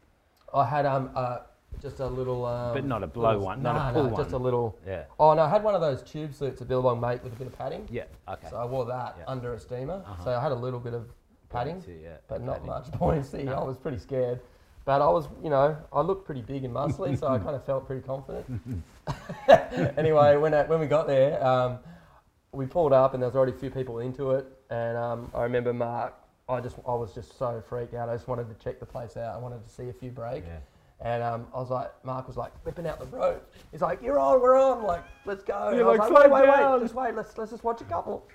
I 0.52 0.64
had 0.66 0.84
um, 0.86 1.10
uh, 1.16 1.38
just 1.80 2.00
a 2.00 2.06
little. 2.06 2.44
Um, 2.44 2.74
But 2.74 2.84
not 2.84 3.02
a 3.02 3.06
blow 3.06 3.28
little- 3.30 3.44
one, 3.44 3.62
not 3.62 3.90
a 3.90 3.92
pull 3.94 4.10
nah, 4.10 4.16
Just 4.16 4.32
a 4.32 4.38
little. 4.38 4.78
Yeah. 4.86 5.04
Oh 5.18 5.34
no, 5.34 5.42
I 5.42 5.48
had 5.48 5.62
one 5.62 5.74
of 5.74 5.80
those 5.80 6.02
tube 6.02 6.34
suits, 6.34 6.60
a 6.60 6.64
Billabong 6.64 7.00
mate 7.00 7.22
with 7.22 7.32
a 7.32 7.36
bit 7.36 7.46
of 7.46 7.56
padding. 7.58 7.86
Yeah. 7.90 8.04
Okay. 8.28 8.48
So 8.50 8.56
I 8.56 8.64
wore 8.64 8.84
that 8.86 9.16
Yeah. 9.18 9.24
under 9.26 9.52
a 9.54 9.58
steamer. 9.60 10.02
Uh-huh. 10.06 10.24
So 10.24 10.30
I 10.32 10.40
had 10.42 10.52
a 10.52 10.56
little 10.56 10.80
bit 10.80 10.94
of 10.94 11.08
padding. 11.50 11.82
Yeah, 11.86 12.16
but 12.28 12.42
not 12.42 12.56
padding. 12.64 12.66
much 12.68 12.90
buoyancy. 12.98 13.42
No. 13.44 13.54
I 13.54 13.64
was 13.64 13.76
pretty 13.76 13.98
scared. 13.98 14.40
But 14.86 15.00
I 15.00 15.08
was, 15.08 15.28
you 15.42 15.48
know, 15.48 15.76
I 15.94 16.00
looked 16.02 16.26
pretty 16.26 16.42
big 16.42 16.62
and 16.64 16.74
muscly, 16.74 17.18
so 17.18 17.26
I 17.28 17.38
kind 17.46 17.56
of 17.56 17.64
felt 17.64 17.86
pretty 17.86 18.02
confident. 18.02 18.44
anyway, 19.96 20.36
when, 20.36 20.52
I, 20.52 20.64
when 20.64 20.78
we 20.80 20.86
got 20.86 21.06
there, 21.06 21.42
um, 21.44 21.78
we 22.52 22.66
pulled 22.66 22.92
up 22.92 23.14
and 23.14 23.22
there 23.22 23.28
was 23.28 23.34
already 23.36 23.52
a 23.52 23.56
few 23.58 23.70
people 23.70 24.00
into 24.00 24.32
it. 24.32 24.46
And 24.70 24.96
um, 24.98 25.30
I 25.34 25.42
remember 25.44 25.72
Mark, 25.72 26.14
I 26.50 26.60
just, 26.60 26.76
I 26.86 26.94
was 26.94 27.14
just 27.14 27.38
so 27.38 27.62
freaked 27.66 27.94
out. 27.94 28.10
I 28.10 28.14
just 28.14 28.28
wanted 28.28 28.48
to 28.48 28.62
check 28.62 28.78
the 28.78 28.84
place 28.86 29.16
out. 29.16 29.34
I 29.34 29.38
wanted 29.38 29.64
to 29.66 29.70
see 29.72 29.88
a 29.88 29.92
few 29.92 30.10
break. 30.10 30.44
Yeah. 30.46 30.58
And 31.00 31.22
um, 31.22 31.46
I 31.52 31.58
was 31.58 31.70
like, 31.70 31.90
Mark 32.04 32.28
was 32.28 32.36
like 32.36 32.52
whipping 32.64 32.86
out 32.86 32.98
the 32.98 33.06
rope. 33.06 33.46
He's 33.72 33.82
like, 33.82 34.00
"You're 34.00 34.18
on, 34.18 34.40
we're 34.40 34.58
on, 34.58 34.84
like, 34.84 35.04
let's 35.26 35.42
go." 35.42 35.68
And 35.68 35.76
You're 35.76 35.88
I 35.88 35.90
was 35.90 35.98
like, 35.98 36.10
like, 36.10 36.30
"Wait, 36.30 36.32
wait, 36.32 36.46
down." 36.46 36.72
wait, 36.74 36.82
just 36.84 36.94
wait. 36.94 37.14
Let's 37.14 37.36
let's 37.36 37.50
just 37.50 37.64
watch 37.64 37.80
a 37.80 37.84
couple." 37.84 38.26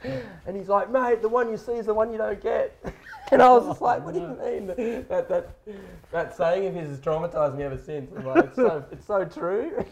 And 0.46 0.56
he's 0.56 0.68
like, 0.68 0.92
"Mate, 0.92 1.22
the 1.22 1.30
one 1.30 1.50
you 1.50 1.58
see 1.58 1.74
is 1.74 1.86
the 1.86 1.94
one 1.94 2.12
you 2.12 2.18
don't 2.18 2.42
get." 2.42 2.78
And 3.32 3.44
I 3.44 3.52
was 3.52 3.68
just 3.68 3.80
like, 3.82 4.04
"What 4.04 4.16
do 4.16 4.22
you 4.22 4.28
mean?" 4.78 5.06
That 5.08 5.30
that 5.30 5.50
that 6.12 6.36
saying 6.36 6.66
of 6.66 6.74
his 6.74 6.90
has 6.90 7.00
traumatized 7.00 7.56
me 7.56 7.64
ever 7.64 7.78
since. 7.78 8.12
I'm 8.18 8.26
like, 8.26 8.46
it's 8.46 8.56
so 8.56 8.84
it's 8.92 9.06
so 9.06 9.24
true. 9.24 9.86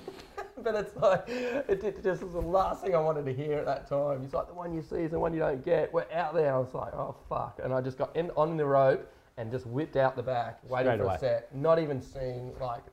but 0.64 0.74
it's 0.74 0.96
like 0.98 1.24
it, 1.30 1.84
it 1.84 2.04
just 2.04 2.24
was 2.24 2.34
the 2.34 2.42
last 2.42 2.84
thing 2.84 2.96
I 2.96 3.00
wanted 3.00 3.26
to 3.26 3.34
hear 3.34 3.60
at 3.60 3.66
that 3.66 3.88
time. 3.88 4.22
He's 4.24 4.34
like, 4.34 4.48
"The 4.48 4.56
one 4.56 4.74
you 4.74 4.82
see 4.82 4.98
is 5.04 5.12
the 5.12 5.20
one 5.20 5.34
you 5.34 5.40
don't 5.40 5.64
get." 5.64 5.94
We're 5.94 6.06
out 6.12 6.34
there. 6.34 6.52
I 6.54 6.58
was 6.58 6.74
like, 6.74 6.94
"Oh 6.96 7.16
fuck!" 7.30 7.60
And 7.64 7.72
I 7.74 7.80
just 7.80 7.98
got 8.00 8.16
in 8.16 8.32
on 8.32 8.58
the 8.58 8.66
rope 8.66 9.08
and 9.38 9.52
just 9.52 9.66
whipped 9.68 9.96
out 9.96 10.16
the 10.16 10.24
back, 10.24 10.60
waiting 10.68 10.88
Straight 10.94 10.98
for 11.00 11.06
away. 11.06 11.16
a 11.16 11.20
set, 11.20 11.56
not 11.56 11.80
even 11.80 12.02
seeing 12.02 12.54
like 12.60 12.84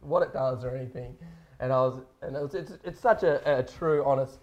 what 0.00 0.22
it 0.22 0.32
does 0.32 0.64
or 0.64 0.76
anything. 0.76 1.16
And 1.60 1.72
I 1.72 1.76
was, 1.80 2.00
and 2.22 2.36
it 2.36 2.42
was, 2.42 2.54
it's, 2.54 2.72
it's 2.84 3.00
such 3.00 3.22
a, 3.22 3.58
a 3.58 3.62
true, 3.62 4.04
honest 4.04 4.38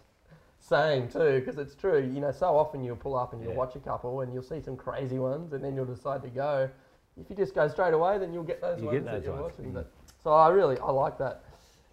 saying 0.59 1.09
too, 1.09 1.39
because 1.39 1.57
it's 1.57 1.75
true. 1.75 1.99
You 2.01 2.19
know, 2.19 2.31
so 2.31 2.57
often 2.57 2.83
you'll 2.83 2.95
pull 2.95 3.15
up 3.15 3.33
and 3.33 3.41
you'll 3.41 3.51
Yeah. 3.51 3.57
watch 3.57 3.75
a 3.75 3.79
couple 3.79 4.21
and 4.21 4.33
you'll 4.33 4.43
see 4.43 4.59
some 4.59 4.75
crazy 4.75 5.19
ones, 5.19 5.53
and 5.53 5.63
then 5.63 5.75
you'll 5.75 5.85
decide 5.85 6.21
to 6.23 6.29
go. 6.29 6.69
If 7.17 7.29
you 7.29 7.35
just 7.35 7.53
go 7.55 7.67
straight 7.69 7.93
away, 7.93 8.17
then 8.17 8.33
you'll 8.33 8.43
get 8.43 8.59
those 8.61 8.79
You 8.81 8.87
ones 8.87 9.03
get 9.03 9.05
that 9.11 9.23
you're 9.23 9.33
ones, 9.33 9.53
watching. 9.57 9.71
mm. 9.71 9.85
So 10.21 10.33
I 10.33 10.49
really, 10.49 10.77
I 10.79 10.91
like 10.91 11.17
that, 11.19 11.43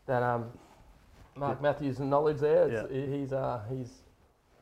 that 0.07 0.23
um, 0.23 0.47
Mark 1.37 1.61
Matthews' 1.63 2.01
knowledge 2.01 2.39
there. 2.39 2.67
It's, 2.69 2.91
He's, 2.91 3.33
uh, 3.33 3.61
he's, 3.69 4.01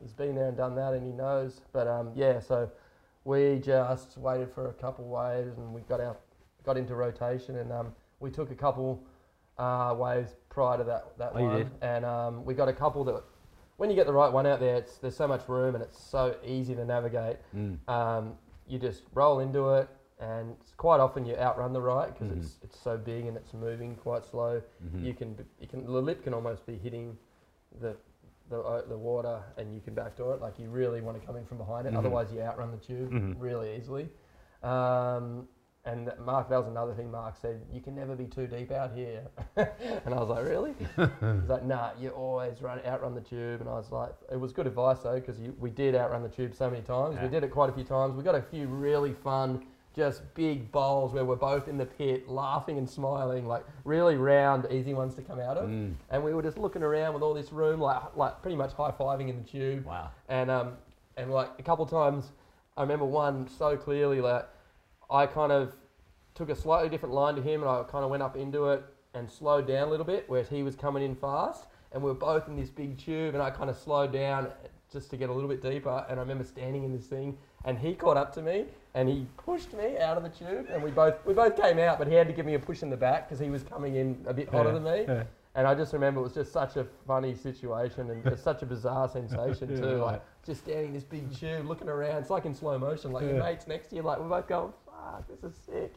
he's 0.01 0.11
been 0.13 0.35
there 0.35 0.49
and 0.49 0.57
done 0.57 0.75
that, 0.75 0.93
and 0.93 1.03
he 1.03 1.11
knows. 1.13 1.61
But 1.71 1.87
um, 1.87 2.11
yeah, 2.13 2.39
so 2.39 2.69
we 3.23 3.59
just 3.59 4.17
waited 4.17 4.51
for 4.53 4.69
a 4.69 4.73
couple 4.73 5.05
waves, 5.07 5.57
and 5.57 5.73
we 5.73 5.81
got 5.81 5.99
our, 6.01 6.17
got 6.65 6.77
into 6.77 6.95
rotation, 6.95 7.57
and 7.57 7.71
um, 7.71 7.93
we 8.19 8.31
took 8.31 8.51
a 8.51 8.55
couple 8.55 9.03
uh, 9.57 9.93
waves 9.97 10.35
prior 10.49 10.77
to 10.77 10.83
that 10.85 11.17
that 11.17 11.31
Oh, 11.35 11.43
one, 11.43 11.71
and 11.81 12.05
um, 12.05 12.45
we 12.45 12.53
got 12.53 12.67
a 12.69 12.73
couple 12.73 13.03
that 13.05 13.23
when 13.77 13.89
you 13.89 13.95
get 13.95 14.05
the 14.05 14.13
right 14.13 14.31
one 14.31 14.45
out 14.45 14.59
there, 14.59 14.75
it's 14.75 14.97
there's 14.97 15.15
so 15.15 15.27
much 15.27 15.47
room 15.47 15.75
and 15.75 15.83
it's 15.83 15.97
so 16.01 16.35
easy 16.45 16.75
to 16.75 16.85
navigate. 16.85 17.37
Mm. 17.55 17.77
Um, 17.87 18.33
you 18.67 18.79
just 18.79 19.03
roll 19.13 19.39
into 19.39 19.73
it, 19.73 19.87
and 20.19 20.55
it's 20.59 20.73
quite 20.75 20.99
often 20.99 21.25
you 21.25 21.35
outrun 21.35 21.73
the 21.73 21.81
right 21.81 22.13
because 22.13 22.29
Mhm. 22.33 22.37
it's 22.37 22.59
it's 22.63 22.79
so 22.79 22.97
big 22.97 23.25
and 23.25 23.35
it's 23.37 23.53
moving 23.53 23.95
quite 23.95 24.23
slow. 24.23 24.61
Mhm. 24.83 25.03
You 25.03 25.13
can 25.13 25.45
you 25.59 25.67
can 25.67 25.83
the 25.85 25.91
lip 26.01 26.23
can 26.23 26.33
almost 26.33 26.65
be 26.65 26.77
hitting 26.77 27.17
the 27.79 27.95
the, 28.51 28.59
uh, 28.59 28.81
the 28.87 28.97
water 28.97 29.41
and 29.57 29.73
you 29.73 29.81
can 29.81 29.95
backdoor 29.95 30.35
it 30.35 30.41
like 30.41 30.59
you 30.59 30.69
really 30.69 31.01
want 31.01 31.19
to 31.19 31.25
come 31.25 31.35
in 31.37 31.45
from 31.45 31.57
behind 31.57 31.87
it 31.87 31.93
Mhm. 31.93 31.97
otherwise 31.97 32.31
you 32.31 32.41
outrun 32.41 32.69
the 32.71 32.77
tube 32.77 33.11
Mhm. 33.11 33.35
really 33.39 33.75
easily. 33.75 34.09
Um, 34.61 35.47
and 35.83 36.11
Mark 36.23 36.47
that 36.49 36.57
was 36.57 36.67
another 36.67 36.93
thing 36.93 37.09
Mark 37.09 37.35
said 37.35 37.65
you 37.71 37.81
can 37.81 37.95
never 37.95 38.15
be 38.15 38.25
too 38.27 38.45
deep 38.45 38.71
out 38.71 38.91
here. 38.91 39.23
And 40.05 40.13
I 40.13 40.19
was 40.19 40.29
like 40.29 40.45
really? 40.45 40.73
He's 40.95 41.49
like 41.49 41.63
nah 41.63 41.89
you 41.99 42.09
always 42.09 42.61
run 42.61 42.79
outrun 42.85 43.15
the 43.15 43.21
tube. 43.21 43.61
And 43.61 43.69
I 43.69 43.73
was 43.73 43.91
like 43.91 44.13
it 44.31 44.39
was 44.39 44.51
good 44.53 44.67
advice 44.67 44.99
though 45.01 45.15
because 45.15 45.39
we 45.59 45.71
did 45.71 45.95
outrun 45.95 46.21
the 46.21 46.29
tube 46.29 46.53
so 46.53 46.69
many 46.69 46.83
times. 46.83 47.17
We 47.19 47.29
did 47.29 47.43
it 47.43 47.47
quite 47.49 47.69
a 47.69 47.73
few 47.73 47.83
times. 47.83 48.15
We 48.15 48.21
got 48.21 48.35
a 48.35 48.41
few 48.41 48.67
really 48.67 49.13
fun 49.13 49.65
just 49.95 50.21
big 50.35 50.71
bowls 50.71 51.13
where 51.13 51.25
we're 51.25 51.35
both 51.35 51.67
in 51.67 51.77
the 51.77 51.85
pit 51.85 52.29
laughing 52.29 52.77
and 52.77 52.89
smiling 52.89 53.45
like 53.45 53.65
really 53.83 54.15
round 54.15 54.65
easy 54.71 54.93
ones 54.93 55.15
to 55.15 55.21
come 55.21 55.39
out 55.39 55.57
of 55.57 55.69
Mm. 55.69 55.95
and 56.09 56.23
we 56.23 56.33
were 56.33 56.41
just 56.41 56.57
looking 56.57 56.81
around 56.81 57.13
with 57.13 57.23
all 57.23 57.33
this 57.33 57.51
room, 57.51 57.79
like 57.81 58.01
like 58.15 58.41
pretty 58.41 58.55
much 58.57 58.73
high 58.73 58.91
fiving 58.91 59.29
in 59.29 59.37
the 59.37 59.43
tube, 59.49 59.85
Wow. 59.85 60.09
and 60.29 60.49
um 60.49 60.73
and 61.17 61.31
like 61.31 61.49
a 61.59 61.63
couple 61.63 61.85
times, 61.85 62.31
I 62.77 62.81
remember 62.81 63.05
one 63.05 63.47
so 63.47 63.75
clearly 63.75 64.21
like 64.21 64.47
I 65.09 65.25
kind 65.25 65.51
of 65.51 65.73
took 66.35 66.49
a 66.49 66.55
slightly 66.55 66.87
different 66.87 67.13
line 67.13 67.35
to 67.35 67.41
him, 67.41 67.61
and 67.61 67.69
I 67.69 67.83
kind 67.83 68.05
of 68.05 68.09
went 68.09 68.23
up 68.23 68.37
into 68.37 68.69
it 68.69 68.81
and 69.13 69.29
slowed 69.29 69.67
down 69.67 69.89
a 69.89 69.91
little 69.91 70.05
bit, 70.05 70.23
whereas 70.29 70.47
he 70.47 70.63
was 70.63 70.77
coming 70.77 71.03
in 71.03 71.13
fast, 71.15 71.65
and 71.91 72.01
we 72.01 72.09
were 72.09 72.15
both 72.15 72.47
in 72.47 72.55
this 72.55 72.69
big 72.69 72.97
tube, 72.97 73.33
and 73.33 73.43
I 73.43 73.49
kind 73.49 73.69
of 73.69 73.75
slowed 73.75 74.13
down 74.13 74.47
just 74.91 75.09
to 75.09 75.17
get 75.17 75.29
a 75.29 75.33
little 75.33 75.49
bit 75.49 75.61
deeper, 75.61 76.05
and 76.09 76.19
I 76.19 76.21
remember 76.21 76.43
standing 76.43 76.83
in 76.83 76.91
this 76.91 77.05
thing, 77.07 77.37
and 77.65 77.77
he 77.77 77.93
caught 77.93 78.17
up 78.17 78.33
to 78.35 78.41
me, 78.41 78.65
and 78.93 79.07
he 79.07 79.25
pushed 79.37 79.73
me 79.73 79.97
out 79.97 80.17
of 80.17 80.23
the 80.23 80.29
tube, 80.29 80.67
and 80.69 80.83
we 80.83 80.91
both 80.91 81.15
we 81.25 81.33
both 81.33 81.55
came 81.55 81.79
out, 81.79 81.97
but 81.97 82.07
he 82.07 82.13
had 82.13 82.27
to 82.27 82.33
give 82.33 82.45
me 82.45 82.55
a 82.55 82.59
push 82.59 82.83
in 82.83 82.89
the 82.89 82.97
back 82.97 83.27
because 83.27 83.39
he 83.39 83.49
was 83.49 83.63
coming 83.63 83.95
in 83.95 84.17
a 84.27 84.33
bit 84.33 84.49
hotter 84.49 84.69
Yeah, 84.69 84.73
than 84.73 84.83
me. 84.83 85.05
yeah. 85.07 85.23
And 85.53 85.67
I 85.67 85.75
just 85.75 85.91
remember 85.91 86.21
it 86.21 86.23
was 86.23 86.33
just 86.33 86.53
such 86.53 86.77
a 86.77 86.85
funny 87.05 87.35
situation 87.35 88.09
and 88.09 88.25
it's 88.25 88.41
such 88.41 88.61
a 88.61 88.65
bizarre 88.65 89.09
sensation 89.09 89.67
too. 89.81 89.97
Yeah, 89.97 90.03
Like 90.03 90.21
just 90.45 90.61
standing 90.63 90.87
in 90.87 90.93
this 90.93 91.03
big 91.03 91.33
tube, 91.35 91.67
looking 91.67 91.89
around. 91.89 92.19
It's 92.21 92.29
like 92.29 92.45
in 92.45 92.53
slow 92.53 92.77
motion. 92.79 93.11
Like 93.11 93.23
your 93.23 93.33
mates 93.43 93.67
next 93.67 93.87
to 93.89 93.97
you, 93.97 94.01
like 94.01 94.17
we're 94.19 94.29
both 94.29 94.47
going, 94.47 94.71
fuck, 94.85 95.27
this 95.27 95.43
is 95.51 95.57
sick. 95.65 95.93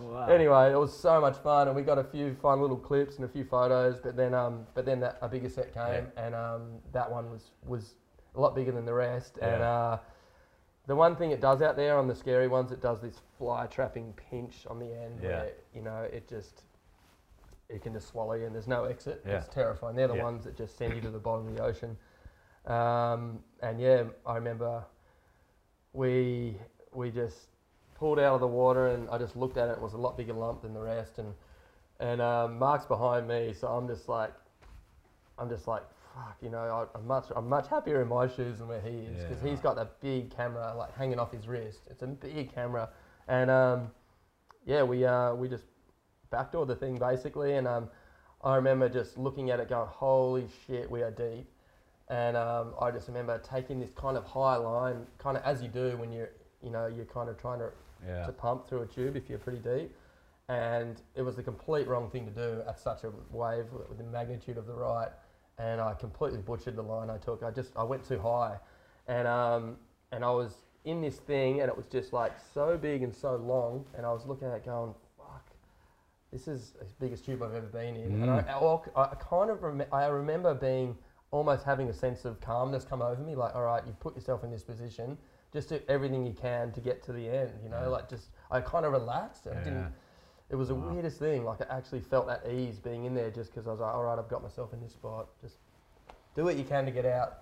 Wow. 0.00 0.26
Anyway, 0.28 0.70
it 0.70 0.78
was 0.78 0.96
so 0.96 1.20
much 1.20 1.36
fun, 1.38 1.66
and 1.66 1.74
we 1.76 1.82
got 1.82 1.98
a 1.98 2.04
few 2.04 2.34
fun 2.40 2.60
little 2.60 2.76
clips 2.76 3.16
and 3.16 3.24
a 3.24 3.28
few 3.28 3.44
photos. 3.44 3.98
But 3.98 4.14
then, 4.16 4.32
um, 4.32 4.64
but 4.74 4.84
then 4.84 5.00
that 5.00 5.18
a 5.22 5.28
bigger 5.28 5.48
set 5.48 5.74
came, 5.74 6.06
and 6.16 6.32
um, 6.36 6.62
that 6.92 7.10
one 7.10 7.28
was 7.32 7.50
was 7.66 7.94
a 8.34 8.40
lot 8.40 8.54
bigger 8.54 8.72
than 8.72 8.84
the 8.84 8.94
rest. 8.94 9.38
And 9.40 9.62
uh, 9.62 9.98
the 10.86 10.96
one 10.96 11.16
thing 11.16 11.30
it 11.30 11.40
does 11.40 11.62
out 11.62 11.76
there 11.76 11.98
on 11.98 12.06
the 12.08 12.14
scary 12.14 12.48
ones, 12.48 12.72
it 12.72 12.80
does 12.80 13.00
this 13.00 13.20
fly 13.38 13.66
trapping 13.66 14.12
pinch 14.30 14.66
on 14.68 14.78
the 14.78 14.92
end, 14.94 15.20
Yeah. 15.22 15.28
where 15.28 15.52
you 15.74 15.82
know 15.82 16.02
it 16.02 16.28
just 16.28 16.62
it 17.70 17.80
can 17.82 17.92
just 17.94 18.08
swallow 18.08 18.34
you, 18.34 18.44
and 18.46 18.54
there's 18.54 18.68
no 18.68 18.84
exit. 18.84 19.22
Yeah. 19.26 19.38
It's 19.38 19.48
terrifying. 19.48 19.96
They're 19.96 20.08
the 20.08 20.16
Yeah. 20.16 20.24
ones 20.24 20.44
that 20.44 20.56
just 20.56 20.76
send 20.76 20.94
you 20.94 21.00
to 21.00 21.10
the 21.10 21.18
bottom 21.18 21.48
of 21.48 21.56
the 21.56 21.62
ocean. 21.62 21.96
Um, 22.66 23.42
and 23.60 23.80
yeah, 23.80 24.04
I 24.26 24.34
remember 24.36 24.84
we 25.92 26.56
we 26.92 27.10
just 27.10 27.48
pulled 27.94 28.18
out 28.18 28.34
of 28.34 28.40
the 28.40 28.46
water, 28.46 28.88
and 28.88 29.08
I 29.10 29.18
just 29.18 29.36
looked 29.36 29.56
at 29.56 29.68
it. 29.68 29.72
It 29.72 29.80
was 29.80 29.94
a 29.94 29.98
lot 29.98 30.16
bigger 30.16 30.32
lump 30.32 30.62
than 30.62 30.74
the 30.74 30.80
rest, 30.80 31.18
and 31.18 31.34
and 32.00 32.20
um, 32.20 32.58
Mark's 32.58 32.86
behind 32.86 33.26
me, 33.28 33.52
so 33.52 33.68
I'm 33.68 33.86
just 33.86 34.08
like, 34.08 34.32
I'm 35.38 35.48
just 35.48 35.66
like, 35.68 35.82
fuck, 36.14 36.36
you 36.40 36.48
know, 36.50 36.58
I, 36.94 36.98
I'm 36.98 37.06
much 37.06 37.26
I'm 37.34 37.48
much 37.48 37.68
happier 37.68 38.00
in 38.02 38.08
my 38.08 38.26
shoes 38.28 38.58
than 38.58 38.68
where 38.68 38.80
he 38.80 38.88
is 38.90 39.22
because 39.24 39.42
Yeah. 39.42 39.50
he's 39.50 39.60
got 39.60 39.76
that 39.76 40.00
big 40.00 40.30
camera 40.34 40.74
like 40.76 40.94
hanging 40.96 41.18
off 41.18 41.32
his 41.32 41.46
wrist. 41.48 41.80
It's 41.90 42.02
a 42.02 42.06
big 42.06 42.54
camera, 42.54 42.88
and 43.28 43.50
um, 43.50 43.90
yeah, 44.64 44.82
we 44.82 45.04
uh, 45.04 45.34
we 45.34 45.48
just 45.48 45.64
backdoor 46.30 46.66
the 46.66 46.76
thing 46.76 46.98
basically, 46.98 47.56
and 47.56 47.66
um, 47.66 47.88
I 48.42 48.56
remember 48.56 48.88
just 48.88 49.16
looking 49.18 49.50
at 49.50 49.60
it, 49.60 49.68
going, 49.68 49.88
holy 49.88 50.46
shit, 50.66 50.90
we 50.90 51.02
are 51.02 51.10
deep. 51.10 51.48
And 52.08 52.36
um, 52.36 52.74
I 52.80 52.90
just 52.90 53.08
remember 53.08 53.38
taking 53.38 53.80
this 53.80 53.92
kind 53.94 54.18
of 54.18 54.24
high 54.26 54.56
line, 54.56 55.06
kind 55.16 55.38
of 55.38 55.42
as 55.42 55.62
you 55.62 55.68
do 55.68 55.96
when 55.96 56.12
you're, 56.12 56.28
you 56.62 56.68
know, 56.70 56.86
you're 56.86 57.06
kind 57.06 57.30
of 57.30 57.38
trying 57.38 57.60
to 57.60 57.70
Yeah. 58.06 58.26
to 58.26 58.32
pump 58.32 58.68
through 58.68 58.82
a 58.82 58.86
tube 58.86 59.16
if 59.16 59.30
you're 59.30 59.38
pretty 59.38 59.60
deep. 59.60 59.96
And 60.50 61.00
it 61.14 61.22
was 61.22 61.36
the 61.36 61.42
complete 61.42 61.88
wrong 61.88 62.10
thing 62.10 62.26
to 62.26 62.30
do 62.30 62.60
at 62.68 62.78
such 62.78 63.04
a 63.04 63.10
wave 63.30 63.64
with 63.88 63.96
the 63.96 64.04
magnitude 64.04 64.58
of 64.58 64.66
the 64.66 64.74
right. 64.74 65.08
And 65.58 65.80
I 65.80 65.94
completely 65.94 66.40
butchered 66.40 66.74
the 66.76 66.82
line 66.82 67.10
I 67.10 67.18
took. 67.18 67.42
I 67.42 67.50
just 67.50 67.76
I 67.76 67.84
went 67.84 68.06
too 68.06 68.18
high, 68.18 68.56
and 69.06 69.28
um, 69.28 69.76
and 70.10 70.24
I 70.24 70.30
was 70.30 70.52
in 70.84 71.00
this 71.00 71.16
thing, 71.16 71.60
and 71.60 71.68
it 71.68 71.76
was 71.76 71.86
just 71.86 72.12
like 72.12 72.32
so 72.52 72.76
big 72.76 73.02
and 73.02 73.14
so 73.14 73.36
long, 73.36 73.84
and 73.96 74.04
I 74.04 74.12
was 74.12 74.26
looking 74.26 74.48
at 74.48 74.54
it 74.54 74.64
going, 74.64 74.94
fuck, 75.16 75.50
this 76.32 76.48
is 76.48 76.72
the 76.78 76.84
biggest 76.98 77.24
tube 77.24 77.42
I've 77.42 77.54
ever 77.54 77.66
been 77.66 77.94
in. 77.96 78.20
And 78.22 78.30
I, 78.30 78.40
I, 78.96 79.02
I 79.02 79.14
kind 79.14 79.48
of 79.50 79.62
rem- 79.62 79.84
I 79.92 80.06
remember 80.06 80.54
being 80.54 80.96
almost 81.30 81.64
having 81.64 81.88
a 81.88 81.92
sense 81.94 82.24
of 82.24 82.40
calmness 82.40 82.84
come 82.84 83.00
over 83.00 83.22
me, 83.22 83.34
like 83.36 83.54
all 83.54 83.62
right, 83.62 83.82
you've 83.86 84.00
put 84.00 84.14
yourself 84.16 84.42
in 84.44 84.50
this 84.50 84.62
position, 84.64 85.16
just 85.52 85.68
do 85.68 85.80
everything 85.88 86.26
you 86.26 86.32
can 86.32 86.72
to 86.72 86.80
get 86.80 87.00
to 87.04 87.12
the 87.12 87.28
end. 87.28 87.52
You 87.62 87.68
know, 87.70 87.88
like 87.90 88.08
just 88.08 88.30
I 88.50 88.60
kind 88.60 88.84
of 88.84 88.92
relaxed. 88.92 89.46
I 89.46 89.52
Yeah. 89.54 89.64
didn't. 89.64 89.92
It 90.54 90.56
was 90.56 90.68
the 90.68 90.76
Wow. 90.76 90.92
weirdest 90.92 91.18
thing. 91.18 91.44
Like 91.44 91.60
I 91.68 91.76
actually 91.78 91.98
felt 91.98 92.28
that 92.28 92.46
ease 92.48 92.78
being 92.78 93.06
in 93.06 93.12
there, 93.14 93.28
just 93.28 93.50
because 93.52 93.66
I 93.66 93.72
was 93.72 93.80
like, 93.80 93.92
all 93.92 94.04
right, 94.04 94.16
I've 94.16 94.28
got 94.28 94.40
myself 94.40 94.72
in 94.72 94.80
this 94.80 94.92
spot. 94.92 95.26
Just 95.40 95.56
do 96.36 96.44
what 96.44 96.54
you 96.54 96.62
can 96.62 96.84
to 96.84 96.92
get 96.92 97.04
out. 97.04 97.38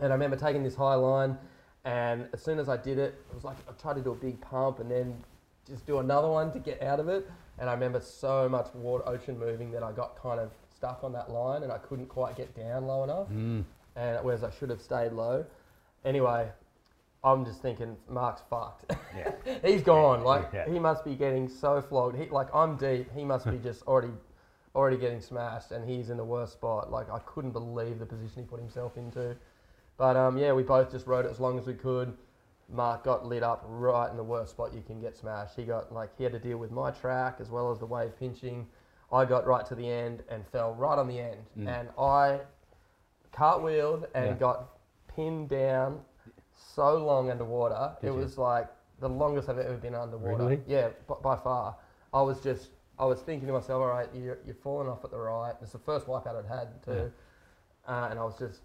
And 0.00 0.12
I 0.12 0.14
remember 0.14 0.36
taking 0.36 0.62
this 0.62 0.76
high 0.76 0.94
line, 0.94 1.36
and 1.84 2.28
as 2.32 2.40
soon 2.40 2.60
as 2.60 2.68
I 2.68 2.76
did 2.76 2.96
it, 2.96 3.14
it 3.28 3.34
was 3.34 3.42
like 3.42 3.56
I 3.68 3.72
tried 3.72 3.94
to 3.94 4.02
do 4.02 4.12
a 4.12 4.14
big 4.14 4.40
pump 4.40 4.78
and 4.78 4.88
then 4.88 5.20
just 5.66 5.84
do 5.84 5.98
another 5.98 6.28
one 6.28 6.52
to 6.52 6.60
get 6.60 6.80
out 6.80 7.00
of 7.00 7.08
it. 7.08 7.28
And 7.58 7.68
I 7.68 7.72
remember 7.72 7.98
so 7.98 8.48
much 8.48 8.72
water, 8.72 9.02
ocean 9.08 9.36
moving 9.36 9.72
that 9.72 9.82
I 9.82 9.90
got 9.90 10.14
kind 10.22 10.38
of 10.38 10.52
stuck 10.72 11.02
on 11.02 11.12
that 11.14 11.32
line, 11.32 11.64
and 11.64 11.72
I 11.72 11.78
couldn't 11.78 12.06
quite 12.06 12.36
get 12.36 12.54
down 12.54 12.86
low 12.86 13.02
enough 13.02 13.28
Mm. 13.30 13.64
and 13.96 14.24
whereas 14.24 14.44
I 14.44 14.50
should 14.50 14.70
have 14.70 14.80
stayed 14.80 15.10
low. 15.12 15.44
Anyway, 16.04 16.52
I'm 17.24 17.44
just 17.44 17.60
thinking 17.60 17.96
Mark's 18.08 18.42
fucked. 18.48 18.84
Yeah. 19.16 19.32
He's 19.64 19.82
gone. 19.82 20.22
Like 20.22 20.50
Yeah. 20.52 20.68
he 20.70 20.78
must 20.78 21.04
be 21.04 21.14
getting 21.16 21.48
so 21.48 21.80
flogged. 21.82 22.16
He 22.16 22.26
like 22.28 22.54
I'm 22.54 22.76
deep. 22.76 23.10
He 23.14 23.24
must 23.24 23.50
be 23.50 23.58
just 23.62 23.82
already 23.86 24.12
already 24.74 24.96
getting 24.98 25.20
smashed, 25.20 25.72
and 25.72 25.88
he's 25.88 26.10
in 26.10 26.16
the 26.16 26.24
worst 26.24 26.52
spot. 26.52 26.92
Like 26.92 27.10
I 27.10 27.18
couldn't 27.20 27.50
believe 27.52 27.98
the 27.98 28.06
position 28.06 28.42
he 28.42 28.48
put 28.48 28.60
himself 28.60 28.96
into. 28.96 29.34
But 29.96 30.16
um, 30.16 30.38
yeah, 30.38 30.52
we 30.52 30.62
both 30.62 30.92
just 30.92 31.06
rode 31.08 31.24
it 31.24 31.30
as 31.30 31.40
long 31.40 31.58
as 31.58 31.66
we 31.66 31.74
could. 31.74 32.16
Mark 32.70 33.02
got 33.02 33.24
lit 33.26 33.42
up 33.42 33.64
right 33.66 34.08
in 34.10 34.16
the 34.16 34.22
worst 34.22 34.52
spot 34.52 34.72
you 34.74 34.82
can 34.82 35.00
get 35.00 35.16
smashed. 35.16 35.56
He 35.56 35.64
got 35.64 35.92
like 35.92 36.10
he 36.16 36.22
had 36.22 36.32
to 36.34 36.38
deal 36.38 36.58
with 36.58 36.70
my 36.70 36.90
track 36.92 37.38
as 37.40 37.50
well 37.50 37.72
as 37.72 37.78
the 37.80 37.86
wave 37.86 38.16
pinching. 38.18 38.66
I 39.10 39.24
got 39.24 39.46
right 39.46 39.64
to 39.66 39.74
the 39.74 39.88
end 39.90 40.22
and 40.28 40.46
fell 40.46 40.74
right 40.74 40.98
on 40.98 41.08
the 41.08 41.18
end, 41.18 41.40
Mm. 41.58 41.66
and 41.80 41.88
I 41.98 42.40
cartwheeled 43.32 44.06
and 44.14 44.26
Yeah. 44.26 44.32
got 44.34 44.68
pinned 45.08 45.48
down 45.48 46.00
so 46.74 46.96
long 46.96 47.30
underwater. 47.30 47.96
Did 48.00 48.08
it 48.08 48.12
you? 48.12 48.18
was 48.18 48.38
like 48.38 48.68
the 49.00 49.08
longest 49.08 49.48
I've 49.48 49.58
ever 49.58 49.76
been 49.76 49.94
underwater. 49.94 50.44
Really? 50.44 50.60
Yeah, 50.66 50.88
b- 51.08 51.14
by 51.22 51.36
far. 51.36 51.76
I 52.12 52.22
was 52.22 52.40
just, 52.40 52.70
I 52.98 53.04
was 53.04 53.20
thinking 53.20 53.46
to 53.46 53.52
myself, 53.52 53.80
all 53.82 53.88
right, 53.88 54.08
you're, 54.14 54.38
you're 54.44 54.54
falling 54.56 54.88
off 54.88 55.04
at 55.04 55.10
the 55.10 55.18
right. 55.18 55.54
It's 55.62 55.72
the 55.72 55.78
first 55.78 56.06
wipeout 56.06 56.36
I'd 56.38 56.48
had 56.48 56.82
too. 56.84 57.12
Uh, 57.86 58.08
and 58.10 58.18
I 58.18 58.24
was 58.24 58.38
just 58.38 58.60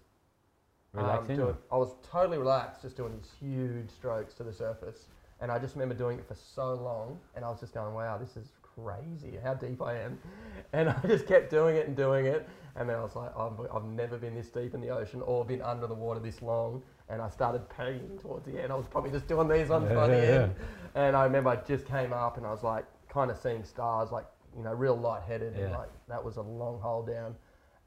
um, 0.94 1.02
Relaxing. 1.02 1.36
doing, 1.36 1.56
I 1.72 1.76
was 1.76 1.94
totally 2.10 2.38
relaxed, 2.38 2.82
just 2.82 2.96
doing 2.96 3.12
these 3.12 3.30
huge 3.40 3.90
strokes 3.90 4.34
to 4.34 4.42
the 4.44 4.52
surface. 4.52 5.06
And 5.40 5.50
I 5.50 5.58
just 5.58 5.74
remember 5.74 5.94
doing 5.94 6.18
it 6.18 6.26
for 6.26 6.34
so 6.34 6.74
long, 6.74 7.18
and 7.34 7.44
I 7.44 7.48
was 7.50 7.60
just 7.60 7.74
going, 7.74 7.94
wow, 7.94 8.16
this 8.18 8.36
is 8.36 8.52
crazy 8.62 9.38
how 9.42 9.54
deep 9.54 9.82
I 9.82 9.98
am. 9.98 10.18
And 10.72 10.88
I 10.88 10.96
just 11.06 11.26
kept 11.26 11.50
doing 11.50 11.76
it 11.76 11.86
and 11.86 11.96
doing 11.96 12.26
it. 12.26 12.48
And 12.74 12.88
then 12.88 12.96
I 12.96 13.02
was 13.02 13.14
like, 13.14 13.30
I've, 13.36 13.52
I've 13.72 13.84
never 13.84 14.16
been 14.18 14.34
this 14.34 14.48
deep 14.48 14.74
in 14.74 14.80
the 14.80 14.88
ocean 14.88 15.22
or 15.22 15.44
been 15.44 15.62
under 15.62 15.86
the 15.86 15.94
water 15.94 16.18
this 16.18 16.42
long. 16.42 16.82
And 17.08 17.20
I 17.20 17.28
started 17.28 17.68
pegging 17.68 18.18
towards 18.20 18.46
the 18.46 18.60
end. 18.62 18.72
I 18.72 18.76
was 18.76 18.86
probably 18.86 19.10
just 19.10 19.26
doing 19.28 19.46
these 19.48 19.68
ones 19.68 19.88
by 19.92 20.08
the 20.08 20.16
Yeah, 20.16 20.22
yeah, 20.22 20.42
end. 20.44 20.54
And 20.94 21.16
I 21.16 21.24
remember 21.24 21.50
I 21.50 21.56
just 21.56 21.86
came 21.86 22.12
up 22.12 22.36
and 22.38 22.46
I 22.46 22.50
was 22.50 22.62
like, 22.62 22.86
kind 23.08 23.30
of 23.30 23.36
seeing 23.38 23.62
stars, 23.62 24.10
like, 24.10 24.24
you 24.56 24.62
know, 24.64 24.72
real 24.72 24.96
lightheaded. 24.96 25.54
And 25.54 25.72
like, 25.72 25.90
that 26.08 26.24
was 26.24 26.36
a 26.38 26.42
long 26.42 26.80
hole 26.80 27.02
down. 27.02 27.34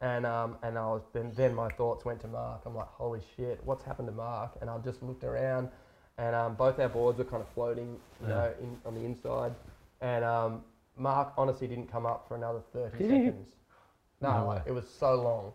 And 0.02 0.28
um, 0.28 0.58
and 0.62 0.78
I 0.78 0.86
was 0.86 1.02
then 1.12 1.32
then 1.36 1.56
my 1.56 1.70
thoughts 1.70 2.06
went 2.06 2.20
to 2.22 2.28
Mark. 2.28 2.62
I'm 2.68 2.76
like, 2.76 2.86
holy 2.88 3.20
shit, 3.36 3.60
what's 3.66 3.84
happened 3.84 4.08
to 4.10 4.14
Mark? 4.14 4.52
And 4.62 4.70
I 4.70 4.78
just 4.78 5.02
looked 5.02 5.24
around, 5.24 5.70
and 6.20 6.36
um, 6.36 6.54
both 6.54 6.78
our 6.80 6.88
boards 6.88 7.18
were 7.18 7.24
kind 7.26 7.42
of 7.42 7.50
floating, 7.50 7.98
you 8.22 8.28
Yeah. 8.28 8.36
know, 8.36 8.54
in, 8.62 8.78
on 8.86 8.94
the 8.94 9.04
inside. 9.04 9.56
And 10.02 10.24
um, 10.24 10.64
Mark 10.98 11.34
honestly 11.36 11.66
didn't 11.68 11.92
come 11.92 12.06
up 12.06 12.28
for 12.28 12.36
another 12.36 12.60
30 12.74 12.96
Did 13.00 13.10
he? 13.10 13.18
seconds. 13.26 13.48
No, 14.22 14.34
No 14.34 14.46
like, 14.46 14.58
way. 14.58 14.64
it 14.68 14.72
was 14.72 14.88
so 14.88 15.16
long. 15.16 15.54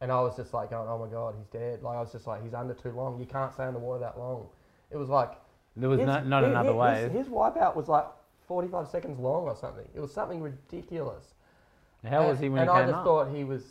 And 0.00 0.12
I 0.12 0.20
was 0.20 0.36
just 0.36 0.52
like 0.52 0.70
going, 0.70 0.88
oh 0.88 0.98
my 0.98 1.10
god, 1.10 1.34
he's 1.38 1.46
dead. 1.48 1.82
Like 1.82 1.96
I 1.96 2.00
was 2.00 2.12
just 2.12 2.26
like, 2.26 2.42
he's 2.42 2.54
under 2.54 2.74
too 2.74 2.90
long. 2.90 3.18
You 3.18 3.26
can't 3.26 3.52
stay 3.52 3.66
in 3.66 3.72
the 3.72 3.78
water 3.80 4.00
that 4.00 4.18
long. 4.18 4.46
It 4.90 4.96
was 4.96 5.08
like 5.08 5.32
There 5.76 5.88
was 5.88 6.00
his- 6.00 6.06
not, 6.06 6.26
not 6.26 6.42
his- 6.42 6.50
another 6.50 6.68
his, 6.70 6.76
wave. 6.76 7.12
His 7.12 7.28
wipeout 7.28 7.74
was 7.76 7.88
like 7.88 8.04
45 8.46 8.88
seconds 8.88 9.18
long 9.18 9.44
or 9.44 9.56
something. 9.56 9.88
It 9.94 10.00
was 10.00 10.12
something 10.12 10.40
ridiculous. 10.42 11.34
How 12.04 12.20
and, 12.20 12.28
was 12.28 12.38
he 12.38 12.48
when 12.48 12.62
and 12.62 12.70
he 12.70 12.76
I 12.76 12.82
just 12.82 12.94
up? 12.94 13.04
thought 13.04 13.34
he 13.34 13.42
was 13.42 13.62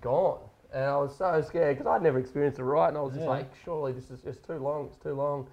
gone, 0.00 0.38
and 0.72 0.84
I 0.84 0.96
was 0.96 1.16
so 1.16 1.40
scared 1.42 1.76
because 1.78 1.90
I'd 1.90 2.02
never 2.02 2.18
experienced 2.18 2.58
a 2.60 2.64
ride, 2.64 2.88
and 2.88 2.98
I 2.98 3.00
was 3.00 3.14
just 3.14 3.24
Yeah. 3.24 3.30
like, 3.30 3.50
surely 3.64 3.92
this 3.92 4.10
is 4.10 4.20
just 4.20 4.44
too 4.44 4.58
long. 4.58 4.86
It's 4.86 4.96
too 5.02 5.14
long. 5.14 5.48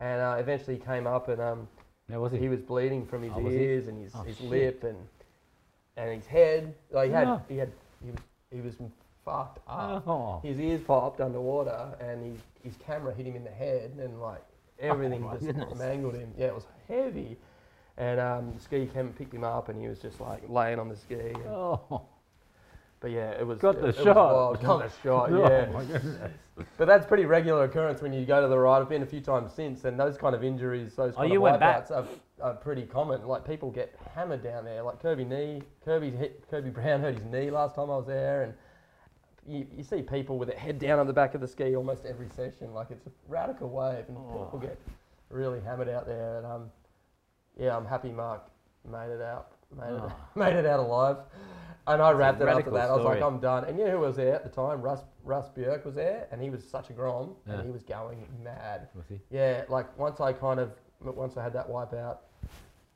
And 0.00 0.20
uh, 0.20 0.36
eventually 0.40 0.76
he 0.78 0.82
came 0.82 1.06
up, 1.06 1.28
and 1.28 1.40
um, 1.40 1.68
was 2.08 2.32
he? 2.32 2.38
he 2.38 2.48
was 2.48 2.60
bleeding 2.60 3.06
from 3.06 3.22
his 3.22 3.32
Oh, 3.36 3.48
ears 3.48 3.86
and 3.86 4.02
his, 4.02 4.12
Oh, 4.16 4.22
his 4.22 4.38
shit. 4.38 4.46
lip 4.48 4.84
and 4.84 4.96
and 5.96 6.10
his 6.16 6.26
head. 6.26 6.74
Like 6.90 7.08
he 7.08 7.12
had 7.14 7.28
Oh. 7.28 7.42
he 7.48 7.56
had 7.58 7.70
he 8.02 8.10
was 8.10 8.20
he 8.50 8.60
was 8.62 8.74
fucked 9.24 9.58
up. 9.68 10.06
Oh. 10.06 10.40
His 10.42 10.58
ears 10.60 10.80
popped 10.82 11.20
underwater, 11.20 11.94
and 12.00 12.24
his 12.24 12.40
his 12.62 12.74
camera 12.84 13.14
hit 13.14 13.26
him 13.26 13.36
in 13.36 13.44
the 13.44 13.50
head, 13.50 13.92
and 13.98 14.20
like 14.20 14.42
everything 14.78 15.24
Oh 15.26 15.32
just 15.34 15.46
goodness. 15.46 15.78
mangled 15.78 16.14
him. 16.14 16.32
Yeah, 16.36 16.48
it 16.48 16.54
was 16.54 16.66
heavy. 16.88 17.36
And 17.96 18.18
um, 18.20 18.52
the 18.54 18.60
ski 18.60 18.86
came 18.86 19.06
and 19.06 19.16
picked 19.16 19.34
him 19.34 19.44
up, 19.44 19.68
and 19.68 19.80
he 19.80 19.86
was 19.88 19.98
just 19.98 20.20
like 20.20 20.42
laying 20.48 20.78
on 20.78 20.88
the 20.88 20.96
ski. 20.96 21.14
And, 21.14 21.46
Oh. 21.46 22.02
But 23.00 23.12
yeah, 23.12 23.30
it 23.30 23.46
was 23.46 23.58
Got 23.60 23.76
it, 23.76 23.80
the 23.80 23.88
it 23.88 23.96
was 23.96 24.04
shot. 24.04 24.16
wild. 24.16 24.60
Got 24.62 24.82
the 24.82 25.08
shot. 25.08 25.30
Yeah. 25.32 25.66
Oh 25.68 25.72
my 25.72 25.84
goodness. 25.86 26.32
But 26.76 26.86
that's 26.86 27.06
pretty 27.06 27.24
regular 27.24 27.64
occurrence 27.64 28.02
when 28.02 28.12
you 28.12 28.26
go 28.26 28.42
to 28.42 28.48
the 28.48 28.58
Right. 28.58 28.78
I've 28.78 28.90
been 28.90 29.02
a 29.02 29.06
few 29.06 29.22
times 29.22 29.52
since, 29.54 29.84
and 29.86 29.98
those 29.98 30.18
kind 30.18 30.34
of 30.34 30.44
injuries, 30.44 30.94
those 30.96 31.14
Oh, 31.14 31.20
kind 31.22 31.32
you 31.32 31.46
of 31.46 31.58
wipeouts 31.58 31.90
are, 31.90 32.04
are 32.42 32.54
pretty 32.54 32.82
common. 32.82 33.26
Like 33.26 33.46
people 33.46 33.70
get 33.70 33.94
hammered 34.14 34.42
down 34.42 34.66
there. 34.66 34.82
Like 34.82 35.00
Kirby 35.00 35.24
knee, 35.24 35.62
Kirby's 35.82 36.12
hit, 36.14 36.44
Kirby 36.50 36.68
Brown 36.68 37.00
hurt 37.00 37.14
his 37.14 37.24
knee 37.24 37.50
last 37.50 37.74
time 37.74 37.84
I 37.90 37.96
was 37.96 38.06
there, 38.06 38.42
and 38.42 38.52
you, 39.48 39.66
you 39.76 39.82
see 39.82 40.02
people 40.02 40.38
with 40.38 40.48
their 40.48 40.58
head 40.58 40.78
down 40.78 40.98
on 40.98 41.06
the 41.06 41.12
back 41.12 41.34
of 41.34 41.40
the 41.40 41.48
ski 41.48 41.74
almost 41.76 42.04
every 42.04 42.28
session. 42.28 42.72
Like 42.74 42.90
it's 42.90 43.06
a 43.06 43.10
radical 43.28 43.68
wave, 43.68 44.04
and 44.08 44.16
people 44.16 44.50
Oh. 44.54 44.58
get 44.58 44.78
really 45.30 45.60
hammered 45.60 45.88
out 45.88 46.06
there. 46.06 46.38
And 46.38 46.46
um, 46.46 46.70
yeah, 47.58 47.76
I'm 47.76 47.86
happy 47.86 48.10
Mark 48.10 48.42
made 48.90 49.10
it 49.10 49.20
out, 49.20 49.52
made 49.76 49.92
it, 49.94 50.00
Oh. 50.02 50.12
made 50.34 50.54
it 50.54 50.66
out 50.66 50.80
alive. 50.80 51.16
And 51.86 52.00
I 52.02 52.10
a 52.10 52.14
wrapped 52.14 52.40
it 52.40 52.48
after 52.48 52.70
that. 52.70 52.90
I 52.90 52.94
was 52.94 53.04
like. 53.04 53.22
I'm 53.22 53.40
done. 53.40 53.64
And 53.64 53.78
you 53.78 53.84
know 53.86 53.92
who 53.92 53.98
was 54.00 54.16
there 54.16 54.34
at 54.34 54.44
the 54.44 54.50
time? 54.50 54.80
Russ 54.82 55.00
Russ 55.24 55.48
Bierke 55.56 55.84
was 55.84 55.94
there, 55.94 56.28
and 56.30 56.40
he 56.40 56.50
was 56.50 56.62
such 56.62 56.90
a 56.90 56.92
grom, 56.92 57.34
Yeah. 57.46 57.54
and 57.54 57.64
he 57.64 57.70
was 57.70 57.82
going 57.82 58.26
mad. 58.44 58.88
Was 58.94 59.06
he? 59.08 59.20
Yeah, 59.30 59.64
like 59.68 59.96
once 59.98 60.20
I 60.20 60.32
kind 60.32 60.60
of 60.60 60.72
once 61.00 61.36
I 61.36 61.42
had 61.42 61.52
that 61.54 61.68
wipeout, 61.68 62.18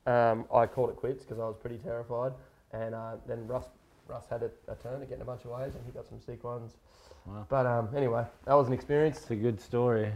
um, 0.05 0.45
I 0.53 0.65
called 0.67 0.91
it 0.91 0.95
quits 0.95 1.23
because 1.23 1.39
I 1.39 1.45
was 1.45 1.55
pretty 1.57 1.77
terrified. 1.77 2.33
And 2.71 2.93
uh, 2.93 3.15
then 3.27 3.47
Russ 3.47 3.65
Russ 4.07 4.25
had 4.29 4.43
a, 4.43 4.51
a 4.71 4.75
turn 4.75 4.99
to 4.99 5.05
get 5.05 5.15
in 5.15 5.21
a 5.21 5.25
bunch 5.25 5.45
of 5.45 5.51
waves, 5.51 5.75
and 5.75 5.83
he 5.85 5.91
got 5.91 6.07
some 6.07 6.19
sick 6.21 6.43
ones. 6.43 6.73
Wow. 7.25 7.45
But 7.49 7.65
um, 7.65 7.89
anyway, 7.95 8.23
that 8.45 8.53
was 8.53 8.67
an 8.67 8.73
experience. 8.73 9.17
It's 9.17 9.31
a 9.31 9.35
good 9.35 9.59
story. 9.59 10.11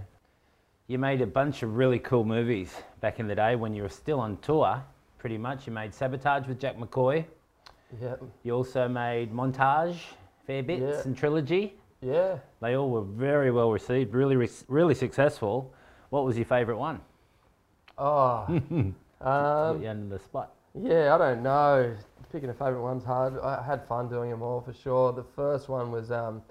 you 0.87 0.99
made 0.99 1.21
a 1.21 1.27
bunch 1.27 1.63
of 1.63 1.75
really 1.75 1.99
cool 1.99 2.23
movies 2.23 2.73
back 3.01 3.19
in 3.19 3.27
the 3.27 3.35
day 3.35 3.55
when 3.55 3.73
you 3.73 3.81
were 3.83 3.89
still 3.89 4.19
on 4.19 4.37
tour, 4.37 4.83
pretty 5.17 5.37
much. 5.37 5.65
You 5.67 5.73
made 5.73 5.93
Sabotage 5.93 6.47
with 6.47 6.59
Jack 6.59 6.77
McCoy. 6.77 7.25
Yeah, 7.99 8.15
You 8.43 8.53
also 8.53 8.87
made 8.87 9.33
Montage, 9.33 9.97
Fair 10.45 10.61
Bits, 10.61 10.81
Yeah. 10.81 11.01
and 11.05 11.17
Trilogy. 11.17 11.73
yeah. 12.01 12.37
They 12.61 12.75
all 12.77 12.89
were 12.91 13.01
very 13.01 13.49
well 13.49 13.71
received, 13.71 14.13
really, 14.13 14.47
really 14.67 14.93
successful. 14.93 15.73
What 16.11 16.25
was 16.25 16.37
your 16.37 16.45
favourite 16.45 16.77
one? 16.79 17.01
Oh, 18.01 18.45
um, 19.21 20.09
the 20.09 20.19
spot. 20.23 20.53
yeah. 20.73 21.13
I 21.13 21.17
don't 21.17 21.43
know. 21.43 21.93
Picking 22.31 22.49
a 22.49 22.53
favourite 22.53 22.81
one's 22.81 23.03
hard. 23.03 23.39
I 23.39 23.63
had 23.63 23.87
fun 23.87 24.07
doing 24.07 24.29
them 24.29 24.43
all 24.43 24.61
for 24.61 24.71
sure. 24.73 25.11
The 25.11 25.23
first 25.35 25.67
one 25.67 25.91
was 25.91 26.11
um, 26.11 26.43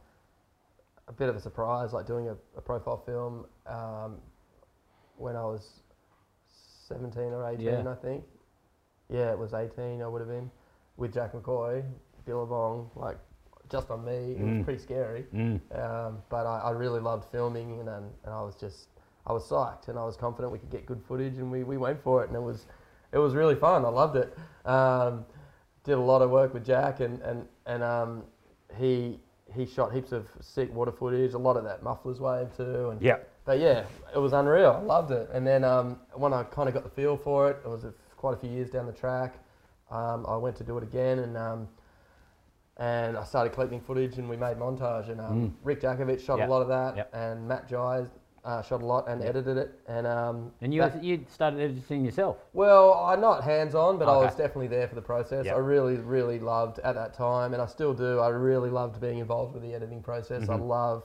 a 1.06 1.12
bit 1.12 1.28
of 1.28 1.36
a 1.36 1.40
surprise, 1.40 1.92
like 1.92 2.04
doing 2.06 2.28
a, 2.28 2.36
a 2.56 2.60
profile 2.60 2.96
film 3.06 3.46
um, 3.66 4.16
when 5.16 5.36
I 5.36 5.42
was 5.44 5.82
seventeen 6.88 7.32
or 7.32 7.48
eighteen, 7.48 7.66
Yeah. 7.66 7.88
I 7.90 7.94
think. 7.94 8.24
Yeah, 9.08 9.30
it 9.30 9.38
was 9.38 9.54
eighteen. 9.54 10.02
I 10.02 10.08
would 10.08 10.20
have 10.20 10.28
been 10.28 10.50
with 10.96 11.14
Jack 11.14 11.32
McCoy, 11.32 11.84
Billabong, 12.26 12.90
like 12.96 13.18
just 13.70 13.88
on 13.90 14.04
me. 14.04 14.32
It 14.32 14.40
was 14.40 14.54
Mm. 14.54 14.64
pretty 14.64 14.82
scary. 14.82 15.26
Mm. 15.32 15.60
Um, 15.78 16.18
but 16.28 16.44
I, 16.46 16.58
I 16.58 16.70
really 16.70 16.98
loved 17.00 17.30
filming, 17.30 17.78
and, 17.78 17.88
and 17.88 18.10
and 18.24 18.34
I 18.34 18.42
was 18.42 18.56
just 18.56 18.88
I 19.28 19.32
was 19.32 19.44
psyched, 19.48 19.86
and 19.88 19.96
I 19.96 20.04
was 20.04 20.16
confident 20.16 20.52
we 20.52 20.58
could 20.58 20.70
get 20.70 20.86
good 20.86 21.02
footage, 21.06 21.38
and 21.38 21.52
we, 21.52 21.62
we 21.62 21.76
went 21.76 22.02
for 22.02 22.24
it, 22.24 22.28
and 22.28 22.36
it 22.36 22.42
was 22.42 22.66
it 23.12 23.18
was 23.18 23.34
really 23.36 23.54
fun. 23.54 23.84
I 23.84 23.88
loved 23.90 24.16
it. 24.16 24.36
Um, 24.66 25.24
did 25.88 25.96
a 25.96 26.00
lot 26.00 26.20
of 26.22 26.30
work 26.30 26.52
with 26.54 26.64
Jack, 26.64 27.00
and 27.00 27.20
and 27.22 27.46
and 27.66 27.82
um, 27.82 28.22
he 28.76 29.18
he 29.54 29.64
shot 29.64 29.92
heaps 29.92 30.12
of 30.12 30.28
sick 30.40 30.72
water 30.74 30.92
footage, 30.92 31.32
a 31.32 31.38
lot 31.38 31.56
of 31.56 31.64
that 31.64 31.82
mufflers 31.82 32.20
wave 32.20 32.54
too, 32.56 32.90
and 32.90 33.00
Yeah. 33.00 33.16
but 33.46 33.58
yeah, 33.58 33.84
it 34.14 34.18
was 34.18 34.34
unreal. 34.34 34.72
I 34.72 34.82
loved 34.82 35.10
it. 35.10 35.30
And 35.32 35.46
then 35.46 35.64
um, 35.64 35.98
when 36.14 36.34
I 36.34 36.42
kind 36.44 36.68
of 36.68 36.74
got 36.74 36.84
the 36.84 36.90
feel 36.90 37.16
for 37.16 37.50
it, 37.50 37.56
it 37.64 37.68
was 37.68 37.84
a, 37.84 37.94
quite 38.18 38.34
a 38.34 38.36
few 38.36 38.50
years 38.50 38.68
down 38.70 38.84
the 38.86 38.92
track. 38.92 39.38
Um, 39.90 40.26
I 40.28 40.36
went 40.36 40.54
to 40.56 40.64
do 40.64 40.76
it 40.76 40.82
again, 40.82 41.20
and 41.20 41.36
um, 41.38 41.68
and 42.76 43.16
I 43.16 43.24
started 43.24 43.54
collecting 43.54 43.80
footage, 43.80 44.18
and 44.18 44.28
we 44.28 44.36
made 44.36 44.58
montage. 44.58 45.08
And 45.08 45.20
um, 45.20 45.34
Mm. 45.40 45.52
Rick 45.64 45.80
Jakovich 45.80 46.20
shot 46.20 46.38
Yep. 46.38 46.48
a 46.48 46.50
lot 46.52 46.60
of 46.62 46.68
that, 46.68 46.96
Yep. 46.96 47.10
and 47.14 47.48
Matt 47.48 47.66
Jai 47.68 48.04
uh, 48.44 48.62
shot 48.62 48.82
a 48.82 48.86
lot 48.86 49.08
and 49.08 49.20
Yep. 49.20 49.28
edited 49.30 49.56
it. 49.56 49.80
And 49.88 50.06
um, 50.06 50.52
And 50.60 50.72
you, 50.72 50.80
that- 50.82 51.02
you 51.02 51.24
started 51.28 51.60
editing 51.60 52.04
yourself. 52.04 52.36
well, 52.54 52.94
I'm 52.94 53.20
not 53.20 53.42
hands 53.44 53.74
on, 53.74 53.98
but 53.98 54.08
I 54.08 54.16
was 54.16 54.34
definitely 54.34 54.68
there 54.68 54.88
for 54.88 54.94
the 54.94 55.02
process. 55.02 55.46
Yep. 55.46 55.54
I 55.56 55.58
really, 55.58 55.96
really 55.96 56.38
loved 56.38 56.78
at 56.80 56.94
that 56.94 57.14
time, 57.14 57.52
and 57.52 57.62
I 57.62 57.66
still 57.66 57.92
do. 57.94 58.20
I 58.20 58.28
really 58.28 58.70
loved 58.70 59.00
being 59.00 59.18
involved 59.18 59.54
with 59.54 59.62
the 59.62 59.74
editing 59.74 60.02
process. 60.02 60.48
I 60.48 60.56
Mhm. 60.56 60.66
love, 60.68 61.04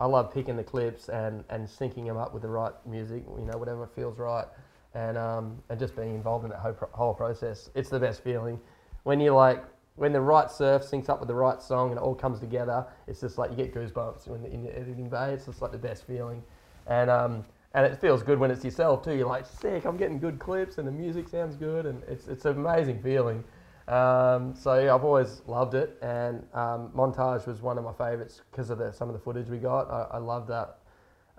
I 0.00 0.06
love 0.06 0.32
picking 0.32 0.56
the 0.56 0.64
clips 0.64 1.08
and 1.08 1.44
and 1.50 1.66
syncing 1.68 2.06
them 2.06 2.16
up 2.16 2.32
with 2.32 2.42
the 2.42 2.48
right 2.48 2.72
music. 2.86 3.22
You 3.38 3.44
know, 3.44 3.56
whatever 3.58 3.86
feels 3.86 4.18
right, 4.18 4.46
and 4.94 5.16
um 5.16 5.62
and 5.68 5.78
just 5.78 5.94
being 5.94 6.14
involved 6.14 6.44
in 6.44 6.50
that 6.50 6.58
whole, 6.60 6.72
pro- 6.72 6.88
whole 6.92 7.14
process. 7.14 7.70
It's 7.74 7.88
the 7.90 8.00
best 8.00 8.22
feeling 8.22 8.58
when 9.04 9.20
you 9.20 9.32
like 9.34 9.62
when 9.96 10.10
the 10.12 10.20
right 10.20 10.50
surf 10.50 10.82
syncs 10.82 11.10
up 11.10 11.20
with 11.20 11.28
the 11.28 11.34
right 11.34 11.60
song 11.60 11.90
and 11.90 11.98
it 11.98 12.02
all 12.02 12.14
comes 12.14 12.40
together. 12.40 12.86
It's 13.06 13.20
just 13.20 13.36
like 13.36 13.50
you 13.50 13.56
get 13.56 13.74
goosebumps 13.74 14.26
when 14.26 14.44
in 14.46 14.62
the 14.64 14.76
editing 14.76 15.08
bay. 15.10 15.34
It's 15.34 15.44
just 15.44 15.60
like 15.60 15.70
the 15.70 15.78
best 15.78 16.04
feeling, 16.04 16.42
and 16.86 17.10
um 17.10 17.44
and 17.74 17.86
it 17.86 17.98
feels 18.00 18.22
good 18.22 18.38
when 18.38 18.50
it's 18.50 18.64
yourself 18.64 19.02
too. 19.02 19.14
You're 19.14 19.26
like, 19.26 19.46
sick, 19.46 19.86
I'm 19.86 19.96
getting 19.96 20.18
good 20.18 20.38
clips 20.38 20.76
and 20.78 20.86
the 20.86 20.92
music 20.92 21.28
sounds 21.28 21.56
good, 21.56 21.86
and 21.86 22.02
it's 22.04 22.28
it's 22.28 22.44
an 22.44 22.58
amazing 22.58 23.02
feeling. 23.02 23.44
Um, 23.88 24.54
so 24.54 24.78
yeah, 24.78 24.94
I've 24.94 25.04
always 25.04 25.42
loved 25.46 25.74
it, 25.74 25.98
and 26.02 26.46
um, 26.54 26.90
montage 26.94 27.46
was 27.46 27.60
one 27.62 27.78
of 27.78 27.84
my 27.84 27.92
favourites 27.92 28.40
because 28.50 28.70
of 28.70 28.78
the, 28.78 28.92
some 28.92 29.08
of 29.08 29.14
the 29.14 29.20
footage 29.20 29.48
we 29.48 29.58
got. 29.58 29.90
I, 29.90 30.16
I 30.16 30.18
love 30.18 30.46
that. 30.46 30.78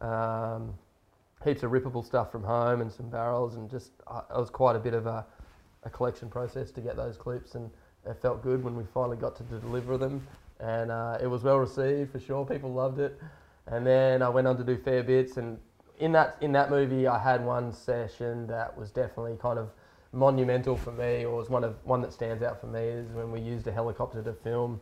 Um, 0.06 0.74
heaps 1.44 1.64
of 1.64 1.72
rippable 1.72 2.06
stuff 2.06 2.32
from 2.32 2.44
home 2.44 2.82
and 2.82 2.92
some 2.92 3.10
barrels, 3.10 3.56
and 3.56 3.70
just 3.70 3.92
uh, 4.08 4.22
it 4.30 4.38
was 4.38 4.50
quite 4.50 4.76
a 4.76 4.80
bit 4.80 4.94
of 4.94 5.06
a, 5.06 5.26
a 5.84 5.90
collection 5.90 6.30
process 6.30 6.72
to 6.72 6.82
get 6.82 6.96
those 6.96 7.18
clips, 7.18 7.56
and 7.56 7.70
it 8.06 8.18
felt 8.22 8.44
good 8.44 8.64
when 8.64 8.76
we 8.76 8.84
finally 8.94 9.18
got 9.18 9.36
to 9.38 9.44
deliver 9.44 9.98
them, 9.98 10.26
and 10.60 10.92
uh, 10.92 11.18
it 11.22 11.28
was 11.28 11.44
well 11.44 11.60
received 11.60 12.12
for 12.12 12.20
sure. 12.20 12.46
People 12.46 12.74
loved 12.74 13.00
it, 13.00 13.20
and 13.68 13.86
then 13.86 14.22
I 14.22 14.30
went 14.30 14.48
on 14.48 14.58
to 14.58 14.64
do 14.64 14.78
fair 14.78 15.04
bits, 15.04 15.38
and 15.38 15.58
in 16.00 16.12
that 16.14 16.38
in 16.42 16.52
that 16.54 16.70
movie, 16.70 17.08
I 17.08 17.20
had 17.20 17.46
one 17.46 17.72
session 17.72 18.48
that 18.48 18.78
was 18.78 18.92
definitely 18.92 19.38
kind 19.42 19.60
of 19.60 19.70
monumental 20.12 20.78
for 20.78 20.92
me, 20.92 21.26
or 21.26 21.36
was 21.36 21.50
one 21.50 21.64
of 21.64 21.76
one 21.84 22.02
that 22.02 22.14
stands 22.14 22.44
out 22.44 22.60
for 22.60 22.68
me 22.68 22.82
is 22.82 23.12
when 23.12 23.32
we 23.32 23.40
used 23.40 23.68
a 23.68 23.72
helicopter 23.72 24.22
to 24.22 24.34
film 24.34 24.80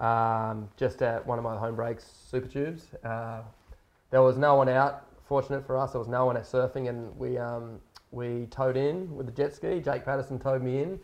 um, 0.00 0.68
just 0.76 1.02
at 1.02 1.26
one 1.26 1.38
of 1.38 1.44
my 1.44 1.56
home 1.56 1.74
breaks, 1.74 2.04
Super 2.30 2.48
Tubes. 2.48 2.94
Uh, 3.04 3.42
there 4.10 4.22
was 4.22 4.36
no 4.36 4.54
one 4.54 4.68
out. 4.68 5.04
Fortunate 5.26 5.66
for 5.66 5.76
us, 5.76 5.92
there 5.92 5.98
was 5.98 6.08
no 6.08 6.24
one 6.24 6.36
at 6.36 6.44
surfing, 6.44 6.88
and 6.88 7.14
we 7.18 7.36
um, 7.36 7.80
we 8.10 8.46
towed 8.50 8.76
in 8.76 9.14
with 9.14 9.26
the 9.26 9.32
jet 9.32 9.54
ski. 9.54 9.80
Jake 9.80 10.04
Paterson 10.04 10.38
towed 10.38 10.62
me 10.62 10.82
in. 10.82 11.00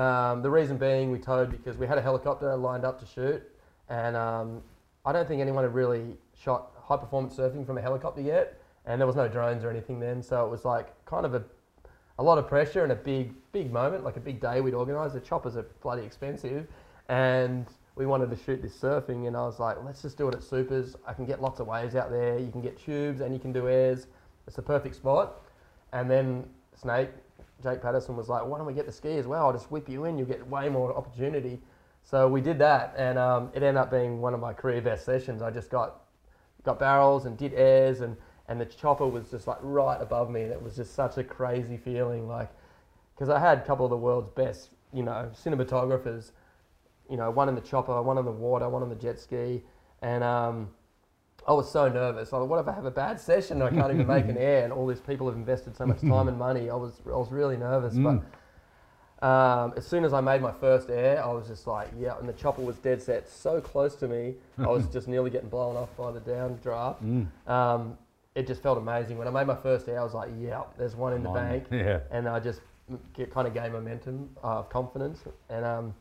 Um, 0.00 0.40
the 0.42 0.50
reason 0.50 0.78
being, 0.78 1.10
we 1.10 1.18
towed 1.18 1.50
because 1.50 1.76
we 1.76 1.86
had 1.86 1.98
a 1.98 2.02
helicopter 2.02 2.56
lined 2.56 2.84
up 2.84 2.98
to 3.00 3.06
shoot, 3.06 3.42
and 3.88 4.16
um, 4.16 4.62
I 5.04 5.12
don't 5.12 5.28
think 5.28 5.40
anyone 5.42 5.64
had 5.64 5.74
really 5.74 6.16
shot 6.42 6.72
high 6.82 6.96
performance 6.96 7.36
surfing 7.36 7.66
from 7.66 7.78
a 7.78 7.80
helicopter 7.80 8.20
yet, 8.20 8.60
and 8.86 9.00
there 9.00 9.06
was 9.06 9.16
no 9.16 9.28
drones 9.28 9.64
or 9.64 9.70
anything 9.70 10.00
then, 10.00 10.22
so 10.22 10.44
it 10.44 10.50
was 10.50 10.64
like 10.64 10.88
kind 11.04 11.26
of 11.26 11.34
a 11.34 11.44
a 12.18 12.22
lot 12.22 12.36
of 12.36 12.46
pressure 12.46 12.82
and 12.82 12.92
a 12.92 12.96
big 12.96 13.32
big 13.52 13.72
moment, 13.72 14.04
like 14.04 14.16
a 14.16 14.20
big 14.20 14.40
day 14.40 14.60
we'd 14.60 14.74
organised. 14.74 15.14
The 15.14 15.20
choppers 15.20 15.56
are 15.56 15.66
bloody 15.82 16.02
expensive, 16.02 16.66
and 17.08 17.66
we 17.96 18.06
wanted 18.06 18.30
to 18.30 18.36
shoot 18.36 18.62
this 18.62 18.74
surfing, 18.74 19.26
and 19.26 19.36
I 19.36 19.42
was 19.42 19.58
like, 19.58 19.76
let's 19.84 20.02
just 20.02 20.16
do 20.16 20.28
it 20.28 20.34
at 20.34 20.42
Supers. 20.42 20.96
I 21.06 21.12
can 21.12 21.26
get 21.26 21.42
lots 21.42 21.60
of 21.60 21.66
waves 21.66 21.94
out 21.94 22.10
there. 22.10 22.38
You 22.38 22.50
can 22.50 22.62
get 22.62 22.78
tubes 22.78 23.20
and 23.20 23.34
you 23.34 23.40
can 23.40 23.52
do 23.52 23.68
airs. 23.68 24.06
It's 24.46 24.56
the 24.56 24.62
perfect 24.62 24.94
spot. 24.94 25.42
And 25.92 26.10
then 26.10 26.48
Snake, 26.74 27.10
Jake 27.62 27.82
Paterson 27.82 28.16
was 28.16 28.28
like, 28.28 28.46
why 28.46 28.56
don't 28.58 28.66
we 28.66 28.72
get 28.72 28.86
the 28.86 28.92
ski 28.92 29.18
as 29.18 29.26
well? 29.26 29.46
I'll 29.46 29.52
just 29.52 29.70
whip 29.70 29.88
you 29.88 30.04
in. 30.04 30.16
You'll 30.16 30.28
get 30.28 30.46
way 30.48 30.68
more 30.68 30.96
opportunity. 30.96 31.60
So 32.04 32.26
we 32.26 32.40
did 32.40 32.58
that, 32.60 32.94
and 32.96 33.18
um, 33.18 33.50
it 33.54 33.62
ended 33.62 33.76
up 33.76 33.90
being 33.90 34.20
one 34.20 34.32
of 34.32 34.40
my 34.40 34.52
career 34.52 34.80
best 34.80 35.04
sessions. 35.04 35.42
I 35.42 35.50
just 35.50 35.68
got 35.68 36.00
got 36.64 36.78
barrels 36.78 37.24
and 37.26 37.36
did 37.36 37.52
airs, 37.54 38.00
and 38.00 38.16
and 38.48 38.60
the 38.60 38.66
chopper 38.66 39.06
was 39.06 39.30
just 39.30 39.46
like 39.46 39.58
right 39.62 40.00
above 40.00 40.30
me, 40.30 40.42
and 40.42 40.52
it 40.52 40.60
was 40.62 40.76
just 40.76 40.94
such 40.94 41.18
a 41.18 41.24
crazy 41.24 41.76
feeling, 41.76 42.26
like 42.28 42.50
because 43.14 43.28
I 43.28 43.38
had 43.38 43.58
a 43.58 43.60
couple 43.62 43.84
of 43.86 43.90
the 43.90 43.96
world's 43.96 44.30
best, 44.30 44.70
you 44.92 45.02
know, 45.02 45.30
cinematographers, 45.34 46.32
you 47.08 47.16
know, 47.16 47.30
one 47.30 47.48
in 47.48 47.54
the 47.54 47.60
chopper, 47.60 48.00
one 48.02 48.18
on 48.18 48.24
the 48.24 48.30
water, 48.32 48.68
one 48.68 48.82
on 48.82 48.88
the 48.88 48.94
jet 48.96 49.18
ski, 49.20 49.62
and 50.02 50.24
um, 50.24 50.70
I 51.46 51.52
was 51.52 51.70
so 51.70 51.88
nervous. 51.88 52.28
I 52.28 52.38
thought, 52.38 52.48
what 52.48 52.58
if 52.60 52.68
I 52.68 52.72
have 52.72 52.84
a 52.86 52.90
bad 52.90 53.20
session? 53.20 53.60
and 53.62 53.68
I 53.76 53.80
can't 53.80 53.92
even 53.94 54.06
make 54.06 54.24
an 54.26 54.36
air, 54.50 54.64
and 54.64 54.72
all 54.72 54.86
these 54.86 55.00
people 55.00 55.26
have 55.28 55.36
invested 55.36 55.76
so 55.76 55.86
much 55.86 56.00
time 56.00 56.28
and 56.28 56.38
money. 56.38 56.70
I 56.70 56.74
was 56.76 57.00
I 57.06 57.10
was 57.16 57.30
really 57.30 57.56
nervous, 57.56 57.94
Mm. 57.94 58.04
but 58.04 58.39
um, 59.22 59.74
as 59.76 59.86
soon 59.86 60.04
as 60.04 60.12
I 60.12 60.20
made 60.20 60.40
my 60.40 60.52
first 60.52 60.88
air, 60.88 61.22
I 61.22 61.28
was 61.32 61.46
just 61.48 61.66
like, 61.66 61.88
yeah, 61.98 62.18
and 62.18 62.28
the 62.28 62.32
chopper 62.32 62.62
was 62.62 62.76
dead 62.76 63.02
set 63.02 63.28
so 63.28 63.60
close 63.60 63.94
to 63.96 64.08
me, 64.08 64.34
I 64.58 64.66
was 64.68 64.86
just 64.92 65.08
nearly 65.08 65.30
getting 65.30 65.48
blown 65.50 65.76
off 65.76 65.94
by 65.96 66.10
the 66.12 66.20
downdraft. 66.20 66.96
Mm. 67.04 67.50
Um, 67.50 67.98
it 68.34 68.46
just 68.46 68.62
felt 68.62 68.78
amazing. 68.78 69.18
When 69.18 69.26
I 69.28 69.30
made 69.30 69.46
my 69.46 69.56
first 69.56 69.88
air, 69.88 70.00
I 70.00 70.04
was 70.04 70.14
like, 70.14 70.30
yeah, 70.38 70.62
there's 70.78 70.96
one 70.96 71.12
in 71.12 71.22
the 71.22 71.28
on. 71.28 71.34
bank 71.34 71.64
Yeah. 71.70 72.00
and 72.10 72.28
I 72.28 72.40
just 72.40 72.60
get, 73.12 73.30
kind 73.30 73.46
of 73.46 73.52
gained 73.54 73.72
momentum 73.72 74.30
uh, 74.42 74.60
of 74.60 74.70
confidence, 74.70 75.22
and 75.48 75.64
um, 75.64 75.94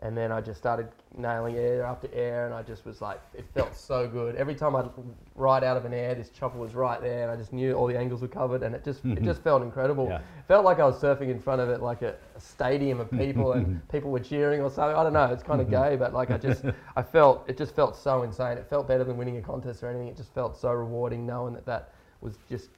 and 0.00 0.16
then 0.16 0.30
I 0.30 0.40
just 0.40 0.60
started 0.60 0.88
nailing 1.16 1.56
air 1.56 1.84
after 1.84 2.08
air, 2.12 2.46
and 2.46 2.54
I 2.54 2.62
just 2.62 2.84
was 2.84 3.00
like, 3.00 3.20
it 3.34 3.44
felt 3.52 3.74
so 3.74 4.06
good. 4.06 4.36
Every 4.36 4.54
time 4.54 4.76
I'd 4.76 4.88
ride 5.34 5.64
out 5.64 5.76
of 5.76 5.84
an 5.84 5.92
air, 5.92 6.14
this 6.14 6.30
chopper 6.30 6.56
was 6.56 6.74
right 6.74 7.00
there, 7.00 7.24
and 7.24 7.32
I 7.32 7.36
just 7.36 7.52
knew 7.52 7.72
all 7.72 7.88
the 7.88 7.98
angles 7.98 8.22
were 8.22 8.28
covered, 8.28 8.62
and 8.62 8.76
it 8.76 8.84
just 8.84 9.04
it 9.04 9.24
just 9.24 9.42
felt 9.44 9.62
incredible. 9.62 10.06
Yeah. 10.08 10.20
Felt 10.46 10.64
like 10.64 10.78
I 10.78 10.84
was 10.84 11.00
surfing 11.00 11.30
in 11.30 11.40
front 11.40 11.60
of 11.60 11.68
it, 11.68 11.82
like 11.82 12.02
a, 12.02 12.14
a 12.36 12.40
stadium 12.40 13.00
of 13.00 13.10
people, 13.10 13.54
and 13.54 13.86
people 13.90 14.12
were 14.12 14.20
cheering 14.20 14.60
or 14.60 14.70
something. 14.70 14.96
I 14.96 15.02
don't 15.02 15.12
know, 15.12 15.32
it's 15.32 15.42
kind 15.42 15.60
of 15.60 15.68
gay, 15.78 15.96
but 15.96 16.14
like 16.14 16.30
I 16.30 16.38
just 16.38 16.64
I 16.94 17.02
felt 17.02 17.48
it 17.48 17.58
just 17.58 17.74
felt 17.74 17.96
so 17.96 18.22
insane. 18.22 18.56
It 18.56 18.68
felt 18.70 18.86
better 18.86 19.02
than 19.02 19.16
winning 19.16 19.38
a 19.38 19.42
contest 19.42 19.82
or 19.82 19.88
anything. 19.88 20.08
It 20.08 20.16
just 20.16 20.32
felt 20.32 20.56
so 20.56 20.70
rewarding 20.72 21.26
knowing 21.26 21.54
that 21.54 21.66
that 21.66 21.92
was 22.20 22.38
just 22.48 22.68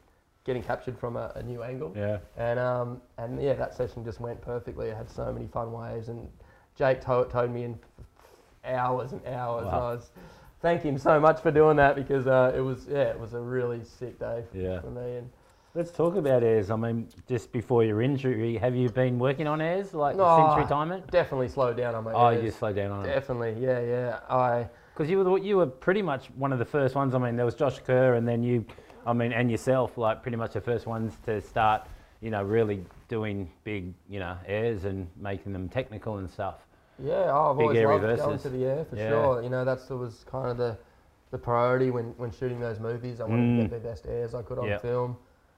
getting 0.44 0.62
captured 0.62 0.98
from 0.98 1.16
a, 1.16 1.32
a 1.34 1.42
new 1.42 1.62
angle. 1.62 1.92
Yeah. 1.94 2.18
And 2.38 2.58
um, 2.58 3.02
and 3.18 3.42
yeah, 3.42 3.52
that 3.54 3.74
session 3.74 4.06
just 4.06 4.20
went 4.20 4.40
perfectly. 4.40 4.90
I 4.90 4.96
had 4.96 5.10
so 5.10 5.30
many 5.30 5.46
fun 5.48 5.70
waves, 5.70 6.08
and 6.08 6.26
Jake 6.76 7.00
tow- 7.00 7.24
towed 7.24 7.50
me 7.50 7.64
in 7.64 7.78
hours 8.64 9.12
and 9.12 9.20
hours. 9.26 9.66
And 9.66 9.74
I 9.74 9.78
was 9.78 10.10
thank 10.60 10.82
him 10.82 10.98
so 10.98 11.18
much 11.20 11.40
for 11.40 11.50
doing 11.50 11.76
that 11.76 11.96
because 11.96 12.26
uh, 12.26 12.52
it 12.56 12.60
was 12.60 12.86
yeah, 12.88 13.04
it 13.04 13.18
was 13.20 13.34
a 13.34 13.40
really 13.40 13.82
sick 13.84 14.18
day 14.18 14.44
Yeah. 14.52 14.80
for 14.80 14.90
me. 14.90 15.16
And 15.16 15.30
Let's 15.72 15.92
talk 15.92 16.16
about 16.16 16.42
airs. 16.42 16.68
I 16.68 16.74
mean, 16.74 17.06
just 17.28 17.52
before 17.52 17.84
your 17.84 18.02
injury, 18.02 18.56
have 18.56 18.74
you 18.74 18.88
been 18.90 19.20
working 19.20 19.46
on 19.46 19.60
airs 19.60 19.94
like 19.94 20.16
No, 20.16 20.48
since 20.56 20.64
retirement? 20.64 21.08
definitely 21.12 21.46
slowed 21.48 21.76
down 21.76 21.94
on 21.94 22.02
my. 22.02 22.12
Oh, 22.12 22.26
airs. 22.28 22.42
you 22.42 22.50
slowed 22.50 22.74
down 22.74 22.90
on 22.90 23.04
it. 23.06 23.14
Definitely, 23.14 23.54
yeah, 23.64 23.80
yeah. 23.80 24.18
I 24.28 24.68
Because 24.92 25.08
you 25.08 25.22
were 25.22 25.38
you 25.38 25.58
were 25.58 25.66
pretty 25.66 26.02
much 26.02 26.26
one 26.36 26.52
of 26.52 26.58
the 26.58 26.64
first 26.64 26.96
ones. 26.96 27.14
I 27.14 27.18
mean, 27.18 27.36
there 27.36 27.44
was 27.46 27.54
Josh 27.54 27.78
Kerr, 27.78 28.14
and 28.14 28.26
then 28.26 28.42
you, 28.42 28.64
I 29.06 29.12
mean, 29.12 29.32
and 29.32 29.48
yourself, 29.48 29.96
like 29.96 30.22
pretty 30.22 30.36
much 30.36 30.54
the 30.54 30.60
first 30.60 30.86
ones 30.88 31.16
to 31.26 31.40
start, 31.40 31.86
you 32.20 32.30
know, 32.30 32.42
really 32.42 32.84
doing 33.10 33.50
big, 33.64 33.92
you 34.08 34.20
know, 34.20 34.36
airs 34.46 34.84
and 34.84 35.06
making 35.16 35.52
them 35.52 35.68
technical 35.68 36.18
and 36.18 36.30
stuff. 36.30 36.54
Yeah, 36.98 37.30
oh, 37.32 37.50
I've 37.50 37.58
Big 37.58 37.64
always 37.66 37.82
loved 37.84 38.02
reverses. 38.02 38.24
going 38.26 38.38
to 38.38 38.48
the 38.50 38.64
air 38.64 38.84
for 38.84 38.96
Yeah. 38.96 39.08
sure. 39.08 39.42
You 39.42 39.50
know, 39.50 39.64
that's 39.64 39.86
that 39.86 39.96
was 39.96 40.24
kind 40.30 40.48
of 40.48 40.56
the 40.56 40.78
the 41.32 41.38
priority 41.38 41.90
when, 41.92 42.06
when 42.18 42.30
shooting 42.30 42.58
those 42.58 42.80
movies. 42.80 43.20
I 43.20 43.24
wanted 43.24 43.50
Mm. 43.50 43.56
to 43.56 43.62
get 43.62 43.70
the 43.82 43.88
best 43.88 44.06
airs 44.06 44.34
I 44.34 44.42
could 44.42 44.58
on 44.58 44.66
Yep. 44.66 44.82
film, 44.82 45.16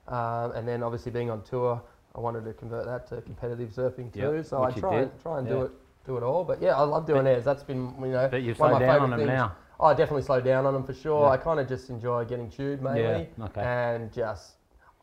um, 0.09 0.53
and 0.53 0.69
then 0.69 0.83
obviously 0.83 1.11
being 1.13 1.31
on 1.31 1.43
tour, 1.43 1.81
I 2.15 2.21
wanted 2.21 2.45
to 2.45 2.53
convert 2.53 2.85
that 2.87 3.07
to 3.09 3.23
competitive 3.23 3.71
surfing 3.71 4.13
too. 4.13 4.35
Yep, 4.37 4.45
so 4.45 4.63
I 4.63 4.67
which 4.67 4.77
you 4.77 4.83
try 4.83 5.01
and 5.01 5.21
try 5.21 5.39
and 5.39 5.47
Yeah. 5.49 5.55
do 5.55 5.63
it 5.63 5.73
do 6.05 6.17
it 6.17 6.23
all. 6.23 6.43
But 6.45 6.61
yeah, 6.61 6.77
I 6.77 6.83
love 6.83 7.07
doing 7.07 7.27
airs. 7.27 7.45
That's 7.45 7.63
been 7.63 7.95
you 8.01 8.07
know 8.09 8.29
But 8.31 8.43
you've 8.43 8.59
one 8.59 8.73
of 8.75 8.81
my 8.81 8.87
favourite 8.87 9.17
things. 9.17 9.27
now. 9.29 9.53
Oh, 9.81 9.87
I 9.87 9.95
definitely 9.95 10.23
slow 10.23 10.41
down 10.41 10.65
on 10.67 10.75
them 10.75 10.85
for 10.85 10.93
sure. 10.95 11.23
Yeah. 11.27 11.31
I 11.31 11.37
kind 11.39 11.59
of 11.61 11.67
just 11.69 11.91
enjoy 11.91 12.25
getting 12.25 12.49
chewed 12.51 12.83
mainly, 12.83 13.29
Yeah, 13.37 13.45
okay. 13.47 13.63
and 13.63 14.13
just 14.13 14.57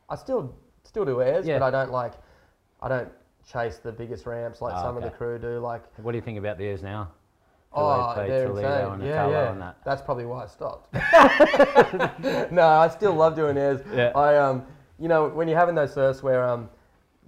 I 0.10 0.16
still 0.16 0.54
still 0.84 1.06
do 1.06 1.22
airs, 1.22 1.46
but 1.48 1.62
I 1.64 1.70
don't 1.72 1.92
like 1.92 2.14
I 2.82 2.88
don't 2.88 3.10
chase 3.52 3.78
the 3.78 3.92
biggest 3.92 4.26
ramps 4.26 4.62
like 4.62 4.74
Ah, 4.76 4.82
some 4.84 4.98
of 4.98 5.04
the 5.04 5.10
crew 5.10 5.40
do. 5.40 5.60
Like 5.60 5.84
What 5.98 6.12
do 6.12 6.18
you 6.18 6.22
think 6.24 6.38
about 6.38 6.58
theirs 6.58 6.82
now? 6.84 7.12
oh, 7.74 8.14
Filipe, 8.14 8.28
they're 8.30 8.48
Toledo 8.48 8.94
insane. 8.94 9.08
Yeah, 9.10 9.30
yeah. 9.30 9.52
that. 9.54 9.78
That's 9.86 10.02
probably 10.02 10.26
why 10.26 10.44
I 10.44 10.48
stopped. 10.48 10.92
no, 12.52 12.66
I 12.68 12.88
still 12.90 13.14
love 13.14 13.36
doing 13.36 13.58
airs. 13.58 13.82
Yeah. 13.94 14.12
I 14.16 14.38
um, 14.38 14.64
you 14.98 15.08
know, 15.08 15.28
when 15.30 15.48
you're 15.48 15.58
having 15.60 15.76
those 15.76 15.94
surfs 15.94 16.24
where 16.24 16.44
um, 16.48 16.70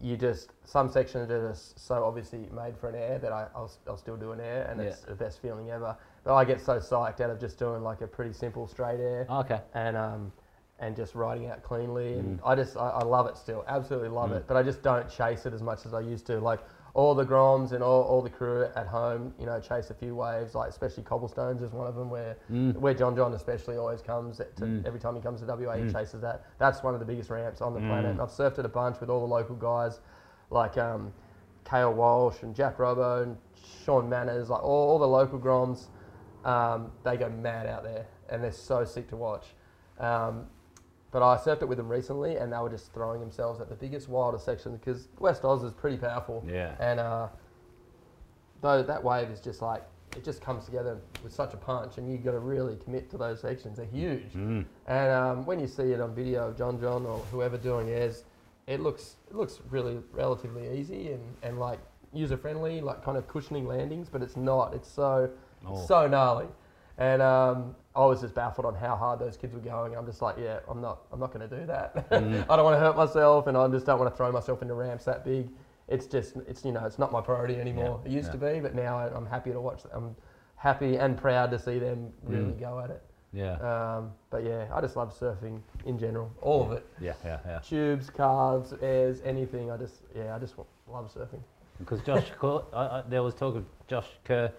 you 0.01 0.17
just 0.17 0.49
some 0.65 0.89
sections 0.89 1.29
are 1.29 1.49
just 1.49 1.79
so 1.79 2.03
obviously 2.03 2.49
made 2.53 2.75
for 2.77 2.89
an 2.89 2.95
air 2.95 3.19
that 3.19 3.31
I, 3.31 3.47
I'll, 3.55 3.71
I'll 3.87 3.97
still 3.97 4.17
do 4.17 4.31
an 4.31 4.39
air, 4.39 4.67
and 4.69 4.81
it's 4.81 5.01
the 5.01 5.15
best 5.15 5.41
feeling 5.41 5.69
ever. 5.69 5.95
But 6.23 6.35
I 6.35 6.43
get 6.45 6.59
so 6.61 6.79
psyched 6.79 7.21
out 7.21 7.29
of 7.29 7.39
just 7.39 7.57
doing 7.59 7.83
like 7.83 8.01
a 8.01 8.07
pretty 8.07 8.33
simple 8.33 8.67
straight 8.67 8.99
air 8.99 9.25
Oh, 9.29 9.39
okay. 9.41 9.61
and 9.73 9.95
um, 9.97 10.31
and 10.81 10.95
just 10.95 11.15
riding 11.15 11.47
out 11.47 11.63
cleanly. 11.63 12.15
And 12.19 12.39
Mm. 12.39 12.43
I 12.45 12.55
just 12.55 12.75
I, 12.75 12.89
I 12.89 13.03
love 13.03 13.27
it 13.27 13.37
still, 13.37 13.63
absolutely 13.67 14.09
love 14.09 14.31
it. 14.33 14.45
But 14.47 14.57
I 14.57 14.63
just 14.63 14.81
don't 14.81 15.07
chase 15.09 15.45
it 15.45 15.53
as 15.53 15.61
much 15.61 15.85
as 15.85 15.93
I 15.93 16.01
used 16.01 16.25
to. 16.27 16.39
Like 16.39 16.59
all 16.93 17.15
the 17.15 17.23
groms 17.25 17.71
and 17.71 17.81
all, 17.81 18.01
all 18.03 18.21
the 18.21 18.29
crew 18.29 18.65
at 18.75 18.85
home, 18.87 19.33
you 19.39 19.45
know, 19.45 19.61
chase 19.61 19.91
a 19.91 19.93
few 19.93 20.13
waves. 20.15 20.55
Like 20.55 20.69
especially 20.69 21.03
cobblestones 21.03 21.61
is 21.61 21.71
one 21.71 21.87
of 21.87 21.95
them 21.95 22.09
where 22.09 22.35
Mm. 22.51 22.75
where 22.77 22.93
John 22.93 23.15
John 23.15 23.31
especially 23.33 23.77
always 23.77 24.01
comes 24.01 24.37
to 24.37 24.43
Mm. 24.65 24.85
every 24.85 24.99
time 24.99 25.15
he 25.15 25.21
comes 25.21 25.39
to 25.41 25.45
WA, 25.45 25.77
he 25.77 25.83
Mm. 25.83 25.93
chases 25.93 26.19
that. 26.21 26.43
That's 26.57 26.83
one 26.83 26.93
of 26.95 26.99
the 26.99 27.05
biggest 27.05 27.29
ramps 27.29 27.61
on 27.61 27.73
the 27.73 27.79
planet. 27.79 28.07
Mm. 28.07 28.11
And 28.11 28.21
I've 28.21 28.29
surfed 28.31 28.59
it 28.59 28.65
a 28.65 28.69
bunch 28.69 28.99
with 28.99 29.09
all 29.09 29.19
the 29.21 29.33
local 29.33 29.55
guys, 29.55 30.01
like 30.49 30.77
um, 30.77 31.13
Kael 31.63 31.93
Walsh 31.93 32.41
and 32.41 32.55
Jack 32.55 32.77
Robbo 32.77 33.21
and 33.23 33.37
Sean 33.85 34.09
Manners, 34.09 34.49
like 34.49 34.63
all, 34.63 34.89
all 34.89 34.99
the 34.99 35.07
local 35.07 35.39
groms. 35.39 35.87
Um, 36.43 36.91
they 37.03 37.17
go 37.17 37.29
mad 37.29 37.67
out 37.67 37.83
there, 37.83 38.07
and 38.29 38.43
they're 38.43 38.51
so 38.51 38.83
sick 38.83 39.07
to 39.09 39.15
watch. 39.15 39.53
Um, 39.99 40.47
but 41.11 41.21
I 41.21 41.37
surfed 41.37 41.61
it 41.61 41.67
with 41.67 41.77
them 41.77 41.89
recently, 41.89 42.37
and 42.37 42.51
they 42.53 42.57
were 42.57 42.69
just 42.69 42.93
throwing 42.93 43.19
themselves 43.19 43.59
at 43.59 43.69
the 43.69 43.75
biggest, 43.75 44.07
wildest 44.09 44.45
section 44.45 44.75
because 44.77 45.09
West 45.19 45.43
Oz 45.43 45.63
is 45.63 45.71
pretty 45.73 45.97
powerful. 45.97 46.43
Yeah. 46.47 46.75
And 46.79 46.99
uh, 46.99 47.27
though 48.61 48.83
that 48.83 49.03
wave 49.03 49.29
is 49.29 49.39
just 49.39 49.61
like 49.61 49.83
it 50.15 50.25
just 50.25 50.41
comes 50.41 50.65
together 50.65 50.97
with 51.23 51.33
such 51.33 51.53
a 51.53 51.57
punch, 51.57 51.97
and 51.97 52.11
you've 52.11 52.23
got 52.23 52.31
to 52.31 52.39
really 52.39 52.75
commit 52.83 53.09
to 53.11 53.17
those 53.17 53.39
sections. 53.39 53.77
They're 53.77 53.85
huge. 53.85 54.33
Mm. 54.35 54.65
And 54.87 55.11
um, 55.11 55.45
when 55.45 55.59
you 55.59 55.67
see 55.67 55.83
it 55.91 56.01
on 56.01 56.13
video 56.13 56.49
of 56.49 56.57
John 56.57 56.79
John 56.79 57.05
or 57.05 57.19
whoever 57.31 57.57
doing 57.57 57.89
airs, 57.89 58.23
it 58.67 58.79
looks 58.81 59.15
it 59.29 59.35
looks 59.35 59.59
really 59.69 59.99
relatively 60.11 60.77
easy 60.77 61.11
and, 61.13 61.23
and 61.43 61.59
like 61.59 61.79
user 62.13 62.35
friendly, 62.37 62.81
like 62.81 63.03
kind 63.05 63.17
of 63.17 63.27
cushioning 63.27 63.65
landings, 63.67 64.09
but 64.09 64.21
it's 64.21 64.35
not. 64.35 64.73
It's 64.73 64.89
so 64.89 65.29
Oh. 65.65 65.85
so 65.85 66.07
gnarly. 66.07 66.47
And 67.01 67.19
um, 67.19 67.75
I 67.95 68.05
was 68.05 68.21
just 68.21 68.35
baffled 68.35 68.65
on 68.67 68.75
how 68.75 68.95
hard 68.95 69.17
those 69.19 69.35
kids 69.35 69.55
were 69.55 69.59
going. 69.59 69.97
I'm 69.97 70.05
just 70.05 70.21
like, 70.21 70.35
yeah, 70.39 70.59
I'm 70.69 70.81
not 70.81 70.99
I'm 71.11 71.19
not 71.19 71.33
going 71.33 71.49
to 71.49 71.59
do 71.59 71.65
that. 71.65 72.09
Mm. 72.11 72.45
I 72.49 72.55
don't 72.55 72.63
want 72.63 72.75
to 72.75 72.79
hurt 72.79 72.95
myself, 72.95 73.47
and 73.47 73.57
I 73.57 73.67
just 73.69 73.87
don't 73.87 73.97
want 73.99 74.11
to 74.11 74.15
throw 74.15 74.31
myself 74.31 74.61
into 74.61 74.75
ramps 74.75 75.05
that 75.05 75.25
big. 75.25 75.49
It's 75.87 76.05
just 76.05 76.35
it's 76.47 76.63
you 76.63 76.71
know 76.71 76.85
it's 76.85 76.99
not 76.99 77.11
my 77.11 77.19
priority 77.19 77.55
anymore. 77.55 77.99
Yeah, 78.05 78.11
It 78.11 78.13
used 78.15 78.27
yeah. 78.27 78.39
to 78.39 78.53
be, 78.53 78.59
but 78.59 78.75
now 78.75 78.99
I, 78.99 79.07
I'm 79.15 79.25
happy 79.25 79.51
to 79.51 79.59
watch. 79.59 79.81
I'm 79.91 80.15
happy 80.57 80.97
and 80.97 81.17
proud 81.17 81.49
to 81.51 81.57
see 81.59 81.79
them 81.79 82.13
really 82.23 82.51
Mm. 82.53 82.59
go 82.59 82.79
at 82.79 82.91
it. 82.91 83.01
Yeah. 83.33 83.53
Um, 83.55 84.11
but 84.29 84.43
yeah, 84.43 84.67
I 84.71 84.79
just 84.81 84.95
love 84.95 85.17
surfing 85.17 85.59
in 85.87 85.97
general, 85.97 86.31
all 86.41 86.63
of 86.63 86.71
it. 86.73 86.85
Yeah, 86.99 87.13
yeah, 87.25 87.39
yeah. 87.45 87.59
Tubes, 87.59 88.11
carves, 88.11 88.73
airs, 88.79 89.21
anything. 89.25 89.71
I 89.71 89.77
just 89.77 90.03
yeah, 90.15 90.35
I 90.35 90.39
just 90.39 90.53
love 90.87 91.11
surfing. 91.11 91.41
Because 91.79 92.01
Josh, 92.01 92.29
Kerr, 92.39 92.61
I, 92.73 92.83
I, 92.99 93.03
there 93.09 93.23
was 93.23 93.33
talk 93.33 93.55
of 93.55 93.65
Josh 93.87 94.09
Kerr 94.23 94.51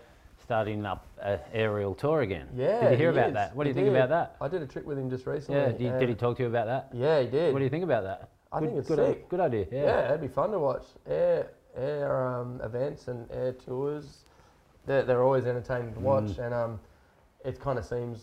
starting 0.52 0.84
up 0.84 1.06
an 1.22 1.38
aerial 1.54 1.94
tour 1.94 2.20
again. 2.20 2.46
Yeah, 2.54 2.82
Did 2.82 2.90
you 2.92 2.96
hear 2.98 3.12
he 3.12 3.18
about 3.18 3.28
is. 3.30 3.34
that? 3.36 3.56
What 3.56 3.64
do 3.64 3.68
He 3.68 3.70
you 3.70 3.74
think 3.74 3.86
did. 3.86 3.96
about 3.96 4.08
that? 4.10 4.36
I 4.44 4.48
did 4.48 4.60
a 4.60 4.66
trip 4.66 4.84
with 4.84 4.98
him 4.98 5.08
just 5.08 5.26
recently. 5.26 5.58
Yeah. 5.58 5.92
Did, 5.92 5.98
did 6.00 6.08
he 6.10 6.14
talk 6.14 6.36
to 6.36 6.42
you 6.42 6.48
about 6.50 6.66
that? 6.66 6.90
Yeah, 6.92 7.22
he 7.22 7.26
did. 7.28 7.54
What 7.54 7.60
do 7.60 7.64
you 7.64 7.70
think 7.70 7.84
about 7.84 8.04
that? 8.04 8.28
I 8.52 8.60
good, 8.60 8.66
think 8.68 8.78
it's 8.80 8.88
good, 8.88 8.98
sick. 8.98 9.28
Good 9.30 9.40
idea. 9.40 9.66
Yeah. 9.72 9.82
Yeah. 9.84 10.08
it'd 10.08 10.20
be 10.20 10.28
fun 10.28 10.50
to 10.50 10.58
watch. 10.58 10.84
Air 11.08 11.48
air 11.74 12.26
um, 12.28 12.60
events 12.62 13.08
and 13.08 13.26
air 13.30 13.52
tours. 13.54 14.24
They're, 14.84 15.04
they're 15.04 15.22
always 15.22 15.46
entertaining 15.46 15.94
to 15.94 16.00
watch, 16.00 16.24
Mm. 16.36 16.44
and 16.44 16.54
um, 16.54 16.80
it 17.46 17.58
kind 17.58 17.78
of 17.78 17.86
seems 17.86 18.18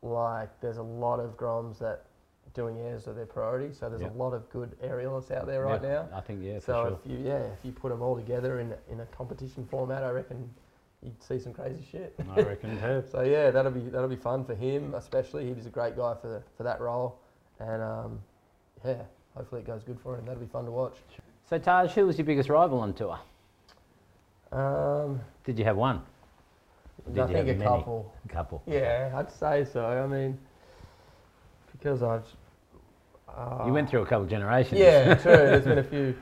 like 0.00 0.48
there's 0.62 0.78
a 0.78 0.82
lot 0.82 1.20
of 1.20 1.36
groms 1.36 1.78
that 1.80 2.06
doing 2.54 2.78
airs 2.78 3.06
are 3.08 3.12
their 3.12 3.26
priority. 3.26 3.74
So 3.74 3.90
there's 3.90 4.00
Yep. 4.00 4.14
a 4.14 4.16
lot 4.16 4.32
of 4.32 4.48
good 4.48 4.70
aerialists 4.82 5.30
out 5.32 5.46
there 5.46 5.64
right 5.64 5.82
Yeah, 5.82 6.06
now. 6.10 6.16
I 6.16 6.20
think 6.22 6.40
yeah, 6.42 6.60
for 6.60 6.64
so 6.64 6.84
sure. 6.88 6.98
if 7.04 7.10
you 7.10 7.18
yeah 7.28 7.42
if 7.56 7.58
you 7.62 7.72
put 7.72 7.90
them 7.90 8.00
all 8.00 8.16
together 8.16 8.60
in 8.60 8.72
in 8.90 9.00
a 9.00 9.06
competition 9.06 9.66
format, 9.70 10.02
I 10.02 10.08
reckon 10.10 10.48
you'd 11.04 11.22
see 11.22 11.38
some 11.38 11.52
crazy 11.52 11.84
shit. 11.90 12.14
I 12.34 12.40
reckon 12.42 12.80
too. 12.80 13.04
So 13.10 13.22
yeah, 13.22 13.50
that'll 13.50 13.70
be 13.72 13.80
that'll 13.88 14.08
be 14.08 14.16
fun 14.16 14.44
for 14.44 14.54
him, 14.54 14.94
especially. 14.94 15.46
He 15.46 15.52
was 15.52 15.66
a 15.66 15.70
great 15.70 15.96
guy 15.96 16.14
for 16.20 16.42
for 16.56 16.62
that 16.62 16.80
role, 16.80 17.18
and 17.60 17.82
um, 17.82 18.20
yeah, 18.84 19.02
hopefully 19.36 19.60
it 19.60 19.66
goes 19.66 19.82
good 19.84 20.00
for 20.00 20.16
him. 20.18 20.24
That'll 20.26 20.40
be 20.40 20.46
fun 20.50 20.64
to 20.64 20.70
watch. 20.70 20.96
So 21.48 21.58
Taj, 21.58 21.92
who 21.92 22.06
was 22.06 22.16
your 22.18 22.24
biggest 22.24 22.48
rival 22.48 22.80
on 22.80 22.94
tour? 22.94 23.18
Um, 24.52 25.20
Did 25.44 25.58
you 25.58 25.64
have 25.64 25.76
one? 25.76 26.00
Did 27.12 27.18
I 27.18 27.22
you 27.22 27.34
think 27.34 27.48
have 27.48 27.56
a 27.56 27.58
many? 27.58 27.70
couple. 27.70 28.12
A 28.24 28.28
couple. 28.28 28.62
Yeah, 28.66 29.12
I'd 29.14 29.30
say 29.30 29.64
so. 29.70 29.84
I 29.84 30.06
mean, 30.06 30.38
because 31.72 32.02
I've. 32.02 32.24
Uh, 33.28 33.64
You 33.66 33.72
went 33.72 33.90
through 33.90 34.02
a 34.02 34.06
couple 34.06 34.26
generations. 34.26 34.80
Yeah, 34.80 35.14
true. 35.22 35.32
There's 35.32 35.64
been 35.64 35.78
a 35.78 35.84
few, 35.84 36.14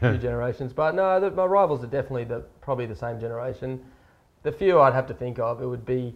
few 0.00 0.16
generations, 0.18 0.72
but 0.72 0.94
no, 0.94 1.20
the, 1.20 1.30
my 1.30 1.44
rivals 1.44 1.84
are 1.84 1.88
definitely 1.88 2.24
the 2.24 2.40
probably 2.62 2.86
the 2.86 2.96
same 2.96 3.20
generation. 3.20 3.84
The 4.44 4.52
few 4.52 4.80
I'd 4.80 4.92
have 4.94 5.06
to 5.08 5.14
think 5.14 5.38
of, 5.40 5.60
it 5.60 5.66
would 5.66 5.84
be 5.84 6.14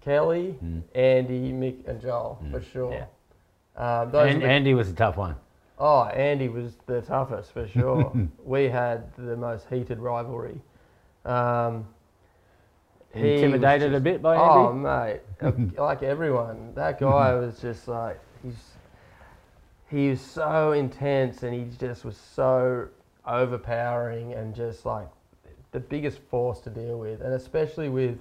Kelly, 0.00 0.56
Mm. 0.64 0.82
Andy, 0.94 1.52
Mick, 1.52 1.86
and 1.88 2.00
Joel 2.00 2.38
for 2.50 2.60
Mm, 2.60 2.64
sure. 2.64 2.92
yeah. 2.92 3.06
Um, 4.02 4.10
those 4.10 4.32
And 4.34 4.42
the- 4.42 4.46
Andy 4.46 4.74
was 4.74 4.90
a 4.90 4.94
tough 4.94 5.16
one. 5.16 5.34
Oh, 5.78 6.04
Andy 6.04 6.48
was 6.48 6.76
the 6.86 7.00
toughest 7.02 7.52
for 7.52 7.66
sure. 7.66 8.12
we 8.44 8.68
had 8.68 9.12
the 9.16 9.36
most 9.36 9.68
heated 9.68 9.98
rivalry. 9.98 10.60
Um, 11.24 11.86
Intimidated 13.14 13.94
a 13.94 14.00
bit 14.00 14.22
by 14.22 14.36
Andy. 14.36 14.44
Oh, 14.44 14.72
mate, 14.72 15.20
like 15.78 16.02
everyone, 16.02 16.72
that 16.74 16.98
guy 16.98 17.34
was 17.34 17.60
just 17.60 17.86
like 17.86 18.18
he's 18.42 18.72
he 19.90 20.08
was 20.08 20.20
so 20.22 20.72
intense 20.72 21.42
and 21.42 21.52
he 21.52 21.64
just 21.78 22.06
was 22.06 22.16
so 22.16 22.88
overpowering 23.26 24.32
and 24.32 24.54
just 24.54 24.86
like 24.86 25.06
the 25.72 25.80
biggest 25.80 26.18
force 26.30 26.60
to 26.60 26.70
deal 26.70 26.98
with, 26.98 27.20
and 27.22 27.34
especially 27.34 27.88
with 27.88 28.18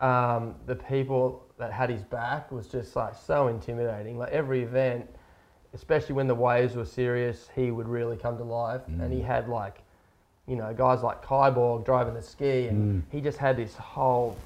um, 0.00 0.54
the 0.66 0.76
people 0.76 1.44
that 1.58 1.72
had 1.72 1.90
his 1.90 2.02
back 2.04 2.52
was 2.52 2.68
just 2.68 2.94
like 2.94 3.14
so 3.16 3.48
intimidating. 3.48 4.16
Like 4.16 4.30
every 4.30 4.62
event, 4.62 5.08
especially 5.74 6.14
when 6.14 6.28
the 6.28 6.34
waves 6.34 6.76
were 6.76 6.84
serious, 6.84 7.48
he 7.54 7.70
would 7.70 7.88
really 7.88 8.16
come 8.16 8.36
to 8.38 8.44
life, 8.44 8.82
and 8.86 9.12
he 9.12 9.20
Mm. 9.20 9.24
had 9.26 9.48
like, 9.48 9.82
you 10.46 10.56
know, 10.56 10.72
guys 10.72 11.02
like 11.02 11.22
Kyborg 11.24 11.84
driving 11.84 12.14
the 12.14 12.22
ski, 12.22 12.68
and 12.68 13.02
Mm. 13.02 13.02
he 13.10 13.20
just 13.20 13.38
had 13.38 13.56
this 13.56 13.76
whole, 13.76 14.36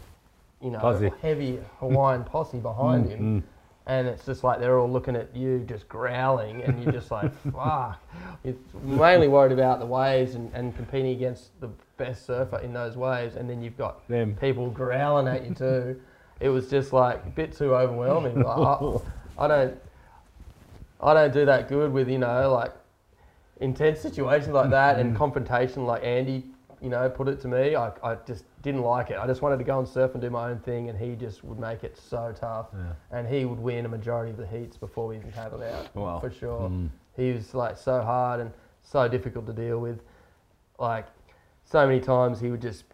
you 0.62 0.70
know, 0.70 0.78
Posse. 0.78 1.12
heavy 1.20 1.60
Hawaiian 1.80 2.24
posse 2.24 2.58
behind 2.58 3.06
Mm, 3.06 3.10
him. 3.10 3.44
Mm. 3.86 3.92
And 3.92 4.08
it's 4.08 4.24
just 4.24 4.44
like 4.44 4.60
they're 4.60 4.78
all 4.78 4.90
looking 4.90 5.16
at 5.16 5.34
you, 5.34 5.64
just 5.68 5.88
growling, 5.88 6.62
and 6.62 6.82
you're 6.82 6.92
just 6.92 7.10
like, 7.10 7.32
fuck. 7.52 8.00
You're 8.44 8.54
mainly 8.82 9.28
worried 9.28 9.52
about 9.52 9.80
the 9.80 9.86
waves 9.86 10.34
and, 10.34 10.52
and 10.54 10.74
competing 10.76 11.12
against 11.12 11.58
the 11.60 11.68
best 11.96 12.26
surfer 12.26 12.58
in 12.58 12.72
those 12.72 12.96
waves, 12.96 13.36
and 13.36 13.48
then 13.48 13.62
you've 13.62 13.78
got 13.78 14.06
Them. 14.08 14.36
people 14.40 14.70
growling 14.70 15.28
at 15.28 15.44
you 15.44 15.54
too. 15.54 16.00
It 16.40 16.48
was 16.48 16.68
just 16.68 16.92
like 16.92 17.24
a 17.24 17.30
bit 17.30 17.56
too 17.56 17.74
overwhelming. 17.74 18.42
Like, 18.42 18.58
I, 18.58 18.98
I 19.44 19.48
don't, 19.48 19.78
I 21.00 21.14
don't 21.14 21.32
do 21.32 21.44
that 21.46 21.68
good 21.68 21.92
with 21.92 22.08
you 22.08 22.18
know 22.18 22.52
like 22.52 22.72
intense 23.60 24.00
situations 24.00 24.52
like 24.52 24.70
that 24.70 24.98
and 24.98 25.16
confrontation 25.16 25.86
like 25.86 26.02
Andy, 26.04 26.44
you 26.80 26.88
know, 26.88 27.08
put 27.08 27.28
it 27.28 27.40
to 27.42 27.48
me. 27.48 27.76
I, 27.76 27.92
I 28.02 28.16
just 28.26 28.44
didn't 28.62 28.82
like 28.82 29.10
it. 29.10 29.18
I 29.18 29.26
just 29.26 29.42
wanted 29.42 29.58
to 29.58 29.64
go 29.64 29.78
and 29.80 29.88
surf 29.88 30.12
and 30.12 30.20
do 30.22 30.30
my 30.30 30.50
own 30.50 30.58
thing, 30.60 30.88
and 30.88 30.98
he 30.98 31.14
just 31.16 31.42
would 31.44 31.58
make 31.58 31.84
it 31.84 31.96
so 31.98 32.32
tough, 32.34 32.68
Yeah. 32.72 32.92
and 33.18 33.26
he 33.28 33.44
would 33.44 33.58
win 33.58 33.84
a 33.84 33.88
majority 33.88 34.30
of 34.30 34.36
the 34.36 34.46
heats 34.46 34.76
before 34.76 35.08
we 35.08 35.16
even 35.16 35.32
paddled 35.32 35.62
out. 35.62 35.94
Wow. 35.94 36.20
for 36.20 36.30
sure. 36.30 36.68
Mm. 36.70 36.88
He 37.16 37.32
was 37.32 37.54
like 37.54 37.76
so 37.76 38.00
hard 38.02 38.40
and 38.40 38.50
so 38.82 39.06
difficult 39.08 39.46
to 39.46 39.52
deal 39.52 39.78
with. 39.80 40.00
Like 40.78 41.06
so 41.64 41.86
many 41.86 42.00
times 42.00 42.40
he 42.40 42.50
would 42.50 42.62
just, 42.62 42.84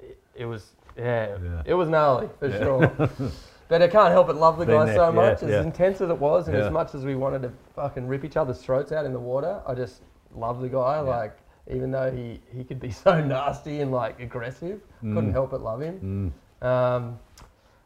it, 0.00 0.18
it 0.34 0.46
was 0.46 0.72
yeah, 0.96 1.36
Yeah. 1.42 1.62
it 1.66 1.74
was 1.74 1.88
gnarly 1.88 2.28
for 2.38 2.50
sure. 2.50 2.86
but 3.68 3.82
I 3.82 3.88
can't 3.88 4.10
help 4.12 4.28
but 4.28 4.36
love 4.36 4.58
the 4.58 4.64
Been 4.64 4.76
guy 4.76 4.84
there, 4.86 4.94
so 4.96 5.04
yeah, 5.06 5.10
much. 5.10 5.42
As 5.42 5.50
yeah. 5.50 5.62
intense 5.62 6.00
as 6.00 6.08
it 6.10 6.18
was, 6.18 6.48
and 6.48 6.56
Yeah. 6.56 6.64
as 6.66 6.72
much 6.72 6.94
as 6.94 7.04
we 7.04 7.14
wanted 7.16 7.42
to 7.42 7.52
fucking 7.74 8.06
rip 8.06 8.24
each 8.24 8.36
other's 8.36 8.58
throats 8.62 8.92
out 8.92 9.04
in 9.04 9.12
the 9.12 9.20
water, 9.20 9.60
I 9.66 9.74
just 9.74 10.02
love 10.34 10.60
the 10.60 10.68
guy. 10.68 10.94
Yeah. 10.96 11.00
Like 11.00 11.38
even 11.70 11.90
though 11.90 12.10
he 12.10 12.40
he 12.56 12.64
could 12.64 12.80
be 12.80 12.90
so 13.04 13.22
nasty 13.22 13.80
and 13.80 13.90
like 13.92 14.20
aggressive, 14.20 14.80
couldn't 15.00 15.30
Mm. 15.30 15.32
help 15.32 15.50
but 15.50 15.62
love 15.62 15.80
him. 15.80 16.32
Mm. 16.62 16.66
Um, 16.66 17.18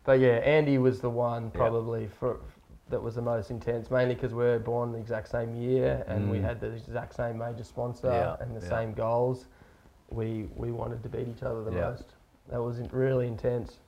but 0.05 0.19
yeah, 0.21 0.37
Andy 0.39 0.79
was 0.79 1.01
the 1.01 1.11
one 1.11 1.51
probably 1.51 2.07
for 2.07 2.39
that 2.89 3.01
was 3.01 3.15
the 3.15 3.23
most 3.23 3.51
intense, 3.51 3.89
mainly 3.91 4.15
because 4.17 4.35
we 4.35 4.43
were 4.43 4.59
born 4.59 4.91
the 4.91 4.99
exact 4.99 5.29
same 5.29 5.55
year 5.55 6.05
and 6.09 6.29
we 6.31 6.39
Mm. 6.39 6.43
had 6.45 6.61
the 6.61 6.73
exact 6.73 7.15
same 7.15 7.39
major 7.39 7.63
sponsor 7.63 8.09
Yeah, 8.09 8.37
and 8.45 8.57
the 8.57 8.61
yeah. 8.65 8.69
same 8.71 8.93
goals. 8.95 9.47
We 10.11 10.49
we 10.57 10.73
wanted 10.73 11.03
to 11.05 11.09
beat 11.09 11.29
each 11.29 11.43
other 11.43 11.63
the 11.63 11.73
Yeah. 11.73 11.91
most. 11.91 12.15
That 12.49 12.61
was 12.61 12.81
really 12.93 13.27
intense. 13.29 13.79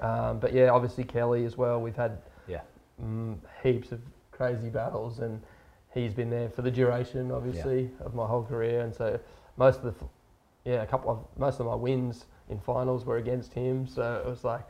Um, 0.00 0.38
but 0.38 0.52
yeah, 0.52 0.68
obviously 0.70 1.04
Kelly 1.04 1.44
as 1.44 1.56
well. 1.56 1.80
We've 1.80 1.96
had 1.96 2.18
Yeah. 2.46 2.60
mm, 3.02 3.38
heaps 3.62 3.90
of 3.92 4.00
crazy 4.32 4.68
battles, 4.70 5.18
and 5.20 5.40
he's 5.94 6.14
been 6.14 6.30
there 6.30 6.48
for 6.48 6.62
the 6.62 6.70
duration, 6.70 7.30
obviously, 7.32 7.90
of 8.00 8.14
my 8.14 8.26
whole 8.26 8.44
career. 8.44 8.80
And 8.82 8.94
so 8.94 9.18
most 9.56 9.80
of 9.82 9.84
the, 9.84 9.94
yeah, 10.64 10.82
a 10.82 10.86
couple 10.86 11.10
of 11.10 11.18
most 11.38 11.60
of 11.60 11.66
my 11.66 11.74
wins 11.74 12.26
in 12.48 12.58
finals 12.60 13.04
were 13.04 13.16
against 13.18 13.52
him. 13.54 13.86
So 13.86 14.22
it 14.24 14.28
was 14.28 14.44
like 14.44 14.62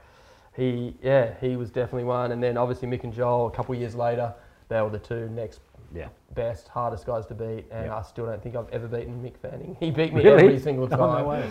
he, 0.56 0.94
yeah, 1.02 1.34
he 1.40 1.56
was 1.56 1.70
definitely 1.70 2.04
one. 2.04 2.32
And 2.32 2.42
then 2.42 2.56
obviously 2.56 2.88
Mick 2.88 3.04
and 3.04 3.12
Joel, 3.12 3.46
a 3.46 3.50
couple 3.50 3.74
of 3.74 3.80
years 3.80 3.94
later, 3.94 4.34
they 4.68 4.80
were 4.80 4.90
the 4.90 4.98
two 4.98 5.28
next 5.30 5.60
Yeah. 5.94 6.08
best, 6.34 6.68
hardest 6.68 7.06
guys 7.06 7.26
to 7.26 7.34
beat. 7.34 7.66
And 7.70 7.86
Yeah. 7.86 7.96
I 7.96 8.02
still 8.02 8.26
don't 8.26 8.42
think 8.42 8.56
I've 8.56 8.68
ever 8.70 8.86
beaten 8.86 9.22
Mick 9.22 9.36
Fanning. 9.36 9.76
He 9.80 9.90
beat 9.90 10.12
me 10.14 10.22
Really? 10.22 10.44
every 10.44 10.58
single 10.58 10.84
Oh, 10.92 10.96
time. 10.96 11.22
no 11.22 11.28
way. 11.28 11.50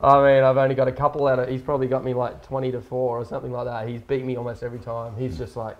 I 0.00 0.16
mean, 0.22 0.44
I've 0.44 0.56
only 0.56 0.74
got 0.74 0.88
a 0.88 0.92
couple 0.92 1.26
out 1.26 1.38
of. 1.38 1.48
He's 1.48 1.62
probably 1.62 1.86
got 1.88 2.04
me 2.04 2.14
like 2.14 2.42
twenty 2.42 2.70
to 2.72 2.80
four 2.80 3.18
or 3.20 3.24
something 3.24 3.52
like 3.52 3.66
that. 3.66 3.88
He's 3.88 4.02
beat 4.02 4.24
me 4.24 4.36
almost 4.36 4.62
every 4.62 4.78
time. 4.80 5.16
He's 5.16 5.32
hmm. 5.32 5.38
just 5.38 5.56
like, 5.56 5.76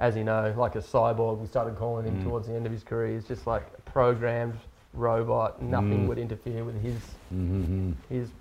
as 0.00 0.16
you 0.16 0.24
know, 0.24 0.52
like 0.56 0.74
a 0.74 0.78
cyborg. 0.80 1.38
We 1.38 1.46
started 1.46 1.76
calling 1.76 2.06
him 2.06 2.18
Mm. 2.18 2.24
towards 2.24 2.48
the 2.48 2.54
end 2.54 2.66
of 2.66 2.72
his 2.72 2.82
career. 2.82 3.14
He's 3.14 3.28
just 3.28 3.46
like 3.46 3.62
a 3.78 3.80
programmed 3.82 4.58
robot. 4.94 5.62
Nothing 5.62 6.04
Mm. 6.04 6.08
would 6.08 6.18
interfere 6.18 6.64
with 6.64 6.80
his 6.82 6.96
Mm-hmm. 7.32 7.92
his 8.08 8.32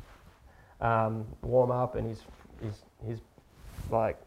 um, 0.81 1.25
warm 1.43 1.69
up 1.71 1.95
and 1.95 2.07
his 2.07 2.23
his 2.63 2.83
his 3.05 3.19
like 3.91 4.17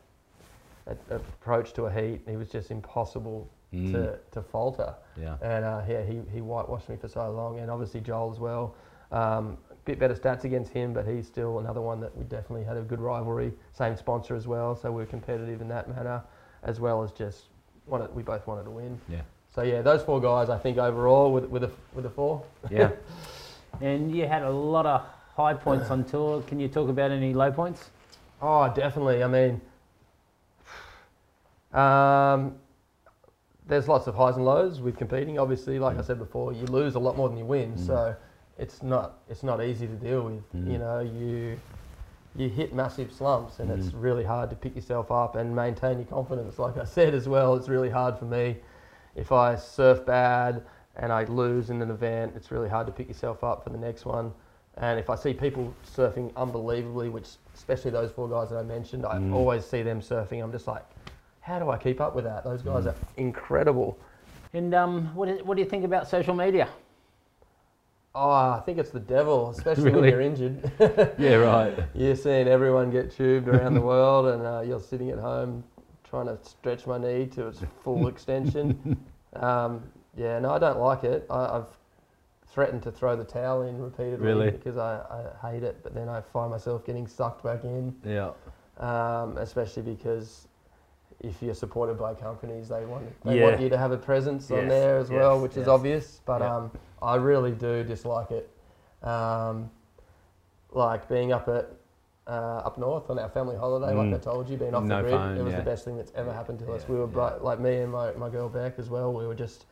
a, 0.87 0.95
approach 1.15 1.73
to 1.73 1.87
a 1.87 1.93
heat. 1.93 2.21
He 2.29 2.37
was 2.37 2.49
just 2.49 2.71
impossible 2.71 3.49
Mm. 3.73 3.91
to 3.93 4.19
to 4.33 4.43
falter. 4.43 4.95
Yeah. 5.17 5.37
And 5.41 5.65
uh, 5.65 5.81
yeah, 5.89 6.03
he, 6.05 6.21
he 6.31 6.41
whitewashed 6.43 6.89
me 6.91 6.97
for 6.97 7.09
so 7.09 7.31
long, 7.31 7.59
and 7.61 7.71
obviously 7.71 8.01
Joel 8.03 8.31
as 8.31 8.39
well. 8.39 8.75
Um, 9.11 9.57
bit 9.85 9.99
better 9.99 10.15
stats 10.15 10.45
against 10.45 10.73
him, 10.73 10.93
but 10.93 11.07
he's 11.07 11.27
still 11.27 11.59
another 11.59 11.81
one 11.81 11.99
that 12.01 12.17
we 12.17 12.23
definitely 12.25 12.65
had 12.65 12.77
a 12.77 12.83
good 12.83 13.01
rivalry. 13.01 13.53
Same 13.73 13.97
sponsor 13.97 14.37
as 14.37 14.47
well, 14.47 14.77
so 14.77 14.93
we 14.93 15.03
are 15.03 15.07
competitive 15.07 15.61
in 15.61 15.69
that 15.69 15.89
manner, 15.89 16.23
as 16.63 16.81
well 16.81 17.03
as 17.03 17.11
just 17.13 17.45
wanted, 17.87 18.15
we 18.15 18.23
both 18.23 18.47
wanted 18.47 18.65
to 18.65 18.71
win. 18.71 19.01
Yeah. 19.09 19.23
So 19.55 19.63
yeah, 19.63 19.83
those 19.83 20.03
four 20.03 20.21
guys, 20.21 20.49
I 20.49 20.59
think 20.59 20.79
overall 20.79 21.33
with 21.33 21.45
with 21.47 21.65
a 21.65 21.71
with 21.95 22.07
a 22.07 22.11
four. 22.11 22.43
Yeah. 22.71 22.91
And 23.81 24.15
you 24.15 24.27
had 24.29 24.43
a 24.43 24.51
lot 24.51 24.85
of 24.85 25.03
high 25.35 25.55
points 25.55 25.91
on 25.91 26.05
tour. 26.05 26.43
Can 26.43 26.61
you 26.61 26.69
talk 26.69 26.91
about 26.91 27.11
any 27.11 27.33
low 27.33 27.51
points? 27.51 27.89
Oh, 28.41 28.71
definitely. 28.73 29.25
I 29.25 29.29
mean, 29.29 29.61
um, 31.73 32.55
there's 33.67 33.89
lots 33.89 34.07
of 34.07 34.15
highs 34.15 34.37
and 34.37 34.45
lows 34.45 34.81
with 34.81 34.97
competing. 34.97 35.39
Obviously, 35.39 35.79
like 35.79 35.99
I 35.99 36.03
said 36.03 36.19
before, 36.19 36.53
you 36.53 36.67
lose 36.67 36.95
a 36.97 36.99
lot 36.99 37.17
more 37.17 37.29
than 37.31 37.39
you 37.39 37.47
win, 37.47 37.73
Mm. 37.75 37.87
so 37.87 38.15
it's 38.59 38.83
not 38.83 39.21
it's 39.29 39.43
not 39.43 39.63
easy 39.65 39.87
to 39.87 39.95
deal 39.95 40.23
with. 40.23 40.53
Mm. 40.53 40.71
You 40.73 40.79
know, 40.79 41.01
you 41.01 41.59
you 42.35 42.49
hit 42.49 42.75
massive 42.75 43.13
slumps, 43.13 43.59
and 43.61 43.71
it's 43.71 43.89
Mm. 43.89 44.03
really 44.03 44.25
hard 44.25 44.49
to 44.51 44.57
pick 44.57 44.75
yourself 44.75 45.11
up 45.11 45.37
and 45.37 45.55
maintain 45.55 45.99
your 45.99 46.07
confidence. 46.07 46.59
Like 46.59 46.77
I 46.79 46.85
said 46.85 47.15
as 47.15 47.29
well, 47.29 47.55
it's 47.55 47.69
really 47.69 47.91
hard 47.91 48.19
for 48.19 48.25
me 48.25 48.57
if 49.15 49.33
I 49.33 49.55
surf 49.55 50.07
bad 50.07 50.63
and 50.97 51.13
I 51.13 51.25
lose 51.25 51.71
in 51.71 51.83
an 51.83 51.91
event. 51.91 52.33
It's 52.35 52.51
really 52.51 52.69
hard 52.69 52.87
to 52.87 52.93
pick 52.93 53.09
yourself 53.09 53.45
up 53.45 53.65
for 53.65 53.71
the 53.71 53.79
next 53.79 54.07
one. 54.07 54.33
And 54.79 54.99
if 54.99 55.11
I 55.11 55.17
see 55.17 55.35
people 55.35 55.77
surfing 55.85 56.35
unbelievably, 56.35 57.11
which 57.11 57.29
especially 57.55 57.91
those 57.91 58.11
four 58.11 58.29
guys 58.29 58.49
that 58.51 58.57
I 58.57 58.63
mentioned, 58.63 59.05
I 59.05 59.19
Mm. 59.19 59.35
always 59.35 59.67
see 59.67 59.83
them 59.83 60.01
surfing. 60.01 60.43
I'm 60.43 60.53
just 60.53 60.67
like, 60.67 60.85
how 61.41 61.59
do 61.59 61.69
I 61.71 61.77
keep 61.77 62.01
up 62.01 62.15
with 62.15 62.25
that? 62.25 62.45
Those 62.45 62.63
guys 62.63 62.85
Mm. 62.85 62.89
are 62.89 62.95
incredible. 63.19 63.99
And 64.55 64.75
um, 64.75 65.15
what, 65.15 65.29
is, 65.29 65.43
what 65.43 65.57
do 65.57 65.63
you 65.63 65.69
think 65.69 65.85
about 65.85 66.09
social 66.09 66.35
media? 66.35 66.69
Oh, 68.15 68.31
I 68.31 68.61
think 68.67 68.79
it's 68.79 68.91
the 68.91 69.01
devil, 69.01 69.51
especially 69.51 69.91
when 69.91 70.05
you're 70.05 70.21
injured. 70.21 70.71
Yeah. 71.19 71.37
Right. 71.37 71.79
you're 71.95 72.17
seeing 72.17 72.47
everyone 72.47 72.91
get 72.91 73.11
tubed 73.11 73.49
around 73.49 73.75
the 73.75 73.81
world, 73.81 74.27
and 74.27 74.43
uh, 74.47 74.61
you're 74.61 74.81
sitting 74.81 75.11
at 75.11 75.19
home 75.19 75.65
trying 76.05 76.27
to 76.27 76.39
stretch 76.43 76.87
my 76.87 76.99
knee 76.99 77.27
to 77.29 77.49
its 77.49 77.61
full 77.83 78.09
extension. 78.09 78.99
Um, 79.35 79.83
yeah, 80.15 80.39
no, 80.41 80.51
I 80.51 80.59
don't 80.59 80.79
like 80.79 81.05
it. 81.05 81.25
I, 81.31 81.57
I've 81.57 81.69
threatened 82.49 82.83
to 82.83 82.93
throw 82.93 83.17
the 83.17 83.25
towel 83.25 83.63
in 83.63 83.79
repeatedly 83.81 84.27
Really? 84.27 84.51
because 84.51 84.77
I, 84.77 85.01
I 85.43 85.51
hate 85.53 85.63
it, 85.63 85.79
but 85.83 85.95
then 85.95 86.11
I 86.11 86.21
find 86.21 86.51
myself 86.51 86.85
getting 86.85 87.07
sucked 87.07 87.43
back 87.43 87.65
in, 87.65 87.95
Yeah. 88.05 88.33
um, 88.77 89.39
especially 89.39 89.85
because 89.85 90.49
if 91.21 91.41
you're 91.41 91.55
supported 91.55 91.95
by 91.99 92.13
companies, 92.13 92.69
they 92.69 92.85
want 92.85 93.07
they 93.25 93.39
Yeah. 93.39 93.45
want 93.45 93.61
you 93.63 93.71
to 93.71 93.79
have 93.79 93.91
a 93.91 93.97
presence 93.97 94.51
on 94.51 94.69
there 94.69 94.99
as 94.99 95.09
well, 95.09 95.41
which 95.41 95.53
yes. 95.53 95.63
is 95.63 95.69
obvious. 95.69 96.21
But 96.27 96.43
Yeah. 96.43 96.57
um, 96.57 96.71
I 97.03 97.17
really 97.17 97.53
do 97.53 97.83
dislike 97.85 98.31
it. 98.31 98.49
Um, 99.07 99.71
like 100.71 101.09
being 101.09 101.33
up 101.33 101.49
at 101.49 101.71
uh, 102.29 102.63
up 102.65 102.79
north 102.79 103.11
on 103.11 103.19
our 103.19 103.29
family 103.29 103.57
holiday, 103.57 103.93
Mm. 103.93 104.11
like 104.13 104.21
I 104.21 104.23
told 104.23 104.49
you, 104.49 104.57
being 104.57 104.75
off 104.75 104.85
No 104.85 104.97
the 104.99 105.03
grid, 105.03 105.15
phone, 105.15 105.37
it 105.37 105.43
was 105.43 105.53
yeah. 105.53 105.59
the 105.59 105.65
best 105.65 105.85
thing 105.85 105.97
that's 105.97 106.13
ever 106.15 106.33
happened 106.33 106.61
to 106.61 106.73
us. 106.73 106.87
We 106.89 106.97
were 106.97 107.09
yeah. 107.13 107.35
like 107.41 107.59
me 107.59 107.79
and 107.79 107.91
my, 107.91 108.13
my 108.13 108.29
girl 108.31 108.49
Beck 108.49 108.79
as 108.79 108.89
well. 108.89 109.13
We 109.13 109.27
were 109.27 109.35
just 109.35 109.67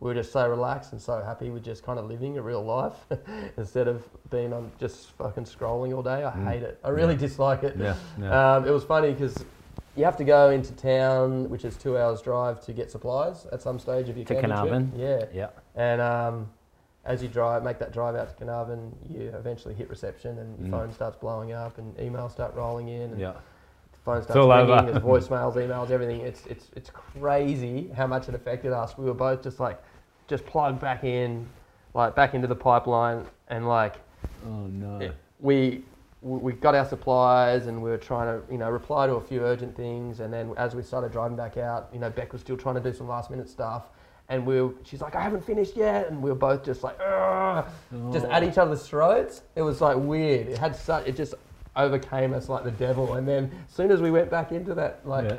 we 0.00 0.08
were 0.08 0.14
just 0.14 0.30
so 0.32 0.46
relaxed 0.46 0.92
and 0.92 1.00
so 1.00 1.22
happy 1.22 1.48
with 1.48 1.64
just 1.64 1.82
kind 1.82 1.98
of 1.98 2.04
living 2.04 2.36
a 2.36 2.42
real 2.42 2.62
life 2.62 2.92
instead 3.56 3.88
of 3.88 4.04
being 4.28 4.52
on 4.52 4.70
just 4.78 5.12
fucking 5.12 5.44
scrolling 5.44 5.96
all 5.96 6.02
day. 6.02 6.24
I 6.24 6.30
Mm. 6.32 6.46
hate 6.48 6.62
it. 6.62 6.78
I 6.84 6.90
really 6.90 7.14
Yeah. 7.14 7.20
dislike 7.20 7.62
it. 7.62 7.74
Yeah. 7.78 7.94
Yeah. 8.20 8.56
Um, 8.56 8.66
it 8.68 8.70
was 8.70 8.84
funny 8.84 9.12
because 9.12 9.42
you 9.96 10.04
have 10.04 10.16
to 10.18 10.24
go 10.24 10.50
into 10.50 10.72
town, 10.74 11.48
which 11.48 11.64
is 11.64 11.74
two 11.78 11.96
hours 11.96 12.20
drive, 12.20 12.60
to 12.66 12.72
get 12.74 12.90
supplies 12.90 13.46
at 13.46 13.62
some 13.62 13.78
stage 13.78 14.10
of 14.10 14.16
your 14.18 14.26
To 14.26 14.34
camping 14.34 14.50
trip. 14.50 14.58
Carnarvon? 14.60 14.92
Yeah, 14.94 15.24
yeah. 15.32 15.48
and 15.74 16.00
um, 16.02 16.50
as 17.04 17.22
you 17.22 17.28
drive, 17.28 17.62
make 17.62 17.78
that 17.78 17.92
drive 17.92 18.14
out 18.14 18.28
to 18.30 18.34
Carnarvon, 18.34 18.92
you 19.08 19.32
eventually 19.36 19.74
hit 19.74 19.90
reception, 19.90 20.38
and 20.38 20.58
your 20.58 20.68
Mm. 20.68 20.70
phone 20.70 20.92
starts 20.92 21.16
blowing 21.16 21.52
up, 21.52 21.76
and 21.78 21.94
emails 21.98 22.30
start 22.32 22.54
rolling 22.54 22.88
in, 22.88 23.10
and 23.12 23.20
Yeah. 23.20 23.32
the 23.92 23.98
phone 24.04 24.22
starts 24.22 24.36
ringing. 24.36 24.70
over. 24.70 24.90
There's 24.92 25.04
voicemails, 25.04 25.54
emails, 25.56 25.90
everything. 25.90 26.20
It's 26.20 26.46
it's 26.46 26.70
it's 26.74 26.90
crazy 26.90 27.88
how 27.94 28.06
much 28.06 28.28
it 28.28 28.34
affected 28.34 28.72
us. 28.72 28.96
We 28.96 29.04
were 29.04 29.14
both 29.14 29.42
just 29.42 29.60
like, 29.60 29.82
just 30.28 30.46
plugged 30.46 30.80
back 30.80 31.04
in, 31.04 31.46
like 31.92 32.14
back 32.14 32.34
into 32.34 32.46
the 32.46 32.56
pipeline, 32.56 33.26
and 33.48 33.68
like 33.68 33.96
Oh 34.46 34.66
no. 34.66 35.10
we 35.40 35.84
we 36.22 36.54
got 36.54 36.74
our 36.74 36.86
supplies 36.86 37.66
and 37.66 37.82
we 37.82 37.90
were 37.90 37.98
trying 37.98 38.26
to 38.40 38.50
you 38.50 38.56
know 38.56 38.70
reply 38.70 39.06
to 39.06 39.12
a 39.16 39.20
few 39.20 39.42
urgent 39.42 39.76
things 39.76 40.20
and 40.20 40.32
then 40.32 40.54
as 40.56 40.74
we 40.74 40.80
started 40.82 41.12
driving 41.12 41.36
back 41.36 41.58
out 41.58 41.90
you 41.92 41.98
know 41.98 42.08
Beck 42.08 42.32
was 42.32 42.40
still 42.40 42.56
trying 42.56 42.76
to 42.76 42.80
do 42.80 42.94
some 42.94 43.06
last 43.06 43.30
minute 43.30 43.46
stuff 43.46 43.90
and 44.28 44.46
we 44.46 44.60
were, 44.62 44.72
she's 44.84 45.00
like 45.00 45.14
I 45.14 45.20
haven't 45.20 45.44
finished 45.44 45.76
yet 45.76 46.08
and 46.10 46.22
we 46.22 46.30
were 46.30 46.36
both 46.36 46.64
just 46.64 46.82
like 46.82 46.98
"Ugh," 47.00 47.64
just 48.12 48.24
at 48.26 48.42
oh. 48.42 48.48
each 48.48 48.58
other's 48.58 48.86
throats 48.86 49.42
it 49.54 49.62
was 49.62 49.80
like 49.80 49.96
weird 49.96 50.48
it 50.48 50.58
had 50.58 50.74
such 50.74 51.06
it 51.06 51.16
just 51.16 51.34
overcame 51.76 52.32
us 52.32 52.48
like 52.48 52.64
the 52.64 52.70
devil 52.70 53.14
and 53.14 53.26
then 53.28 53.50
as 53.68 53.74
soon 53.74 53.90
as 53.90 54.00
we 54.00 54.10
went 54.10 54.30
back 54.30 54.52
into 54.52 54.74
that 54.74 55.00
like 55.04 55.28
Yeah. 55.28 55.38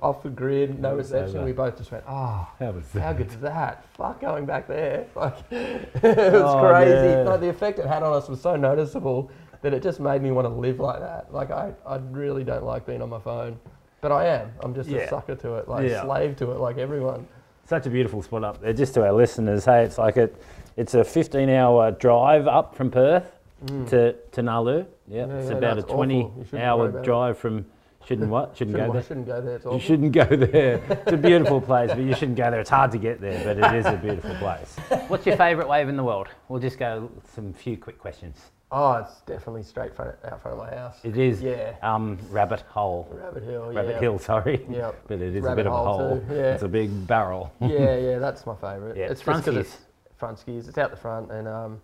off 0.00 0.22
the 0.22 0.30
grid 0.30 0.78
no 0.80 0.94
reception 0.94 1.44
we 1.44 1.52
both 1.52 1.76
just 1.76 1.90
went 1.90 2.04
oh 2.08 2.48
How 2.58 2.70
was 2.70 2.86
that? 2.92 3.00
how 3.00 3.12
good's 3.12 3.36
that? 3.38 3.84
Fuck 3.94 4.20
going 4.20 4.46
back 4.46 4.66
there. 4.68 5.06
Like 5.16 5.34
it 5.50 6.32
was 6.32 6.42
Oh, 6.42 6.60
crazy. 6.70 6.90
yeah. 6.92 7.22
Like 7.22 7.40
the 7.40 7.48
effect 7.48 7.78
it 7.80 7.86
had 7.86 8.02
on 8.02 8.12
us 8.12 8.28
was 8.28 8.40
so 8.40 8.56
noticeable 8.56 9.30
that 9.60 9.74
it 9.74 9.82
just 9.82 10.00
made 10.00 10.22
me 10.22 10.30
want 10.30 10.46
to 10.46 10.52
live 10.52 10.80
like 10.80 11.00
that. 11.00 11.32
Like 11.32 11.50
I, 11.50 11.72
I 11.86 11.96
really 11.96 12.44
don't 12.44 12.64
like 12.64 12.86
being 12.86 13.02
on 13.02 13.10
my 13.10 13.20
phone. 13.20 13.58
But 14.00 14.10
I 14.10 14.26
am. 14.26 14.52
I'm 14.60 14.74
just 14.74 14.88
Yeah. 14.88 15.00
a 15.00 15.08
sucker 15.08 15.36
to 15.36 15.54
it, 15.56 15.68
like 15.68 15.88
slave 16.02 16.34
to 16.36 16.50
it, 16.52 16.58
like 16.58 16.78
everyone. 16.78 17.26
Such 17.66 17.86
a 17.86 17.90
beautiful 17.90 18.22
spot 18.22 18.44
up 18.44 18.60
there. 18.60 18.72
Just 18.72 18.94
to 18.94 19.04
our 19.04 19.12
listeners, 19.12 19.64
hey, 19.64 19.84
it's 19.84 19.98
like 19.98 20.16
a, 20.16 20.30
it's 20.76 20.94
a 20.94 21.00
15-hour 21.00 21.92
drive 21.92 22.46
up 22.46 22.74
from 22.74 22.90
Perth 22.90 23.24
mm. 23.64 23.88
to 23.90 24.12
to 24.12 24.42
Gnaraloo. 24.42 24.86
Yeah, 25.08 25.26
Yeah, 25.26 25.34
it's 25.36 25.50
yeah, 25.50 25.56
about 25.56 25.76
a 25.76 25.80
it's 25.80 25.90
awful. 25.90 26.06
You 26.06 26.44
shouldn't 26.44 26.52
worry 26.52 26.92
20-hour 26.92 27.02
drive 27.02 27.38
from. 27.38 27.66
Shouldn't 28.04 28.30
what? 28.30 28.56
Shouldn't, 28.56 28.76
Shouldn't, 28.76 28.88
go 28.88 28.92
there. 28.92 29.02
shouldn't 29.02 29.26
go 29.26 29.40
there. 29.40 29.56
It's 29.56 29.64
You 29.64 29.78
shouldn't 29.78 30.12
go 30.12 30.24
there. 30.24 30.80
It's 31.06 31.12
a 31.12 31.16
beautiful 31.16 31.60
place, 31.60 31.90
but 31.90 32.00
you 32.00 32.14
shouldn't 32.16 32.36
go 32.36 32.50
there. 32.50 32.60
It's 32.60 32.68
hard 32.68 32.90
to 32.90 32.98
get 32.98 33.20
there, 33.20 33.44
but 33.44 33.58
it 33.58 33.76
is 33.78 33.86
a 33.86 33.96
beautiful 33.96 34.34
place. 34.36 34.76
What's 35.06 35.24
your 35.24 35.36
favourite 35.36 35.68
wave 35.68 35.88
in 35.88 35.96
the 35.96 36.02
world? 36.02 36.26
We'll 36.48 36.60
just 36.60 36.80
go 36.80 37.12
some 37.32 37.52
few 37.52 37.76
quick 37.76 38.00
questions. 38.00 38.50
Oh, 38.74 38.94
it's 38.94 39.20
definitely 39.26 39.62
straight 39.64 39.94
front 39.94 40.14
out 40.24 40.40
front 40.40 40.58
of 40.58 40.64
my 40.66 40.74
house. 40.74 40.96
It 41.04 41.18
is 41.18 41.42
Yeah. 41.42 41.74
um, 41.82 42.18
Rabbit 42.30 42.60
Hole. 42.62 43.06
Rabbit 43.12 43.42
Hill. 43.42 43.70
Rabbit 43.72 43.90
yeah. 43.90 44.00
Hill, 44.00 44.18
sorry. 44.18 44.64
Yep. 44.70 44.94
But 45.08 45.20
it 45.20 45.36
is 45.36 45.44
a 45.44 45.48
Rabbit 45.48 45.56
bit 45.56 45.66
of 45.66 45.72
a 45.74 45.76
Hole 45.76 45.98
hole. 45.98 46.20
too, 46.20 46.34
yeah. 46.34 46.54
It's 46.54 46.62
a 46.62 46.68
big 46.68 47.06
barrel. 47.06 47.52
yeah, 47.60 47.96
yeah, 47.96 48.18
that's 48.18 48.46
my 48.46 48.54
favourite. 48.56 48.96
Yeah, 48.96 49.10
it's 49.10 49.22
Frunskies. 49.22 49.56
it's 49.58 49.76
front 50.16 50.38
skis. 50.38 50.68
It's 50.68 50.78
out 50.78 50.90
the 50.90 50.96
front, 50.96 51.30
and 51.30 51.46
um, 51.46 51.82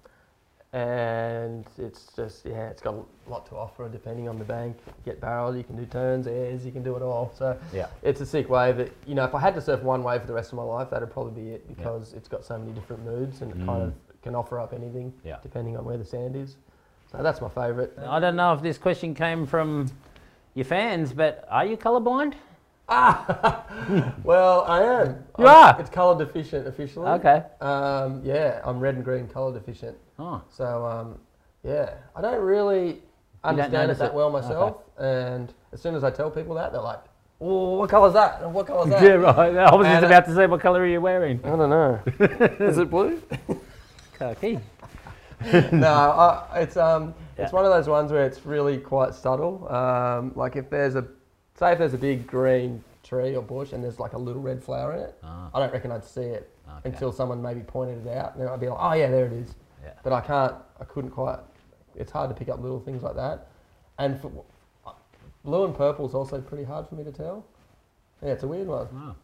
and 0.72 1.66
it's 1.78 2.12
just 2.14 2.47
yeah, 2.47 2.68
it's 2.68 2.80
got 2.82 2.95
a 2.95 3.30
lot 3.30 3.47
to 3.47 3.55
offer 3.57 3.89
depending 3.89 4.26
on 4.28 4.39
the 4.39 4.45
bank. 4.45 4.76
You 4.86 4.93
get 5.05 5.20
barrels, 5.20 5.57
you 5.57 5.64
can 5.64 5.76
do 5.76 5.84
turns, 5.86 6.26
airs, 6.26 6.64
you 6.64 6.72
can 6.72 6.82
do 6.82 6.97
it 6.97 7.03
all. 7.03 7.32
So 7.36 7.57
Yeah. 7.72 7.89
it's 8.03 8.20
a 8.22 8.26
sick 8.26 8.49
wave. 8.49 8.76
That 8.78 8.93
you 9.07 9.14
know, 9.14 9.24
if 9.24 9.34
I 9.34 9.41
had 9.41 9.55
to 9.57 9.61
surf 9.61 9.82
one 9.82 10.03
wave 10.03 10.22
for 10.22 10.26
the 10.26 10.34
rest 10.34 10.53
of 10.53 10.57
my 10.57 10.62
life, 10.64 10.89
that'd 10.91 11.11
probably 11.11 11.43
be 11.43 11.51
it 11.51 11.68
because 11.68 12.12
it's 12.14 12.28
got 12.28 12.45
so 12.45 12.57
many 12.59 12.72
different 12.72 13.05
moods 13.05 13.43
and 13.43 13.51
it 13.51 13.57
kind 13.66 13.68
Mm. 13.82 13.86
of 13.89 13.95
can 14.22 14.34
offer 14.34 14.59
up 14.59 14.72
anything 14.72 15.12
Yeah. 15.22 15.36
depending 15.43 15.76
on 15.76 15.84
where 15.84 15.97
the 15.99 16.05
sand 16.05 16.34
is. 16.36 16.57
So 17.11 17.23
that's 17.23 17.41
my 17.41 17.49
favourite. 17.49 17.91
I 18.07 18.21
don't 18.21 18.37
know 18.37 18.53
if 18.53 18.61
this 18.63 18.77
question 18.79 19.15
came 19.15 19.47
from 19.47 19.91
your 20.55 20.65
fans, 20.65 21.13
but 21.13 21.47
are 21.51 21.65
you 21.65 21.77
colourblind? 21.77 22.35
Well, 24.25 24.65
I 24.67 24.83
am. 24.83 25.25
You 25.39 25.47
I'm- 25.47 25.75
are? 25.77 25.81
It's 25.81 25.91
colour 25.91 26.19
deficient 26.25 26.67
officially. 26.67 27.07
Okay. 27.09 27.43
Um, 27.61 28.21
yeah, 28.25 28.61
I'm 28.65 28.81
red 28.81 28.95
and 28.97 29.05
green 29.05 29.29
colour 29.29 29.53
deficient. 29.53 29.97
Oh, 30.19 30.43
So 30.51 30.85
um, 30.87 31.19
yeah, 31.65 31.95
I 32.17 32.21
don't 32.21 32.41
really 32.43 33.03
understand 33.45 33.91
it 33.91 33.99
that 33.99 34.07
it? 34.07 34.15
well 34.15 34.31
myself. 34.31 34.79
And 34.99 35.53
as 35.73 35.81
soon 35.81 35.95
as 35.95 36.03
I 36.05 36.11
tell 36.11 36.31
people 36.31 36.55
that, 36.57 36.73
they're 36.73 36.81
like, 36.81 37.01
"Oh, 37.41 37.79
what 37.79 37.89
colour's 37.91 38.15
that? 38.15 38.41
And 38.43 38.53
What 38.53 38.67
colour's 38.67 38.91
that?" 38.91 39.03
yeah, 39.07 39.11
right. 39.13 39.57
I 39.57 39.75
was 39.75 39.87
just 39.87 40.05
about 40.05 40.25
to 40.27 40.35
say 40.35 40.47
what 40.47 40.61
colour 40.61 40.81
are 40.81 40.87
you 40.87 41.01
wearing? 41.01 41.41
I 41.45 41.51
don't 41.51 41.71
know. 41.71 42.01
Is 42.59 42.79
it 42.79 42.91
blue? 42.91 43.23
Khaki. 44.19 44.59
no, 45.72 45.86
I, 45.86 46.61
it's 46.61 46.76
um, 46.76 47.14
it's 47.36 47.53
one 47.53 47.64
of 47.64 47.70
those 47.72 47.89
ones 47.89 48.11
where 48.11 48.24
it's 48.24 48.45
really 48.45 48.78
quite 48.78 49.14
subtle. 49.14 49.68
Um, 49.72 50.32
like 50.34 50.57
if 50.57 50.68
there's 50.70 50.95
a, 50.97 51.07
say 51.55 51.72
if 51.72 51.78
there's 51.78 51.95
a 51.95 51.99
big 51.99 52.26
green 52.26 52.82
tree 53.05 53.36
or 53.36 53.43
bush 53.43 53.72
and 53.72 53.82
there's 53.82 54.01
like 54.01 54.12
a 54.14 54.18
little 54.18 54.43
red 54.43 54.62
flower 54.62 54.95
in 54.95 55.01
it, 55.01 55.18
Ah. 55.22 55.49
I 55.55 55.61
don't 55.61 55.72
reckon 55.72 55.93
I'd 55.93 56.05
see 56.05 56.22
it 56.22 56.51
Okay. 56.68 56.91
until 56.91 57.12
someone 57.12 57.41
maybe 57.41 57.61
pointed 57.61 58.07
it 58.07 58.16
out, 58.16 58.32
and 58.34 58.43
then 58.43 58.49
I'd 58.53 58.61
be 58.61 58.68
like, 58.68 58.78
oh 58.80 58.93
yeah, 58.93 59.09
there 59.11 59.26
it 59.26 59.32
is. 59.32 59.55
Yeah. 59.82 59.93
But 60.03 60.12
I 60.12 60.20
can't, 60.20 60.55
I 60.80 60.84
couldn't 60.84 61.11
quite. 61.12 61.39
It's 61.97 62.12
hard 62.12 62.28
to 62.30 62.34
pick 62.34 62.49
up 62.49 62.61
little 62.61 62.78
things 62.80 63.03
like 63.03 63.14
that, 63.16 63.47
and 63.99 64.20
for, 64.20 64.30
blue 65.45 65.64
and 65.64 65.74
purple 65.74 66.07
is 66.07 66.14
also 66.14 66.41
pretty 66.41 66.64
hard 66.64 66.86
for 66.89 66.95
me 66.97 67.05
to 67.05 67.12
tell. 67.12 67.45
Yeah, 68.22 68.32
it's 68.32 68.43
a 68.43 68.49
weird 68.49 68.66
one. 68.66 68.89
Wow. 68.93 69.14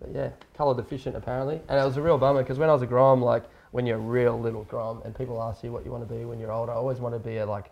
But 0.00 0.10
yeah, 0.14 0.30
colour 0.56 0.74
deficient 0.74 1.16
apparently. 1.16 1.60
And 1.68 1.80
it 1.80 1.84
was 1.84 1.96
a 1.96 2.02
real 2.02 2.18
bummer 2.18 2.42
because 2.42 2.58
when 2.58 2.68
I 2.68 2.72
was 2.72 2.82
a 2.82 2.86
Grom, 2.86 3.22
like 3.22 3.44
when 3.72 3.86
you're 3.86 3.96
a 3.98 4.00
real 4.00 4.38
little 4.38 4.64
Grom 4.64 5.02
and 5.04 5.14
people 5.16 5.42
ask 5.42 5.62
you 5.62 5.72
what 5.72 5.84
you 5.84 5.90
want 5.90 6.06
to 6.08 6.14
be 6.14 6.24
when 6.24 6.38
you're 6.38 6.52
older, 6.52 6.72
I 6.72 6.76
always 6.76 6.98
want 6.98 7.14
to 7.14 7.18
be 7.18 7.38
a 7.38 7.46
like, 7.46 7.66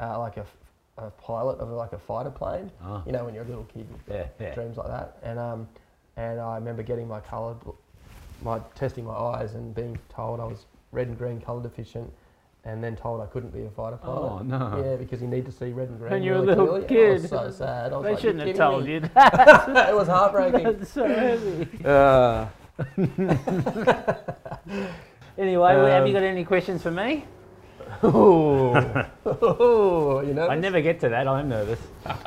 uh, 0.00 0.18
like 0.18 0.36
a, 0.36 0.46
a 0.96 1.10
pilot 1.10 1.58
of 1.58 1.68
like 1.70 1.92
a 1.92 1.98
fighter 1.98 2.30
plane. 2.30 2.70
Oh. 2.84 3.02
You 3.06 3.12
know, 3.12 3.24
when 3.24 3.34
you're 3.34 3.44
a 3.44 3.48
little 3.48 3.64
kid, 3.72 3.86
Yeah, 4.10 4.26
yeah. 4.40 4.54
dreams 4.54 4.76
like 4.76 4.88
that. 4.88 5.18
And 5.22 5.38
um, 5.38 5.68
and 6.16 6.40
I 6.40 6.54
remember 6.56 6.82
getting 6.82 7.06
my 7.06 7.20
colour, 7.20 7.54
my 8.42 8.58
testing 8.74 9.04
my 9.04 9.14
eyes 9.14 9.54
and 9.54 9.74
being 9.74 9.98
told 10.08 10.40
I 10.40 10.44
was 10.44 10.66
red 10.92 11.08
and 11.08 11.16
green 11.18 11.40
colour 11.40 11.62
deficient. 11.62 12.10
And 12.64 12.82
then 12.84 12.96
told 12.96 13.20
I 13.22 13.26
couldn't 13.26 13.50
be 13.54 13.62
a 13.64 13.70
fighter 13.70 13.96
pilot. 13.96 14.30
Oh, 14.30 14.38
no. 14.40 14.84
Yeah, 14.84 14.96
because 14.96 15.22
you 15.22 15.28
need 15.28 15.46
to 15.46 15.52
see 15.52 15.72
red 15.72 15.88
and 15.88 15.98
green. 15.98 16.12
And 16.12 16.24
you're 16.24 16.36
a 16.36 16.40
little 16.42 16.66
clearly. 16.82 17.10
I 17.10 17.12
was 17.12 17.22
kid. 17.22 17.28
so 17.30 17.50
sad. 17.50 17.92
I 17.92 17.96
was 17.96 18.04
They 18.04 18.10
like, 18.12 18.20
shouldn't 18.20 18.46
have 18.46 18.56
told 18.56 18.84
me." 18.84 18.94
you 18.94 19.00
that. 19.00 19.88
it 19.88 19.94
was 19.94 20.08
heartbreaking. 20.08 20.64
That's 20.78 20.90
so 20.92 21.06
heavy. 21.06 21.68
Uh, 21.84 22.48
Anyway, 25.38 25.72
have 25.72 26.06
you 26.06 26.16
Um, 26.16 26.22
got 26.22 26.26
any 26.26 26.44
questions 26.44 26.82
for 26.82 26.90
me? 26.90 27.24
Ooh. 28.04 28.76
Ooh, 29.26 30.22
you 30.26 30.34
know? 30.34 30.48
I 30.48 30.56
never 30.56 30.80
get 30.80 30.98
to 31.00 31.08
that. 31.10 31.26
I'm 31.28 31.48
nervous. 31.48 31.80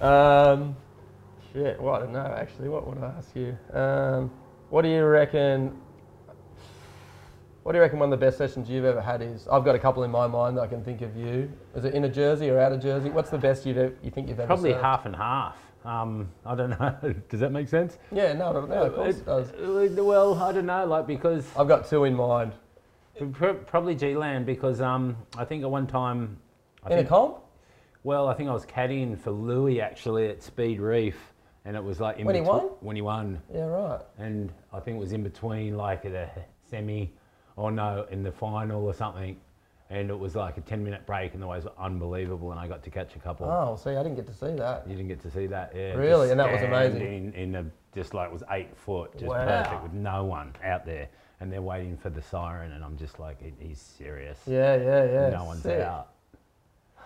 Um, 0.00 0.76
shit, 1.52 1.80
well, 1.80 1.94
I 1.94 1.98
don't 2.00 2.12
know 2.12 2.34
actually. 2.36 2.68
What 2.68 2.86
would 2.86 2.98
I 3.02 3.06
ask 3.16 3.34
you? 3.34 3.56
Um, 3.72 4.30
what 4.68 4.82
do 4.82 4.88
you 4.88 5.02
reckon? 5.04 5.80
What 7.62 7.72
do 7.72 7.78
you 7.78 7.82
reckon 7.82 8.00
one 8.00 8.12
of 8.12 8.18
the 8.18 8.26
best 8.26 8.36
sessions 8.36 8.68
you've 8.68 8.84
ever 8.84 9.00
had 9.00 9.22
is? 9.22 9.46
I've 9.48 9.64
got 9.64 9.74
a 9.76 9.78
couple 9.78 10.02
in 10.02 10.10
my 10.10 10.26
mind 10.26 10.58
that 10.58 10.62
I 10.62 10.66
can 10.66 10.84
think 10.84 11.00
of 11.00 11.16
you. 11.16 11.50
Is 11.74 11.84
it 11.86 11.94
in 11.94 12.04
a 12.04 12.08
jersey 12.08 12.50
or 12.50 12.58
out 12.58 12.72
of 12.72 12.82
jersey? 12.82 13.08
What's 13.08 13.30
the 13.30 13.38
best 13.38 13.64
you've 13.64 13.76
you 14.02 14.10
think 14.10 14.28
you've 14.28 14.40
ever 14.40 14.48
Probably 14.48 14.72
served? 14.72 14.82
half 14.82 15.06
and 15.06 15.16
half. 15.16 15.56
Um, 15.84 16.30
I 16.46 16.54
don't 16.54 16.70
know. 16.70 17.14
Does 17.28 17.40
that 17.40 17.52
make 17.52 17.68
sense? 17.68 17.98
Yeah, 18.10 18.32
no, 18.32 18.52
no, 18.64 18.84
of 18.84 18.94
course 18.94 19.16
it 19.16 19.26
does. 19.26 19.50
Uh, 19.52 20.02
Well, 20.02 20.34
I 20.34 20.52
don't 20.52 20.66
know. 20.66 20.84
Like 20.86 21.06
because 21.06 21.46
I've 21.56 21.68
got 21.68 21.88
two 21.88 22.04
in 22.04 22.14
mind. 22.14 22.52
probably 23.66 23.94
G-Land 23.94 24.46
because 24.46 24.80
um, 24.80 25.16
I 25.36 25.44
think 25.44 25.62
at 25.62 25.70
one 25.70 25.86
time. 25.86 26.38
I 26.82 26.92
In 26.92 26.98
a 27.00 27.04
comp? 27.04 27.38
Well, 28.02 28.28
I 28.28 28.34
think 28.34 28.50
I 28.50 28.52
was 28.52 28.66
caddying 28.66 29.18
for 29.18 29.30
Louis 29.30 29.80
actually 29.80 30.28
at 30.28 30.42
Speed 30.42 30.78
Reef, 30.80 31.16
and 31.64 31.76
it 31.76 31.82
was 31.82 32.00
like 32.00 32.18
in 32.18 32.26
When 32.26 32.34
he 32.34 32.42
won? 32.42 32.62
When 32.80 32.96
he 32.96 33.02
won, 33.02 33.40
Yeah, 33.52 33.64
right. 33.64 34.00
and 34.18 34.52
I 34.72 34.80
think 34.80 34.96
it 34.98 35.00
was 35.00 35.12
in 35.12 35.22
between 35.22 35.76
like 35.78 36.04
at 36.04 36.12
the 36.12 36.28
semi, 36.68 37.10
or 37.56 37.70
no, 37.70 38.06
in 38.10 38.22
the 38.22 38.32
final 38.32 38.84
or 38.84 38.92
something, 38.92 39.38
and 39.90 40.10
it 40.10 40.18
was 40.18 40.34
like 40.34 40.56
a 40.56 40.60
ten 40.60 40.82
minute 40.82 41.04
break, 41.06 41.34
and 41.34 41.42
the 41.42 41.46
waves 41.46 41.64
were 41.64 41.72
unbelievable, 41.78 42.50
and 42.50 42.58
I 42.60 42.66
got 42.66 42.82
to 42.84 42.90
catch 42.90 43.14
a 43.16 43.18
couple. 43.18 43.46
Oh, 43.46 43.76
see, 43.76 43.90
I 43.90 44.02
didn't 44.02 44.16
get 44.16 44.26
to 44.26 44.34
see 44.34 44.54
that. 44.56 44.84
You 44.88 44.94
didn't 44.96 45.08
get 45.08 45.20
to 45.22 45.30
see 45.30 45.46
that, 45.48 45.72
yeah. 45.74 45.92
Really? 45.94 46.30
And 46.30 46.40
that 46.40 46.50
was 46.50 46.62
amazing. 46.62 46.96
standing 47.00 47.34
In 47.34 47.54
a 47.54 47.64
just 47.94 48.12
like 48.14 48.28
it 48.28 48.32
was 48.32 48.42
eight 48.50 48.76
foot, 48.76 49.12
just 49.14 49.26
Wow. 49.26 49.44
perfect 49.62 49.82
with 49.84 49.92
no 49.92 50.24
one 50.24 50.52
out 50.64 50.84
there, 50.86 51.08
and 51.40 51.52
they're 51.52 51.62
waiting 51.62 51.96
for 51.96 52.10
the 52.10 52.22
siren, 52.22 52.72
and 52.72 52.82
I'm 52.84 52.96
just 52.96 53.20
like, 53.20 53.38
he's 53.60 53.78
serious. 53.80 54.38
Yeah, 54.46 54.74
yeah, 54.76 55.04
yeah. 55.04 55.28
no 55.30 55.44
one's 55.44 55.62
sick. 55.62 55.80
out, 55.86 56.08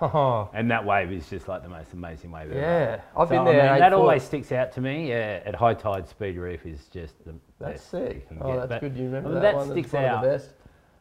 Oh, 0.00 0.48
and 0.54 0.70
that 0.70 0.84
wave 0.84 1.10
is 1.10 1.28
just 1.28 1.48
like 1.48 1.64
the 1.64 1.68
most 1.68 1.92
amazing 1.92 2.30
wave 2.30 2.52
ever. 2.52 2.60
yeah. 2.60 3.00
I've 3.16 3.26
So, 3.26 3.30
been 3.30 3.38
I 3.40 3.44
mean, 3.46 3.56
that 3.56 3.90
foot. 3.90 3.98
always 3.98 4.22
sticks 4.22 4.52
out 4.52 4.70
to 4.72 4.80
me. 4.80 5.08
Yeah, 5.08 5.40
at 5.44 5.56
high 5.56 5.74
tide, 5.74 6.06
Speed 6.08 6.36
Reef 6.38 6.64
is 6.66 6.86
just 6.86 7.18
the 7.24 7.34
That's 7.58 7.82
best 7.82 7.92
you 7.92 7.98
sick. 8.06 8.28
Oh, 8.40 8.56
that's 8.56 8.68
But- 8.68 8.80
good. 8.80 8.96
You 8.96 9.06
remember 9.06 9.30
I 9.30 9.32
mean, 9.32 9.42
that, 9.42 9.48
that 9.52 9.56
one? 9.56 9.70
sticks 9.72 9.90
That's 9.90 9.94
one 10.02 10.04
out. 10.04 10.24
of 10.24 10.30
the 10.30 10.36
best. 10.38 10.54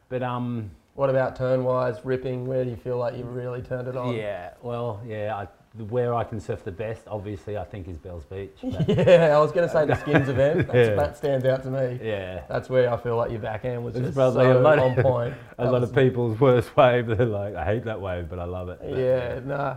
But 0.08 0.22
um, 0.24 0.70
What 0.98 1.10
about 1.10 1.36
turn 1.36 1.62
wise, 1.62 2.04
ripping? 2.04 2.44
Where 2.44 2.64
do 2.64 2.70
you 2.70 2.76
feel 2.76 2.96
like 2.98 3.16
you've 3.16 3.32
really 3.32 3.62
turned 3.62 3.86
it 3.86 3.96
on? 3.96 4.16
yeah, 4.16 4.54
well, 4.62 5.00
yeah, 5.06 5.32
I, 5.36 5.46
where 5.84 6.12
I 6.12 6.24
can 6.24 6.40
surf 6.40 6.64
the 6.64 6.72
best, 6.72 7.02
obviously, 7.06 7.56
I 7.56 7.62
think 7.62 7.86
is 7.86 7.96
Bells 7.96 8.24
Beach. 8.24 8.50
Yeah, 8.88 9.32
I 9.32 9.38
was 9.38 9.52
going 9.52 9.68
to 9.68 9.72
say 9.72 9.86
the 9.86 9.94
skins 10.00 10.28
event. 10.28 10.66
That's, 10.66 10.88
Yeah. 10.88 10.94
That 10.96 11.16
stands 11.16 11.44
out 11.44 11.62
to 11.62 11.70
me. 11.70 12.00
yeah, 12.02 12.42
That's 12.48 12.68
where 12.68 12.92
I 12.92 12.96
feel 12.96 13.16
like 13.16 13.30
your 13.30 13.38
backhand 13.38 13.84
was 13.84 13.94
It's 13.94 14.06
just 14.06 14.16
probably 14.16 14.46
so 14.46 14.58
a 14.58 14.60
lot- 14.60 14.80
on 14.80 14.96
point. 14.96 15.34
a 15.58 15.62
That 15.66 15.70
lot 15.72 15.82
was- 15.82 15.90
of 15.90 15.94
people's 15.94 16.40
worst 16.40 16.76
wave. 16.76 17.06
They're 17.06 17.26
like, 17.26 17.54
I 17.54 17.64
hate 17.64 17.84
that 17.84 18.00
wave, 18.00 18.28
but 18.28 18.40
I 18.40 18.44
love 18.44 18.68
it. 18.68 18.80
Yeah, 18.84 19.38
nah. 19.46 19.76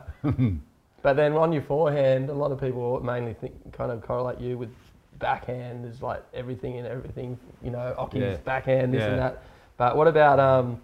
but 1.03 1.15
then 1.17 1.33
on 1.33 1.53
your 1.53 1.61
forehand, 1.61 2.31
a 2.31 2.33
lot 2.33 2.51
of 2.51 2.59
people 2.59 2.99
mainly 3.03 3.35
think 3.35 3.53
kind 3.73 3.91
of 3.91 4.01
correlate 4.01 4.39
you 4.39 4.57
with 4.57 4.71
backhand 5.19 5.85
is 5.85 6.01
like 6.01 6.23
everything 6.33 6.79
and 6.79 6.87
everything. 6.87 7.37
You 7.63 7.69
know, 7.69 7.93
Occy's 7.99 8.21
Yeah. 8.23 8.37
backhand, 8.37 8.91
this 8.91 9.03
and 9.03 9.19
that. 9.19 9.43
But 9.77 9.95
what 9.95 10.07
about 10.07 10.39
um, 10.39 10.81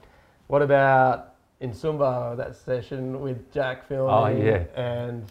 what 0.47 0.61
about 0.61 1.33
in 1.59 1.71
Sumba 1.71 2.35
that 2.37 2.55
session 2.55 3.21
with 3.21 3.51
Jack 3.53 3.87
filming? 3.87 4.13
Oh, 4.13 4.27
yeah. 4.27 4.63
and 4.75 5.25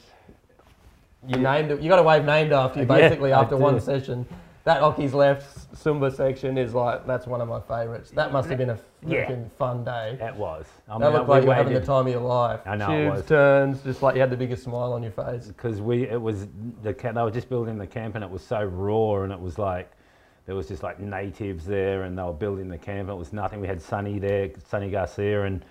you 1.27 1.39
named 1.39 1.71
it. 1.71 1.81
You 1.81 1.89
got 1.89 1.99
a 1.99 2.03
wave 2.03 2.25
named 2.25 2.53
after 2.53 2.81
you 2.81 2.87
basically 2.87 3.33
I 3.33 3.41
after 3.41 3.57
one 3.57 3.81
session. 3.81 4.27
That 4.65 4.83
Occy's 4.83 5.15
left 5.15 5.73
Sumba 5.77 6.13
section 6.13 6.59
is 6.59 6.75
like 6.75 7.07
that's 7.07 7.27
one 7.27 7.41
of 7.41 7.47
my 7.49 7.61
favourites. 7.61 8.11
That 8.11 8.33
must 8.33 8.49
have 8.49 8.59
been 8.59 8.71
a 8.71 8.79
Yeah. 9.07 9.33
fun 9.57 9.85
day. 9.85 10.19
It 10.21 10.35
was. 10.35 10.67
I 10.89 10.99
That 10.99 11.13
looked 11.13 11.29
like 11.29 11.43
you 11.43 11.49
were 11.49 11.55
having 11.55 11.73
the 11.75 11.81
time 11.81 12.07
of 12.09 12.13
your 12.13 12.21
life. 12.21 12.61
I 12.67 12.75
know 12.75 12.91
it 12.91 13.09
was. 13.11 13.27
turns, 13.27 13.83
just 13.83 14.03
like 14.03 14.17
you 14.17 14.21
had 14.21 14.31
the 14.31 14.37
biggest 14.37 14.65
smile 14.65 14.93
on 14.93 15.05
your 15.05 15.13
face. 15.13 15.47
because 15.47 15.81
we 15.81 16.09
it 16.09 16.21
was 16.21 16.49
the 16.83 16.93
they 16.93 17.13
were 17.23 17.31
just 17.31 17.49
building 17.49 17.79
the 17.79 17.87
camp 17.87 18.17
and 18.17 18.25
it 18.25 18.31
was 18.31 18.43
so 18.43 18.65
raw 18.65 19.23
and 19.23 19.33
it 19.33 19.41
was 19.41 19.57
like 19.57 19.89
there 20.47 20.55
was 20.55 20.69
just 20.69 20.83
like 20.83 21.01
natives 21.01 21.67
there 21.67 22.05
and 22.05 22.17
they 22.17 22.23
were 22.23 22.33
building 22.33 22.69
the 22.69 22.79
camp. 22.79 23.09
It 23.09 23.15
was 23.15 23.33
nothing. 23.33 23.61
We 23.61 23.67
had 23.67 23.83
Sunny 23.83 24.19
there, 24.19 24.51
Sunny 24.65 24.91
Garcia, 24.91 25.45
and 25.45 25.65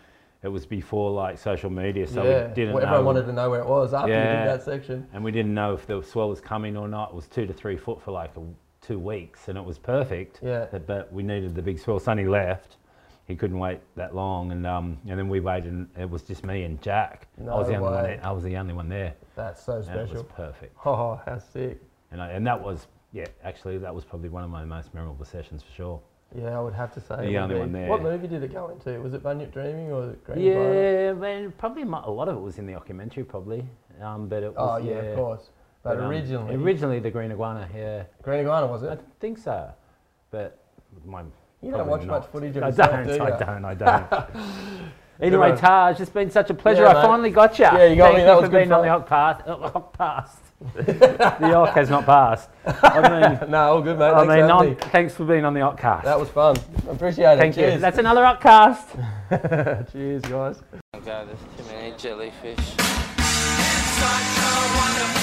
it 0.44 0.50
was 0.50 0.66
before 0.66 1.12
like 1.12 1.40
social 1.40 1.72
media, 1.72 2.06
so 2.06 2.24
yeah, 2.24 2.48
we 2.48 2.54
didn't 2.54 2.74
well, 2.74 2.84
know. 2.84 2.90
everyone 2.90 3.06
wanted 3.16 3.26
to 3.26 3.34
know 3.34 3.50
where 3.50 3.62
it 3.62 3.68
was 3.68 3.94
after 3.94 4.10
you 4.10 4.20
did 4.20 4.48
that 4.48 4.62
section. 4.64 5.08
and 5.14 5.24
we 5.24 5.32
didn't 5.32 5.54
know 5.54 5.74
if 5.74 5.88
the 5.88 6.04
swell 6.04 6.30
was 6.30 6.40
coming 6.40 6.78
or 6.78 6.88
not. 6.88 7.10
It 7.10 7.16
was 7.16 7.28
two 7.28 7.48
to 7.48 7.54
three 7.54 7.78
foot 7.78 8.00
for 8.00 8.12
like 8.12 8.36
a, 8.38 8.42
two 8.80 9.00
weeks, 9.00 9.48
and 9.48 9.58
it 9.58 9.64
was 9.64 9.80
perfect. 9.80 10.40
Yeah. 10.44 10.68
But, 10.72 10.86
but 10.86 11.12
we 11.12 11.24
needed 11.24 11.56
the 11.56 11.64
big 11.64 11.80
swell. 11.80 12.00
Sunny 12.00 12.26
left. 12.26 12.78
He 13.28 13.36
couldn't 13.36 13.58
wait 13.58 13.80
that 13.96 14.14
long, 14.14 14.52
and 14.52 14.68
um, 14.68 15.00
and 15.08 15.18
then 15.18 15.30
we 15.30 15.40
waited. 15.40 15.74
and 15.74 15.90
It 15.98 16.08
was 16.08 16.22
just 16.22 16.46
me 16.46 16.62
and 16.64 16.80
Jack. 16.80 17.28
I 17.40 17.56
was 17.56 17.68
the 17.68 17.76
only 17.76 17.90
one. 17.90 18.04
There. 18.04 18.20
I 18.22 18.32
was 18.32 18.44
the 18.44 18.56
only 18.58 18.74
one 18.76 18.88
there, 18.88 19.16
That's 19.36 19.64
so 19.64 19.78
and 19.78 20.00
it 20.00 20.10
was 20.10 20.24
perfect. 20.24 20.78
Oh, 20.86 21.20
how 21.26 21.40
sick. 21.40 21.82
And, 22.12 22.22
I, 22.22 22.30
and 22.30 22.46
that 22.46 22.62
was, 22.62 22.86
yeah, 23.16 23.28
actually, 23.46 23.78
that 23.78 23.96
was 23.96 24.04
probably 24.04 24.28
one 24.28 24.44
of 24.44 24.50
my 24.50 24.66
most 24.66 24.94
memorable 24.94 25.24
sessions 25.24 25.64
for 25.64 25.72
sure. 25.74 26.02
Yeah, 26.38 26.58
I 26.58 26.62
would 26.62 26.74
have 26.74 26.94
to 26.96 27.00
say. 27.00 27.28
The 27.28 27.38
only 27.38 27.56
be. 27.56 27.60
one 27.62 27.72
there. 27.72 27.88
What 27.88 28.04
movie 28.04 28.28
did 28.28 28.44
it 28.44 28.52
go 28.52 28.68
into? 28.68 29.02
Was 29.02 29.14
it 29.14 29.24
Bunyip 29.24 29.54
Dreaming 29.54 29.90
or 29.90 30.18
Green? 30.26 30.42
Yeah, 30.42 31.14
man, 31.14 31.54
probably 31.58 31.84
a 31.84 31.86
lot 31.86 32.28
of 32.28 32.36
it 32.36 32.42
was 32.42 32.58
in 32.58 32.66
the 32.66 32.74
documentary, 32.74 33.24
probably. 33.24 33.66
Um, 34.02 34.28
but 34.28 34.44
it 34.44 34.48
was, 34.48 34.56
Oh, 34.58 34.80
was, 34.80 34.84
yeah, 34.84 34.96
of 34.96 35.16
course. 35.16 35.50
But, 35.82 35.98
um, 35.98 36.10
originally, 36.10 36.56
originally 36.56 37.00
the 37.00 37.10
Green 37.10 37.32
Iguana, 37.32 37.70
yeah. 37.74 38.04
Green 38.22 38.42
Iguana 38.42 38.68
was 38.68 38.84
it? 38.84 38.90
I 38.90 38.98
think 39.22 39.38
so. 39.38 39.72
But 40.30 40.62
my. 41.06 41.24
You 41.62 41.72
don't 41.72 41.88
watch 41.88 42.04
not. 42.04 42.22
much 42.22 42.32
footage 42.32 42.58
of 42.58 42.64
I 42.64 42.68
yourself, 42.68 42.92
don't, 42.92 43.08
do 43.08 43.14
you? 43.14 43.22
I 43.22 43.40
don't, 43.40 43.66
I 43.66 43.74
don't. 43.76 44.46
anyway. 45.22 45.56
Taj, 45.56 46.02
it's 46.02 46.10
been 46.10 46.30
such 46.30 46.50
a 46.50 46.54
pleasure. 46.54 46.84
Yeah, 46.84 46.90
I 46.90 46.94
mate. 46.96 47.02
finally 47.02 47.30
got 47.30 47.58
you. 47.60 47.64
Yeah, 47.64 47.86
you 47.86 47.96
got 47.96 48.08
Thank 48.08 48.18
me. 48.18 48.24
That 48.26 48.36
for 48.36 48.42
was 48.42 48.50
good 48.50 48.58
being 48.58 48.72
on 48.74 48.82
the 48.82 48.90
fun. 48.90 49.02
Ock 49.02 49.08
path. 49.08 49.48
Ock 49.48 49.94
passed. 49.98 50.45
the 50.76 51.54
Ock 51.54 51.76
has 51.76 51.90
not 51.90 52.06
passed. 52.06 52.50
I 52.66 53.38
mean, 53.40 53.50
no, 53.52 53.58
all 53.58 53.82
good, 53.82 54.00
mate. 54.00 54.06
I 54.06 54.26
Thanks, 54.26 54.30
mean, 54.30 54.40
for 54.40 54.48
non, 54.48 54.60
having 54.60 54.74
me. 54.74 54.92
thanks 54.92 55.14
for 55.14 55.26
being 55.26 55.44
on 55.46 55.54
the 55.54 55.60
Occ-cast. 55.60 56.06
That 56.06 56.20
was 56.20 56.30
fun. 56.30 56.56
Appreciate 56.90 57.34
it. 57.34 57.40
Thank 57.40 57.58
you. 57.58 57.64
Cheers. 57.64 57.82
That's 57.82 57.98
another 57.98 58.22
Occ-cast. 58.24 58.96
Cheers, 59.92 60.22
guys. 60.24 60.62
Oh 60.94 61.00
god, 61.02 61.28
there's 61.28 61.40
too 61.58 61.74
many 61.74 61.94
jellyfish. 61.98 62.58
Such 62.58 64.38
a 64.38 64.78
wonderful 64.78 65.15